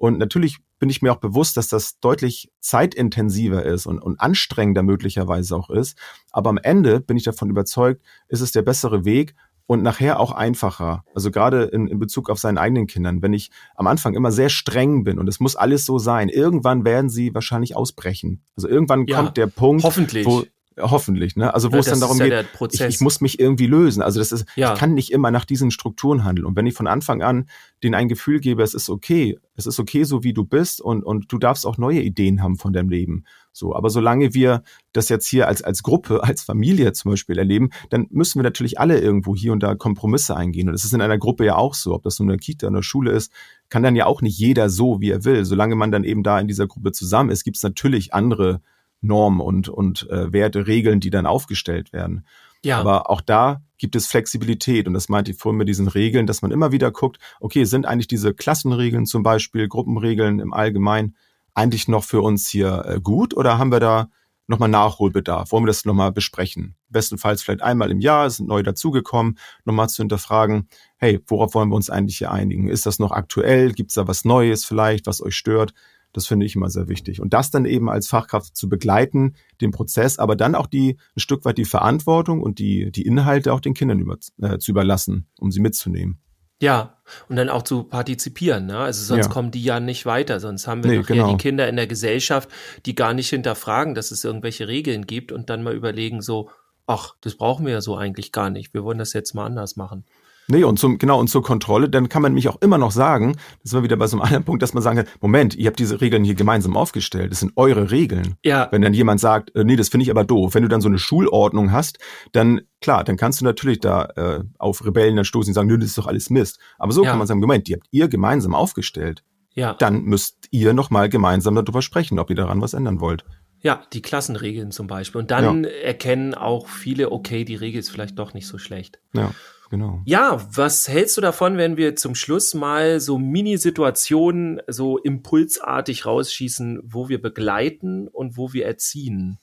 Und 0.02 0.18
natürlich 0.18 0.58
bin 0.80 0.90
ich 0.90 1.04
mir 1.04 1.14
auch 1.14 1.18
bewusst, 1.18 1.58
dass 1.58 1.68
das 1.68 2.00
deutlich 2.00 2.52
zeitintensiver 2.60 3.64
ist 3.64 3.86
und, 3.86 4.00
und 4.00 4.20
anstrengender 4.20 4.82
möglicherweise 4.82 5.56
auch 5.56 5.70
ist. 5.70 5.96
Aber 6.32 6.50
am 6.50 6.58
Ende 6.58 7.02
bin 7.02 7.18
ich 7.18 7.24
davon 7.24 7.52
überzeugt, 7.52 8.02
ist 8.28 8.42
es 8.42 8.52
der 8.52 8.64
bessere 8.64 9.06
Weg 9.06 9.36
und 9.68 9.84
nachher 9.84 10.20
auch 10.20 10.32
einfacher. 10.32 11.04
Also 11.14 11.30
gerade 11.30 11.66
in, 11.66 11.86
in 11.86 12.00
Bezug 12.00 12.32
auf 12.32 12.40
seinen 12.40 12.58
eigenen 12.58 12.88
Kindern. 12.88 13.22
Wenn 13.22 13.34
ich 13.34 13.52
am 13.76 13.86
Anfang 13.86 14.16
immer 14.16 14.32
sehr 14.32 14.50
streng 14.50 15.04
bin 15.04 15.20
und 15.20 15.28
es 15.28 15.40
muss 15.40 15.56
alles 15.56 15.86
so 15.86 16.00
sein, 16.00 16.30
irgendwann 16.30 16.84
werden 16.84 17.12
sie 17.12 17.36
wahrscheinlich 17.36 17.76
ausbrechen. 17.76 18.42
Also 18.56 18.68
irgendwann 18.68 19.06
ja, 19.06 19.18
kommt 19.18 19.38
der 19.38 19.46
Punkt, 19.46 19.84
hoffentlich. 19.84 20.26
wo 20.26 20.46
Hoffentlich, 20.80 21.36
ne? 21.36 21.54
Also 21.54 21.72
wo 21.72 21.76
ja, 21.76 21.80
es 21.82 21.88
dann 21.88 22.00
darum 22.00 22.18
ja 22.18 22.44
geht, 22.44 22.74
ich, 22.74 22.82
ich, 22.82 23.02
muss 23.02 23.20
mich 23.20 23.40
irgendwie 23.40 23.68
lösen. 23.68 24.02
Also 24.02 24.20
das 24.20 24.32
ist, 24.32 24.46
ja. 24.56 24.74
ich 24.74 24.80
kann 24.80 24.94
nicht 24.94 25.12
immer 25.12 25.30
nach 25.30 25.44
diesen 25.44 25.70
Strukturen 25.70 26.24
handeln. 26.24 26.46
Und 26.46 26.56
wenn 26.56 26.66
ich 26.66 26.74
von 26.74 26.88
Anfang 26.88 27.22
an 27.22 27.50
denen 27.84 27.94
ein 27.94 28.08
Gefühl 28.08 28.40
gebe, 28.40 28.64
es 28.64 28.74
ist 28.74 28.90
okay, 28.90 29.38
es 29.56 29.66
ist 29.66 29.80
okay, 29.82 30.06
so 30.06 30.24
wie 30.24 30.32
du 30.32 30.46
bist 30.46 30.80
und, 30.80 31.04
und 31.04 31.30
du 31.30 31.40
darfst 31.40 31.66
auch 31.66 31.78
neue 31.78 32.02
Ideen 32.02 32.42
haben 32.42 32.58
von 32.58 32.72
deinem 32.72 32.88
Leben. 32.88 33.26
So, 33.52 33.76
aber 33.76 33.90
solange 33.90 34.34
wir 34.34 34.64
das 34.94 35.10
jetzt 35.10 35.28
hier 35.28 35.50
als, 35.50 35.62
als 35.62 35.84
Gruppe, 35.84 36.24
als 36.24 36.42
Familie 36.42 36.94
zum 36.94 37.12
Beispiel 37.12 37.38
erleben, 37.38 37.72
dann 37.90 38.08
müssen 38.10 38.40
wir 38.40 38.44
natürlich 38.44 38.80
alle 38.80 38.98
irgendwo 39.00 39.36
hier 39.36 39.52
und 39.52 39.62
da 39.62 39.76
Kompromisse 39.76 40.38
eingehen. 40.38 40.70
Und 40.70 40.74
das 40.74 40.86
ist 40.86 40.94
in 40.94 41.02
einer 41.02 41.18
Gruppe 41.18 41.46
ja 41.46 41.58
auch 41.58 41.74
so, 41.74 41.94
ob 41.94 42.04
das 42.04 42.18
nun 42.18 42.30
eine 42.30 42.38
Kita 42.38 42.68
oder 42.68 42.78
eine 42.78 42.84
Schule 42.84 43.12
ist, 43.12 43.34
kann 43.68 43.84
dann 43.84 43.98
ja 43.98 44.06
auch 44.06 44.22
nicht 44.22 44.38
jeder 44.38 44.70
so, 44.70 45.02
wie 45.02 45.10
er 45.10 45.26
will. 45.26 45.44
Solange 45.44 45.76
man 45.76 45.92
dann 45.92 46.06
eben 46.06 46.24
da 46.24 46.40
in 46.40 46.48
dieser 46.48 46.68
Gruppe 46.68 46.94
zusammen 46.94 47.30
ist, 47.30 47.44
gibt 47.44 47.58
es 47.58 47.64
natürlich 47.64 48.14
andere 48.14 48.62
Normen 49.02 49.42
und, 49.42 49.70
und 49.70 50.10
äh, 50.10 50.32
Werte, 50.32 50.68
Regeln, 50.68 51.00
die 51.00 51.10
dann 51.10 51.26
aufgestellt 51.26 51.92
werden. 51.92 52.26
Ja. 52.64 52.80
Aber 52.80 53.10
auch 53.10 53.22
da 53.22 53.62
gibt 53.78 53.96
es 53.96 54.08
Flexibilität 54.08 54.88
und 54.88 54.94
das 54.94 55.10
meinte 55.10 55.32
ich 55.32 55.38
vorhin 55.38 55.58
mit 55.58 55.68
diesen 55.68 55.88
Regeln, 55.88 56.28
dass 56.28 56.44
man 56.44 56.52
immer 56.52 56.72
wieder 56.72 56.92
guckt, 56.92 57.18
okay, 57.40 57.64
sind 57.64 57.88
eigentlich 57.88 58.08
diese 58.08 58.34
Klassenregeln 58.34 59.08
zum 59.08 59.24
Beispiel, 59.24 59.68
Gruppenregeln 59.68 60.40
im 60.40 60.54
Allgemeinen 60.54 61.16
eigentlich 61.56 61.88
noch 61.88 62.04
für 62.04 62.22
uns 62.22 62.48
hier 62.48 62.86
äh, 62.86 63.02
gut 63.02 63.36
oder 63.36 63.58
haben 63.58 63.72
wir 63.72 63.80
da 63.80 64.10
nochmal 64.48 64.70
Nachholbedarf? 64.70 65.52
Wollen 65.52 65.64
wir 65.64 65.68
das 65.68 65.86
nochmal 65.86 66.12
besprechen? 66.12 66.76
Bestenfalls 66.90 67.42
vielleicht 67.42 67.64
einmal 67.64 67.90
im 67.90 68.00
Jahr, 68.00 68.30
sind 68.30 68.48
neu 68.48 68.62
dazugekommen, 68.62 69.40
nochmal 69.66 69.90
zu 69.90 70.04
hinterfragen, 70.04 70.68
hey, 70.98 71.20
worauf 71.26 71.56
wollen 71.56 71.70
wir 71.70 71.76
uns 71.76 71.90
eigentlich 71.90 72.20
hier 72.20 72.32
einigen? 72.32 72.70
Ist 72.70 72.86
das 72.86 73.00
noch 73.00 73.12
aktuell? 73.12 73.72
Gibt 73.74 73.90
es 73.92 73.96
da 73.96 74.08
was 74.08 74.26
Neues 74.26 74.66
vielleicht, 74.66 75.08
was 75.08 75.22
euch 75.22 75.36
stört? 75.36 75.74
Das 76.14 76.28
finde 76.28 76.46
ich 76.46 76.56
immer 76.56 76.70
sehr 76.70 76.88
wichtig. 76.88 77.22
Und 77.22 77.34
das 77.34 77.52
dann 77.52 77.66
eben 77.66 77.90
als 77.90 78.08
Fachkraft 78.08 78.56
zu 78.56 78.68
begleiten, 78.68 79.36
den 79.62 79.72
Prozess, 79.72 80.20
aber 80.20 80.36
dann 80.36 80.56
auch 80.56 80.68
die 80.68 80.98
ein 81.16 81.20
Stück 81.20 81.46
weit 81.46 81.58
die 81.58 81.66
Verantwortung 81.66 82.42
und 82.42 82.60
die, 82.60 82.92
die 82.92 83.04
Inhalte 83.04 83.54
auch 83.54 83.62
den 83.62 83.74
Kindern 83.74 84.00
über, 84.00 84.18
äh, 84.42 84.58
zu 84.58 84.72
überlassen, 84.72 85.28
um 85.40 85.52
sie 85.52 85.62
mitzunehmen. 85.62 86.20
Ja, 86.62 86.98
und 87.28 87.38
dann 87.38 87.50
auch 87.50 87.64
zu 87.64 87.84
partizipieren, 87.84 88.68
ne? 88.68 88.78
Also 88.78 89.04
sonst 89.04 89.26
ja. 89.26 89.32
kommen 89.32 89.50
die 89.50 89.64
ja 89.64 89.80
nicht 89.80 90.06
weiter, 90.06 90.40
sonst 90.40 90.68
haben 90.68 90.84
wir 90.84 90.92
nee, 90.92 91.02
genau. 91.02 91.32
die 91.32 91.38
Kinder 91.38 91.68
in 91.68 91.76
der 91.76 91.88
Gesellschaft, 91.88 92.50
die 92.86 92.94
gar 92.94 93.16
nicht 93.16 93.30
hinterfragen, 93.30 93.96
dass 93.96 94.12
es 94.12 94.24
irgendwelche 94.24 94.68
Regeln 94.68 95.08
gibt 95.08 95.32
und 95.32 95.50
dann 95.50 95.64
mal 95.64 95.74
überlegen 95.74 96.22
so, 96.22 96.52
ach, 96.86 97.16
das 97.22 97.36
brauchen 97.36 97.66
wir 97.66 97.74
ja 97.74 97.82
so 97.82 97.98
eigentlich 97.98 98.32
gar 98.32 98.52
nicht. 98.52 98.76
Wir 98.76 98.84
wollen 98.84 99.00
das 99.00 99.14
jetzt 99.14 99.34
mal 99.34 99.46
anders 99.46 99.76
machen. 99.76 100.06
Nee, 100.48 100.64
und 100.64 100.78
zum, 100.78 100.98
genau, 100.98 101.20
und 101.20 101.30
zur 101.30 101.44
Kontrolle, 101.44 101.90
dann 101.90 102.10
kann 102.10 102.22
man 102.22 102.34
mich 102.34 102.50
auch 102.50 102.62
immer 102.62 102.78
noch 102.78 102.92
sagen, 102.92 103.38
das 103.62 103.72
sind 103.72 103.80
wir 103.80 103.84
wieder 103.84 103.96
bei 103.96 104.08
so 104.08 104.18
einem 104.18 104.22
anderen 104.26 104.44
Punkt, 104.44 104.62
dass 104.62 104.74
man 104.74 104.84
sagen 104.84 104.98
kann, 104.98 105.08
Moment, 105.22 105.56
ihr 105.56 105.68
habt 105.68 105.80
diese 105.80 106.02
Regeln 106.02 106.24
hier 106.24 106.36
gemeinsam 106.36 106.76
aufgestellt, 106.76 107.32
das 107.32 107.40
sind 107.40 107.54
eure 107.56 107.92
Regeln. 107.92 108.36
Ja. 108.44 108.68
Wenn 108.72 108.82
dann 108.82 108.94
jemand 108.94 109.20
sagt, 109.20 109.56
äh, 109.56 109.64
nee, 109.64 109.76
das 109.76 109.90
finde 109.90 110.04
ich 110.04 110.12
aber 110.12 110.24
doof, 110.24 110.54
wenn 110.54 110.64
du 110.64 110.70
dann 110.70 110.82
so 110.82 110.90
eine 110.90 111.00
Schulordnung 111.00 111.72
hast, 111.72 112.00
dann, 112.32 112.62
klar, 112.82 113.04
dann 113.04 113.18
kannst 113.18 113.42
du 113.42 113.46
natürlich 113.46 113.80
da 113.80 114.06
äh, 114.16 114.44
auf 114.58 114.86
Rebellen 114.86 115.16
dann 115.16 115.26
stoßen 115.26 115.52
und 115.52 115.56
sagen, 115.56 115.68
nö, 115.68 115.78
das 115.78 115.90
ist 115.90 115.98
doch 115.98 116.08
alles 116.08 116.30
Mist. 116.30 116.60
Aber 116.78 116.92
so 116.92 117.04
ja. 117.04 117.10
kann 117.10 117.18
man 117.18 117.28
sagen, 117.28 117.40
Moment, 117.40 117.68
die 117.68 117.74
habt 117.74 117.88
ihr 117.92 118.08
gemeinsam 118.08 118.56
aufgestellt. 118.56 119.24
Ja. 119.54 119.74
Dann 119.74 120.04
müsst 120.04 120.48
ihr 120.52 120.74
nochmal 120.74 121.10
gemeinsam 121.10 121.56
darüber 121.56 121.82
sprechen, 121.82 122.20
ob 122.20 122.30
ihr 122.30 122.36
daran 122.36 122.62
was 122.62 122.74
ändern 122.74 123.00
wollt. 123.02 123.26
Ja, 123.64 123.84
die 123.94 124.02
Klassenregeln 124.02 124.72
zum 124.72 124.88
Beispiel. 124.88 125.22
Und 125.22 125.30
dann 125.30 125.66
ja. 125.66 125.70
erkennen 125.70 126.34
auch 126.34 126.68
viele, 126.68 127.12
okay, 127.12 127.46
die 127.46 127.56
Regel 127.56 127.80
ist 127.80 127.92
vielleicht 127.92 128.18
doch 128.18 128.34
nicht 128.34 128.48
so 128.48 128.58
schlecht. 128.58 129.00
Ja 129.14 129.32
genau. 129.72 130.02
Ja, 130.06 130.46
was 130.54 130.88
hältst 130.88 131.18
du 131.18 131.22
davon, 131.22 131.58
wenn 131.58 131.78
wir 131.78 131.96
zum 131.96 132.14
Schluss 132.14 132.54
mal 132.54 133.00
so 133.00 133.18
Mini-Situationen 133.18 134.62
so 134.68 135.00
impulsartig 135.00 136.06
rausschießen, 136.06 136.82
wo 136.84 137.10
wir 137.10 137.20
begleiten 137.20 138.08
und 138.08 138.38
wo 138.38 138.54
wir 138.54 138.68
erziehen? 138.68 139.40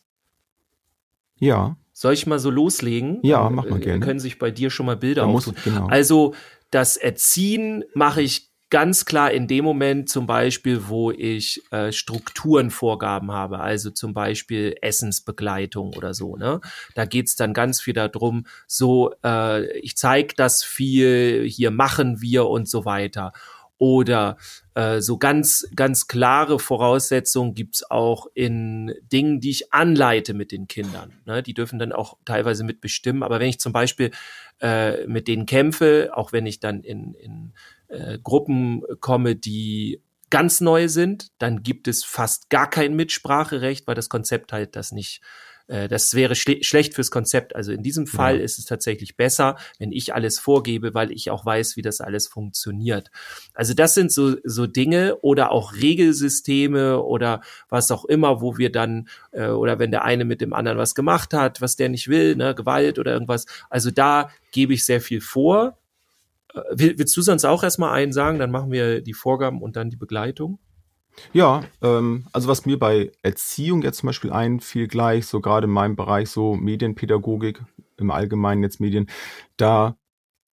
Ja. 1.39 1.77
Soll 1.93 2.13
ich 2.13 2.29
mal 2.29 2.39
so 2.39 2.51
loslegen? 2.51 3.19
Ja, 3.23 3.51
mach 3.51 3.69
mal 3.69 3.81
gerne. 3.81 4.05
Können 4.05 4.21
sich 4.21 4.39
bei 4.39 4.53
dir 4.53 4.71
schon 4.71 4.87
mal 4.87 4.97
Bilder 4.97 5.23
da 5.23 5.29
auftun. 5.29 5.57
Genau. 5.65 5.89
Also 5.89 6.35
das 6.71 6.97
Erziehen 6.97 7.83
mache 7.95 8.23
ich 8.23 8.48
ganz 8.71 9.05
klar 9.05 9.31
in 9.31 9.47
dem 9.47 9.65
Moment 9.65 10.09
zum 10.09 10.27
Beispiel, 10.27 10.89
wo 10.89 11.11
ich 11.11 11.63
äh, 11.71 11.93
Strukturenvorgaben 11.93 13.33
habe, 13.33 13.61
also 13.61 13.91
zum 13.91 14.13
Beispiel 14.13 14.77
Essensbegleitung 14.83 15.95
oder 15.97 16.15
so. 16.15 16.37
Ne? 16.37 16.61
Da 16.95 17.05
geht's 17.05 17.37
dann 17.37 17.55
ganz 17.55 17.81
viel 17.81 17.95
darum, 17.95 18.47
so 18.67 19.15
äh, 19.25 19.79
ich 19.79 19.97
zeige 19.97 20.35
das 20.37 20.63
viel, 20.65 21.45
hier 21.49 21.71
machen 21.71 22.21
wir 22.21 22.47
und 22.47 22.69
so 22.69 22.85
weiter. 22.85 23.33
Oder 23.81 24.39
äh, 24.75 25.01
so 25.01 25.19
ganz, 25.19 25.69
ganz 25.77 26.09
klare 26.09 26.59
Voraussetzungen 26.59 27.55
gibt's 27.55 27.89
auch 27.89 28.27
in 28.35 28.93
Dingen, 29.13 29.39
die 29.39 29.51
ich 29.51 29.73
anleite 29.73 30.35
mit 30.35 30.51
den 30.51 30.67
Kindern. 30.67 31.13
Ne? 31.27 31.45
Die 31.45 31.55
dürfen 31.55 31.79
dann 31.79 31.93
auch 31.93 32.19
teilweise 32.25 32.65
mitbestimmen. 32.65 33.23
Aber 33.23 33.39
wenn 33.39 33.49
ich 33.49 33.61
zum 33.61 33.73
Beispiel 33.73 34.11
äh, 34.61 35.07
mit 35.07 35.29
denen 35.29 35.47
kämpfe, 35.47 36.11
auch 36.13 36.33
wenn 36.33 36.45
ich 36.45 36.59
dann 36.59 36.83
in, 36.83 37.15
in 37.15 37.53
äh, 37.89 38.19
Gruppen 38.23 38.83
komme, 39.01 39.37
die 39.37 40.01
ganz 40.31 40.61
neu 40.61 40.89
sind, 40.89 41.29
dann 41.39 41.63
gibt 41.63 41.89
es 41.89 42.05
fast 42.05 42.51
gar 42.51 42.69
kein 42.69 42.95
Mitspracherecht, 42.95 43.87
weil 43.87 43.95
das 43.95 44.09
Konzept 44.09 44.53
halt 44.53 44.77
das 44.77 44.93
nicht 44.93 45.23
äh, 45.69 45.87
das 45.89 46.15
wäre 46.15 46.35
schle 46.35 46.63
schlecht 46.65 46.95
fürs 46.95 47.11
Konzept. 47.11 47.55
Also 47.55 47.73
in 47.73 47.83
diesem 47.83 48.07
Fall 48.07 48.39
ja. 48.39 48.43
ist 48.43 48.59
es 48.59 48.65
tatsächlich 48.65 49.17
besser, 49.17 49.57
wenn 49.79 49.93
ich 49.93 50.15
alles 50.15 50.39
vorgebe, 50.39 50.95
weil 50.95 51.13
ich 51.13 51.31
auch 51.31 51.47
weiß, 51.47 51.77
wie 51.77 51.83
das 51.83 52.01
alles 52.01 52.27
funktioniert. 52.27 53.11
Also 53.55 53.75
das 53.75 53.95
sind 53.95 54.13
so, 54.13 54.37
so 54.45 54.67
Dinge 54.67 55.17
oder 55.21 55.53
auch 55.53 55.75
Regelsysteme 55.75 57.03
oder 57.03 57.43
was 57.69 57.91
auch 57.91 58.05
immer, 58.05 58.41
wo 58.41 58.59
wir 58.59 58.73
dann, 58.73 59.09
äh, 59.31 59.49
oder 59.49 59.79
wenn 59.79 59.91
der 59.91 60.05
eine 60.05 60.25
mit 60.25 60.41
dem 60.41 60.53
anderen 60.53 60.79
was 60.79 60.95
gemacht 60.95 61.33
hat, 61.35 61.61
was 61.61 61.77
der 61.77 61.89
nicht 61.89 62.09
will, 62.09 62.35
ne, 62.35 62.55
Gewalt 62.55 62.99
oder 62.99 63.13
irgendwas. 63.13 63.47
Also 63.71 63.91
da 63.91 64.31
gebe 64.51 64.75
ich 64.75 64.85
sehr 64.85 65.01
viel 65.01 65.21
vor 65.21 65.78
willst 66.71 67.17
du 67.17 67.23
sonst 67.23 67.45
auch 67.45 67.63
erstmal 67.63 67.93
einen 67.93 68.13
sagen? 68.13 68.39
Dann 68.39 68.51
machen 68.51 68.71
wir 68.71 69.01
die 69.01 69.15
Vorgaben 69.15 69.63
und 69.63 69.77
dann 69.77 69.91
die 69.91 69.97
Begleitung. 69.97 70.59
Ja, 71.33 71.65
ähm, 71.83 72.27
also 72.33 72.49
was 72.49 72.67
mir 72.67 72.79
bei 72.79 73.11
Erziehung 73.23 73.83
jetzt 73.83 73.99
zum 73.99 74.09
Beispiel 74.09 74.33
einfiel 74.33 74.89
gleich, 74.89 75.27
so 75.27 75.41
gerade 75.41 75.67
in 75.67 75.73
meinem 75.73 75.97
Bereich 75.97 76.31
so 76.31 76.55
Medienpädagogik, 76.55 77.63
im 77.97 78.11
Allgemeinen 78.11 78.63
jetzt 78.63 78.81
Medien, 78.81 79.09
da 79.57 79.97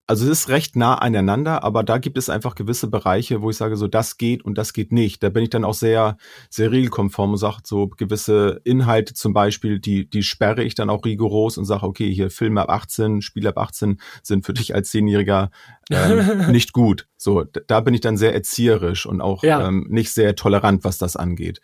also 0.08 0.24
es 0.24 0.40
ist 0.40 0.48
recht 0.48 0.76
nah 0.76 0.94
aneinander, 0.94 1.64
aber 1.64 1.82
da 1.82 1.98
gibt 1.98 2.16
es 2.16 2.30
einfach 2.30 2.54
gewisse 2.54 2.86
Bereiche, 2.86 3.42
wo 3.42 3.50
ich 3.50 3.56
sage, 3.56 3.76
so 3.76 3.88
das 3.88 4.18
geht 4.18 4.44
und 4.44 4.56
das 4.56 4.72
geht 4.72 4.92
nicht. 4.92 5.22
Da 5.22 5.30
bin 5.30 5.42
ich 5.42 5.50
dann 5.50 5.64
auch 5.64 5.74
sehr, 5.74 6.16
sehr 6.48 6.70
regelkonform 6.70 7.32
und 7.32 7.38
sage 7.38 7.58
so 7.64 7.88
gewisse 7.88 8.60
Inhalte 8.62 9.14
zum 9.14 9.32
Beispiel, 9.32 9.80
die, 9.80 10.08
die 10.08 10.22
sperre 10.22 10.62
ich 10.62 10.76
dann 10.76 10.90
auch 10.90 11.04
rigoros 11.04 11.58
und 11.58 11.64
sage, 11.64 11.84
okay, 11.84 12.12
hier 12.12 12.30
Filme 12.30 12.62
ab 12.62 12.70
18, 12.70 13.20
Spiele 13.20 13.48
ab 13.48 13.58
18 13.58 14.00
sind 14.22 14.46
für 14.46 14.54
dich 14.54 14.74
als 14.74 14.90
Zehnjähriger 14.90 15.50
ähm, 15.90 16.46
nicht 16.52 16.72
gut. 16.72 17.08
So, 17.16 17.42
da 17.42 17.80
bin 17.80 17.94
ich 17.94 18.00
dann 18.00 18.16
sehr 18.16 18.32
erzieherisch 18.32 19.06
und 19.06 19.20
auch 19.20 19.42
ja. 19.42 19.66
ähm, 19.66 19.86
nicht 19.90 20.12
sehr 20.12 20.36
tolerant, 20.36 20.84
was 20.84 20.98
das 20.98 21.16
angeht. 21.16 21.60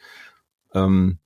Ähm, 0.75 1.19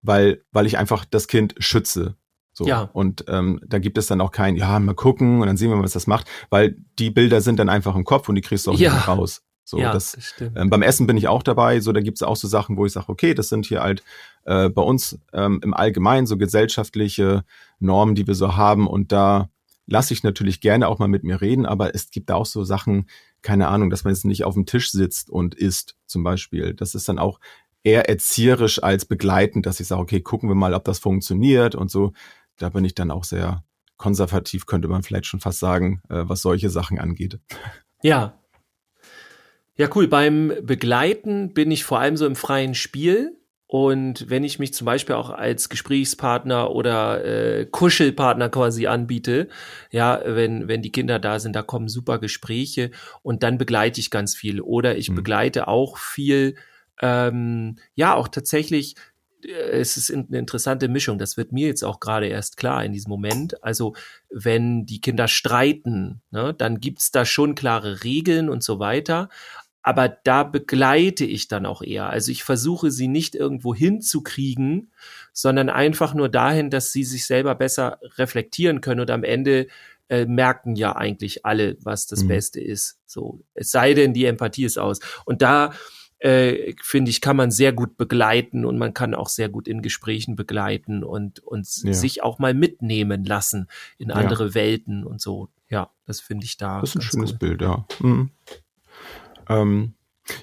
weil, 0.00 0.42
weil 0.52 0.66
ich 0.66 0.78
einfach 0.78 1.04
das 1.04 1.28
Kind 1.28 1.54
schütze. 1.58 2.16
So. 2.56 2.66
Ja. 2.66 2.88
Und 2.94 3.26
ähm, 3.28 3.60
da 3.66 3.78
gibt 3.78 3.98
es 3.98 4.06
dann 4.06 4.22
auch 4.22 4.32
kein, 4.32 4.56
ja, 4.56 4.80
mal 4.80 4.94
gucken 4.94 5.42
und 5.42 5.46
dann 5.46 5.58
sehen 5.58 5.68
wir 5.68 5.76
mal, 5.76 5.82
was 5.82 5.92
das 5.92 6.06
macht, 6.06 6.26
weil 6.48 6.76
die 6.98 7.10
Bilder 7.10 7.42
sind 7.42 7.58
dann 7.58 7.68
einfach 7.68 7.94
im 7.94 8.04
Kopf 8.04 8.30
und 8.30 8.34
die 8.34 8.40
kriegst 8.40 8.66
du 8.66 8.70
auch 8.70 8.78
ja. 8.78 8.94
nicht 8.94 9.08
raus. 9.08 9.42
So, 9.62 9.78
ja, 9.78 9.92
das, 9.92 10.12
das 10.12 10.50
ähm, 10.54 10.70
beim 10.70 10.80
Essen 10.80 11.06
bin 11.06 11.18
ich 11.18 11.28
auch 11.28 11.42
dabei. 11.42 11.80
So, 11.80 11.92
da 11.92 12.00
gibt's 12.00 12.22
auch 12.22 12.36
so 12.36 12.48
Sachen, 12.48 12.78
wo 12.78 12.86
ich 12.86 12.92
sage, 12.92 13.10
okay, 13.10 13.34
das 13.34 13.50
sind 13.50 13.66
hier 13.66 13.82
halt 13.82 14.02
äh, 14.44 14.70
bei 14.70 14.80
uns 14.80 15.18
ähm, 15.34 15.60
im 15.62 15.74
Allgemeinen 15.74 16.26
so 16.26 16.38
gesellschaftliche 16.38 17.44
Normen, 17.78 18.14
die 18.14 18.26
wir 18.26 18.34
so 18.34 18.56
haben. 18.56 18.86
Und 18.86 19.12
da 19.12 19.50
lasse 19.86 20.14
ich 20.14 20.22
natürlich 20.22 20.62
gerne 20.62 20.88
auch 20.88 20.98
mal 20.98 21.08
mit 21.08 21.24
mir 21.24 21.42
reden, 21.42 21.66
aber 21.66 21.94
es 21.94 22.10
gibt 22.10 22.30
auch 22.30 22.46
so 22.46 22.64
Sachen, 22.64 23.06
keine 23.42 23.68
Ahnung, 23.68 23.90
dass 23.90 24.04
man 24.04 24.14
jetzt 24.14 24.24
nicht 24.24 24.44
auf 24.44 24.54
dem 24.54 24.64
Tisch 24.64 24.92
sitzt 24.92 25.28
und 25.28 25.54
isst, 25.54 25.96
zum 26.06 26.22
Beispiel. 26.22 26.72
Das 26.72 26.94
ist 26.94 27.08
dann 27.08 27.18
auch 27.18 27.38
eher 27.86 28.08
erzieherisch 28.08 28.82
als 28.82 29.04
begleitend, 29.04 29.66
dass 29.66 29.78
ich 29.78 29.86
sage, 29.86 30.00
okay, 30.00 30.20
gucken 30.20 30.48
wir 30.48 30.56
mal, 30.56 30.74
ob 30.74 30.84
das 30.84 30.98
funktioniert 30.98 31.74
und 31.76 31.90
so 31.90 32.12
da 32.58 32.68
bin 32.68 32.84
ich 32.84 32.94
dann 32.94 33.10
auch 33.10 33.24
sehr 33.24 33.64
konservativ, 33.96 34.66
könnte 34.66 34.88
man 34.88 35.02
vielleicht 35.02 35.26
schon 35.26 35.40
fast 35.40 35.58
sagen, 35.58 36.02
äh, 36.08 36.22
was 36.26 36.42
solche 36.42 36.70
Sachen 36.70 36.98
angeht. 36.98 37.38
Ja. 38.02 38.38
Ja, 39.76 39.88
cool. 39.94 40.08
Beim 40.08 40.52
Begleiten 40.62 41.52
bin 41.52 41.70
ich 41.70 41.84
vor 41.84 42.00
allem 42.00 42.16
so 42.16 42.26
im 42.26 42.36
freien 42.36 42.74
Spiel. 42.74 43.38
Und 43.68 44.30
wenn 44.30 44.44
ich 44.44 44.60
mich 44.60 44.72
zum 44.72 44.84
Beispiel 44.84 45.16
auch 45.16 45.28
als 45.28 45.68
Gesprächspartner 45.68 46.70
oder 46.70 47.24
äh, 47.24 47.66
Kuschelpartner 47.66 48.48
quasi 48.48 48.86
anbiete, 48.86 49.48
ja, 49.90 50.22
wenn, 50.24 50.68
wenn 50.68 50.82
die 50.82 50.92
Kinder 50.92 51.18
da 51.18 51.40
sind, 51.40 51.56
da 51.56 51.62
kommen 51.62 51.88
super 51.88 52.18
Gespräche 52.20 52.92
und 53.22 53.42
dann 53.42 53.58
begleite 53.58 53.98
ich 53.98 54.10
ganz 54.10 54.36
viel. 54.36 54.60
Oder 54.60 54.96
ich 54.96 55.10
mhm. 55.10 55.16
begleite 55.16 55.66
auch 55.66 55.98
viel, 55.98 56.54
ähm, 57.02 57.78
ja, 57.94 58.14
auch 58.14 58.28
tatsächlich 58.28 58.94
es 59.44 59.96
ist 59.96 60.12
eine 60.12 60.38
interessante 60.38 60.88
Mischung. 60.88 61.18
Das 61.18 61.36
wird 61.36 61.52
mir 61.52 61.68
jetzt 61.68 61.84
auch 61.84 62.00
gerade 62.00 62.26
erst 62.26 62.56
klar 62.56 62.84
in 62.84 62.92
diesem 62.92 63.10
Moment. 63.10 63.62
Also 63.62 63.94
wenn 64.30 64.86
die 64.86 65.00
Kinder 65.00 65.28
streiten, 65.28 66.22
ne, 66.30 66.54
dann 66.54 66.80
gibt's 66.80 67.10
da 67.10 67.24
schon 67.24 67.54
klare 67.54 68.04
Regeln 68.04 68.48
und 68.48 68.62
so 68.62 68.78
weiter. 68.78 69.28
Aber 69.82 70.08
da 70.08 70.42
begleite 70.42 71.24
ich 71.24 71.46
dann 71.46 71.64
auch 71.64 71.80
eher. 71.80 72.10
Also 72.10 72.32
ich 72.32 72.42
versuche 72.42 72.90
sie 72.90 73.06
nicht 73.06 73.36
irgendwo 73.36 73.72
hinzukriegen, 73.72 74.90
sondern 75.32 75.68
einfach 75.68 76.12
nur 76.12 76.28
dahin, 76.28 76.70
dass 76.70 76.90
sie 76.90 77.04
sich 77.04 77.24
selber 77.24 77.54
besser 77.54 78.00
reflektieren 78.16 78.80
können 78.80 79.00
und 79.00 79.10
am 79.12 79.22
Ende 79.22 79.68
äh, 80.08 80.24
merken 80.24 80.74
ja 80.74 80.96
eigentlich 80.96 81.46
alle, 81.46 81.76
was 81.82 82.06
das 82.06 82.24
mhm. 82.24 82.28
Beste 82.28 82.60
ist. 82.60 82.98
So, 83.06 83.44
es 83.54 83.70
sei 83.70 83.94
denn, 83.94 84.12
die 84.12 84.24
Empathie 84.24 84.64
ist 84.64 84.78
aus. 84.78 84.98
Und 85.24 85.40
da 85.42 85.72
äh, 86.18 86.74
finde 86.82 87.10
ich, 87.10 87.20
kann 87.20 87.36
man 87.36 87.50
sehr 87.50 87.72
gut 87.72 87.96
begleiten 87.96 88.64
und 88.64 88.78
man 88.78 88.94
kann 88.94 89.14
auch 89.14 89.28
sehr 89.28 89.48
gut 89.48 89.68
in 89.68 89.82
Gesprächen 89.82 90.36
begleiten 90.36 91.04
und, 91.04 91.40
und 91.40 91.68
ja. 91.82 91.92
sich 91.92 92.22
auch 92.22 92.38
mal 92.38 92.54
mitnehmen 92.54 93.24
lassen 93.24 93.68
in 93.98 94.10
andere 94.10 94.48
ja. 94.48 94.54
Welten 94.54 95.04
und 95.04 95.20
so. 95.20 95.48
Ja, 95.68 95.90
das 96.06 96.20
finde 96.20 96.46
ich 96.46 96.56
da. 96.56 96.80
Das 96.80 96.90
ist 96.90 96.96
ein 96.96 97.02
schönes 97.02 97.32
cool. 97.32 97.38
Bild, 97.38 97.62
ja. 97.62 97.86
Mhm. 98.00 98.30
Ähm, 99.48 99.94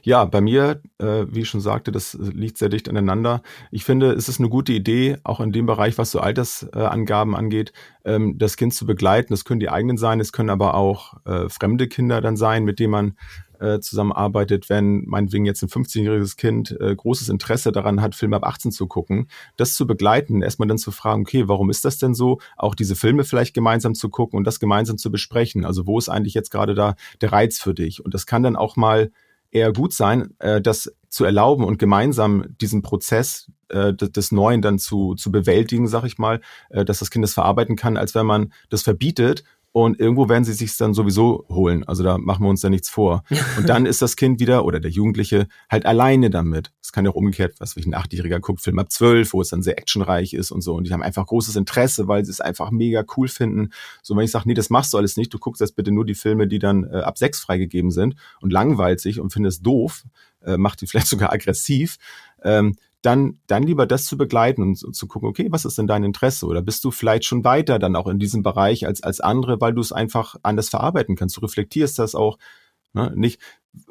ja, 0.03 0.25
bei 0.25 0.41
mir, 0.41 0.81
äh, 0.99 1.25
wie 1.29 1.41
ich 1.41 1.49
schon 1.49 1.61
sagte, 1.61 1.91
das 1.91 2.13
liegt 2.19 2.57
sehr 2.57 2.69
dicht 2.69 2.89
aneinander. 2.89 3.41
Ich 3.71 3.83
finde, 3.83 4.11
es 4.11 4.29
ist 4.29 4.39
eine 4.39 4.49
gute 4.49 4.73
Idee, 4.73 5.17
auch 5.23 5.39
in 5.39 5.51
dem 5.51 5.65
Bereich, 5.65 5.97
was 5.97 6.11
so 6.11 6.19
Altersangaben 6.19 7.33
äh, 7.33 7.37
angeht, 7.37 7.73
ähm, 8.05 8.37
das 8.37 8.57
Kind 8.57 8.73
zu 8.73 8.85
begleiten. 8.85 9.33
Das 9.33 9.45
können 9.45 9.59
die 9.59 9.69
eigenen 9.69 9.97
sein, 9.97 10.19
es 10.19 10.31
können 10.31 10.49
aber 10.49 10.75
auch 10.75 11.15
äh, 11.25 11.49
fremde 11.49 11.87
Kinder 11.87 12.21
dann 12.21 12.37
sein, 12.37 12.63
mit 12.63 12.79
denen 12.79 12.91
man 12.91 13.17
äh, 13.63 13.79
zusammenarbeitet, 13.79 14.69
wenn 14.69 15.05
meinetwegen 15.05 15.45
jetzt 15.45 15.63
ein 15.63 15.69
15-jähriges 15.69 16.35
Kind 16.35 16.75
äh, 16.79 16.95
großes 16.95 17.29
Interesse 17.29 17.71
daran 17.71 18.01
hat, 18.01 18.13
Filme 18.13 18.35
ab 18.35 18.45
18 18.45 18.71
zu 18.71 18.87
gucken, 18.87 19.27
das 19.55 19.73
zu 19.73 19.87
begleiten, 19.87 20.41
erstmal 20.41 20.67
dann 20.67 20.77
zu 20.77 20.91
fragen, 20.91 21.21
okay, 21.21 21.47
warum 21.47 21.69
ist 21.69 21.85
das 21.85 21.97
denn 21.97 22.13
so? 22.13 22.39
Auch 22.57 22.75
diese 22.75 22.95
Filme 22.95 23.23
vielleicht 23.23 23.53
gemeinsam 23.53 23.95
zu 23.95 24.09
gucken 24.09 24.37
und 24.37 24.43
das 24.45 24.59
gemeinsam 24.59 24.97
zu 24.97 25.11
besprechen. 25.11 25.65
Also 25.65 25.87
wo 25.87 25.97
ist 25.97 26.09
eigentlich 26.09 26.33
jetzt 26.33 26.51
gerade 26.51 26.75
da 26.75 26.95
der 27.21 27.31
Reiz 27.31 27.59
für 27.59 27.73
dich? 27.73 28.03
Und 28.03 28.13
das 28.13 28.25
kann 28.25 28.43
dann 28.43 28.55
auch 28.57 28.75
mal 28.75 29.11
eher 29.53 29.71
gut 29.71 29.93
sein, 29.93 30.33
äh, 30.39 30.61
das 30.61 30.93
zu 31.09 31.25
erlauben 31.25 31.63
und 31.63 31.77
gemeinsam 31.77 32.45
diesen 32.59 32.81
Prozess 32.81 33.51
äh, 33.69 33.93
des 33.93 34.31
Neuen 34.31 34.61
dann 34.61 34.79
zu, 34.79 35.15
zu 35.15 35.31
bewältigen, 35.31 35.87
sag 35.87 36.03
ich 36.05 36.17
mal, 36.17 36.41
äh, 36.69 36.83
dass 36.83 36.99
das 36.99 37.11
Kind 37.11 37.23
das 37.23 37.33
verarbeiten 37.33 37.75
kann, 37.75 37.97
als 37.97 38.15
wenn 38.15 38.25
man 38.25 38.51
das 38.69 38.81
verbietet 38.81 39.43
und 39.73 39.99
irgendwo 39.99 40.29
werden 40.29 40.43
sie 40.43 40.53
sich 40.53 40.77
dann 40.77 40.93
sowieso 40.93 41.45
holen. 41.49 41.83
Also 41.83 42.03
da 42.03 42.19
machen 42.19 42.45
wir 42.45 42.49
uns 42.49 42.61
da 42.61 42.69
nichts 42.69 42.89
vor. 42.89 43.23
Und 43.57 43.67
dann 43.67 43.87
ist 43.87 44.03
das 44.03 44.15
Kind 44.15 44.39
wieder 44.39 44.65
oder 44.65 44.79
der 44.79 44.91
Jugendliche 44.91 45.47
halt 45.67 45.87
alleine 45.87 46.29
damit. 46.29 46.71
Es 46.79 46.91
kann 46.91 47.05
ja 47.05 47.11
auch 47.11 47.15
umgekehrt, 47.15 47.55
was 47.57 47.75
wie 47.75 47.81
ein 47.81 47.95
Achtjähriger 47.95 48.39
guckt, 48.39 48.61
Film 48.61 48.77
ab 48.77 48.91
zwölf, 48.91 49.33
wo 49.33 49.41
es 49.41 49.49
dann 49.49 49.63
sehr 49.63 49.79
actionreich 49.79 50.35
ist 50.35 50.51
und 50.51 50.61
so. 50.61 50.75
Und 50.75 50.85
die 50.85 50.93
haben 50.93 51.01
einfach 51.01 51.25
großes 51.25 51.55
Interesse, 51.55 52.07
weil 52.07 52.23
sie 52.23 52.29
es 52.29 52.39
einfach 52.39 52.69
mega 52.69 53.03
cool 53.17 53.27
finden. 53.27 53.71
So, 54.03 54.15
wenn 54.15 54.25
ich 54.25 54.31
sage, 54.31 54.47
nee, 54.47 54.53
das 54.53 54.69
machst 54.69 54.93
du 54.93 54.99
alles 54.99 55.17
nicht, 55.17 55.33
du 55.33 55.39
guckst 55.39 55.59
jetzt 55.59 55.75
bitte 55.75 55.91
nur 55.91 56.05
die 56.05 56.13
Filme, 56.13 56.47
die 56.47 56.59
dann 56.59 56.83
äh, 56.83 56.97
ab 56.97 57.17
sechs 57.17 57.39
freigegeben 57.39 57.89
sind 57.89 58.15
und 58.41 58.53
langweilt 58.53 58.99
sich 58.99 59.19
und 59.19 59.33
findest 59.33 59.65
doof, 59.65 60.03
äh, 60.45 60.55
macht 60.55 60.81
die 60.81 60.87
vielleicht 60.87 61.07
sogar 61.07 61.33
aggressiv, 61.33 61.97
ähm, 62.43 62.75
dann, 63.03 63.39
dann 63.47 63.63
lieber 63.63 63.85
das 63.85 64.05
zu 64.05 64.17
begleiten 64.17 64.63
und 64.63 64.75
zu, 64.75 64.89
zu 64.91 65.07
gucken, 65.07 65.27
okay, 65.27 65.47
was 65.51 65.65
ist 65.65 65.77
denn 65.77 65.87
dein 65.87 66.05
Interesse? 66.05 66.45
Oder 66.47 66.61
bist 66.61 66.83
du 66.85 66.89
vielleicht 66.89 67.25
schon 67.25 67.43
weiter 67.43 67.77
dann 67.77 67.95
auch 67.95 68.07
in 68.07 68.17
diesem 68.17 68.43
Bereich 68.43 68.87
als, 68.87 69.03
als 69.03 69.19
andere, 69.19 69.59
weil 69.61 69.73
du 69.73 69.81
es 69.81 69.91
einfach 69.91 70.35
anders 70.41 70.69
verarbeiten 70.69 71.15
kannst. 71.15 71.35
Du 71.37 71.41
reflektierst 71.41 71.99
das 71.99 72.15
auch, 72.15 72.39
ne, 72.93 73.11
nicht, 73.15 73.41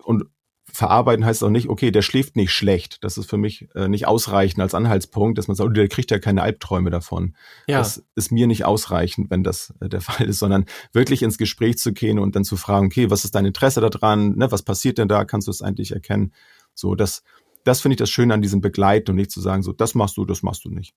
und 0.02 0.24
verarbeiten 0.64 1.26
heißt 1.26 1.44
auch 1.44 1.50
nicht, 1.50 1.68
okay, 1.68 1.90
der 1.90 2.00
schläft 2.00 2.36
nicht 2.36 2.52
schlecht. 2.52 3.04
Das 3.04 3.18
ist 3.18 3.28
für 3.28 3.36
mich 3.36 3.68
äh, 3.74 3.88
nicht 3.88 4.06
ausreichend 4.06 4.62
als 4.62 4.74
Anhaltspunkt, 4.74 5.36
dass 5.36 5.46
man 5.46 5.56
sagt, 5.56 5.68
oh, 5.68 5.72
der 5.72 5.88
kriegt 5.88 6.10
ja 6.10 6.18
keine 6.18 6.40
Albträume 6.40 6.88
davon. 6.88 7.36
Ja. 7.66 7.78
Das 7.78 8.02
ist 8.14 8.32
mir 8.32 8.46
nicht 8.46 8.64
ausreichend, 8.64 9.30
wenn 9.30 9.44
das 9.44 9.74
äh, 9.80 9.90
der 9.90 10.00
Fall 10.00 10.26
ist, 10.26 10.38
sondern 10.38 10.64
wirklich 10.94 11.22
ins 11.22 11.36
Gespräch 11.36 11.76
zu 11.76 11.92
gehen 11.92 12.18
und 12.18 12.34
dann 12.34 12.44
zu 12.44 12.56
fragen, 12.56 12.86
okay, 12.86 13.10
was 13.10 13.24
ist 13.24 13.34
dein 13.34 13.44
Interesse 13.44 13.82
daran? 13.82 14.36
Ne, 14.36 14.50
was 14.50 14.62
passiert 14.62 14.96
denn 14.96 15.08
da? 15.08 15.26
Kannst 15.26 15.48
du 15.48 15.50
es 15.50 15.60
eigentlich 15.60 15.92
erkennen? 15.92 16.32
So, 16.74 16.94
das, 16.94 17.22
das 17.64 17.80
finde 17.80 17.94
ich 17.94 17.98
das 17.98 18.10
Schöne 18.10 18.34
an 18.34 18.42
diesem 18.42 18.60
Begleiten 18.60 19.10
und 19.10 19.16
nicht 19.16 19.30
zu 19.30 19.40
sagen, 19.40 19.62
so, 19.62 19.72
das 19.72 19.94
machst 19.94 20.16
du, 20.16 20.24
das 20.24 20.42
machst 20.42 20.64
du 20.64 20.70
nicht. 20.70 20.94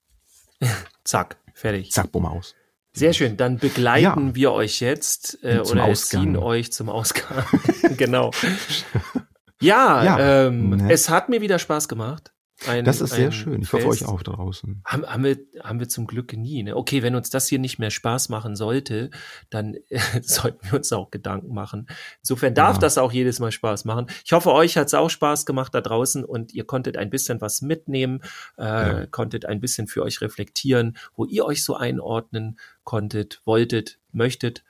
Zack, 1.04 1.38
fertig. 1.54 1.92
Zack, 1.92 2.12
bumm 2.12 2.26
aus. 2.26 2.56
Sehr 2.94 3.12
schön, 3.12 3.36
dann 3.36 3.58
begleiten 3.58 4.28
ja. 4.28 4.36
wir 4.36 4.52
euch 4.54 4.80
jetzt 4.80 5.40
äh, 5.44 5.60
oder 5.60 5.86
erziehen 5.88 6.38
euch 6.38 6.72
zum 6.72 6.88
Ausgang. 6.88 7.44
genau. 7.98 8.32
Ja, 9.60 10.04
ja 10.04 10.48
ähm, 10.48 10.70
ne? 10.70 10.92
es 10.92 11.10
hat 11.10 11.28
mir 11.28 11.42
wieder 11.42 11.60
Spaß 11.60 11.90
gemacht. 11.90 12.32
Ein, 12.66 12.86
das 12.86 13.02
ist 13.02 13.14
sehr 13.14 13.32
schön. 13.34 13.62
Ich 13.62 13.74
hoffe 13.74 13.88
euch 13.88 14.06
auch 14.06 14.24
draußen. 14.24 14.82
Haben, 14.86 15.06
haben, 15.06 15.24
wir, 15.26 15.38
haben 15.62 15.80
wir 15.80 15.90
zum 15.90 16.08
Glück 16.08 16.32
nie. 16.34 16.64
Ne? 16.64 16.76
Okay, 16.76 17.04
wenn 17.04 17.14
uns 17.14 17.30
das 17.30 17.50
hier 17.50 17.60
nicht 17.60 17.80
mehr 17.80 17.92
Spaß 17.92 18.30
machen 18.30 18.56
sollte, 18.56 19.10
dann 19.50 19.76
äh, 19.90 20.00
sollten 20.22 20.66
wir 20.66 20.78
uns 20.78 20.92
auch 20.94 21.12
Gedanken 21.12 21.54
machen. 21.54 21.88
Insofern 22.22 22.54
darf 22.54 22.78
ja. 22.78 22.82
das 22.82 22.98
auch 22.98 23.12
jedes 23.12 23.40
Mal 23.40 23.52
Spaß 23.52 23.84
machen. 23.84 24.08
Ich 24.24 24.32
hoffe, 24.32 24.54
euch 24.54 24.78
hat 24.78 24.88
es 24.88 24.94
auch 24.94 25.10
Spaß 25.10 25.46
gemacht 25.46 25.76
da 25.76 25.82
draußen 25.82 26.24
und 26.24 26.54
ihr 26.54 26.64
konntet 26.64 26.96
ein 26.96 27.10
bisschen 27.10 27.42
was 27.42 27.62
mitnehmen, 27.62 28.22
äh, 28.58 28.64
ja. 28.64 29.06
konntet 29.08 29.46
ein 29.46 29.60
bisschen 29.60 29.88
für 29.88 30.04
euch 30.04 30.22
reflektieren, 30.22 30.98
wo 31.16 31.26
ihr 31.26 31.46
euch 31.46 31.64
so 31.64 31.76
einordnen 31.76 32.58
konntet, 32.84 33.42
wolltet, 33.44 34.00
möchtet. 34.14 34.64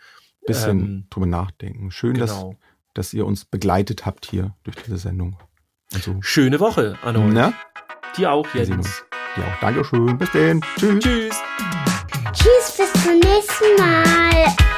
Bisschen 0.47 0.79
ähm, 0.79 1.07
drüber 1.11 1.27
nachdenken. 1.27 1.91
Schön, 1.91 2.15
genau. 2.15 2.25
dass, 2.93 3.05
dass 3.05 3.13
ihr 3.13 3.27
uns 3.27 3.45
begleitet 3.45 4.07
habt 4.07 4.25
hier 4.25 4.55
durch 4.63 4.75
diese 4.77 4.97
Sendung. 4.97 5.37
Also, 5.95 6.17
Schöne 6.21 6.59
Woche 6.59 6.97
an 7.03 7.15
euch. 7.15 7.33
Na? 7.33 7.53
Dir 8.17 8.31
auch, 8.31 8.47
Jens. 8.53 9.03
Dir 9.35 9.43
auch. 9.43 9.59
Dankeschön. 9.61 10.17
Bis 10.17 10.31
denn. 10.31 10.61
Tschüss. 10.77 11.03
Tschüss. 11.03 11.35
Tschüss, 12.33 12.77
bis 12.77 13.03
zum 13.03 13.19
nächsten 13.19 13.75
Mal. 13.79 14.74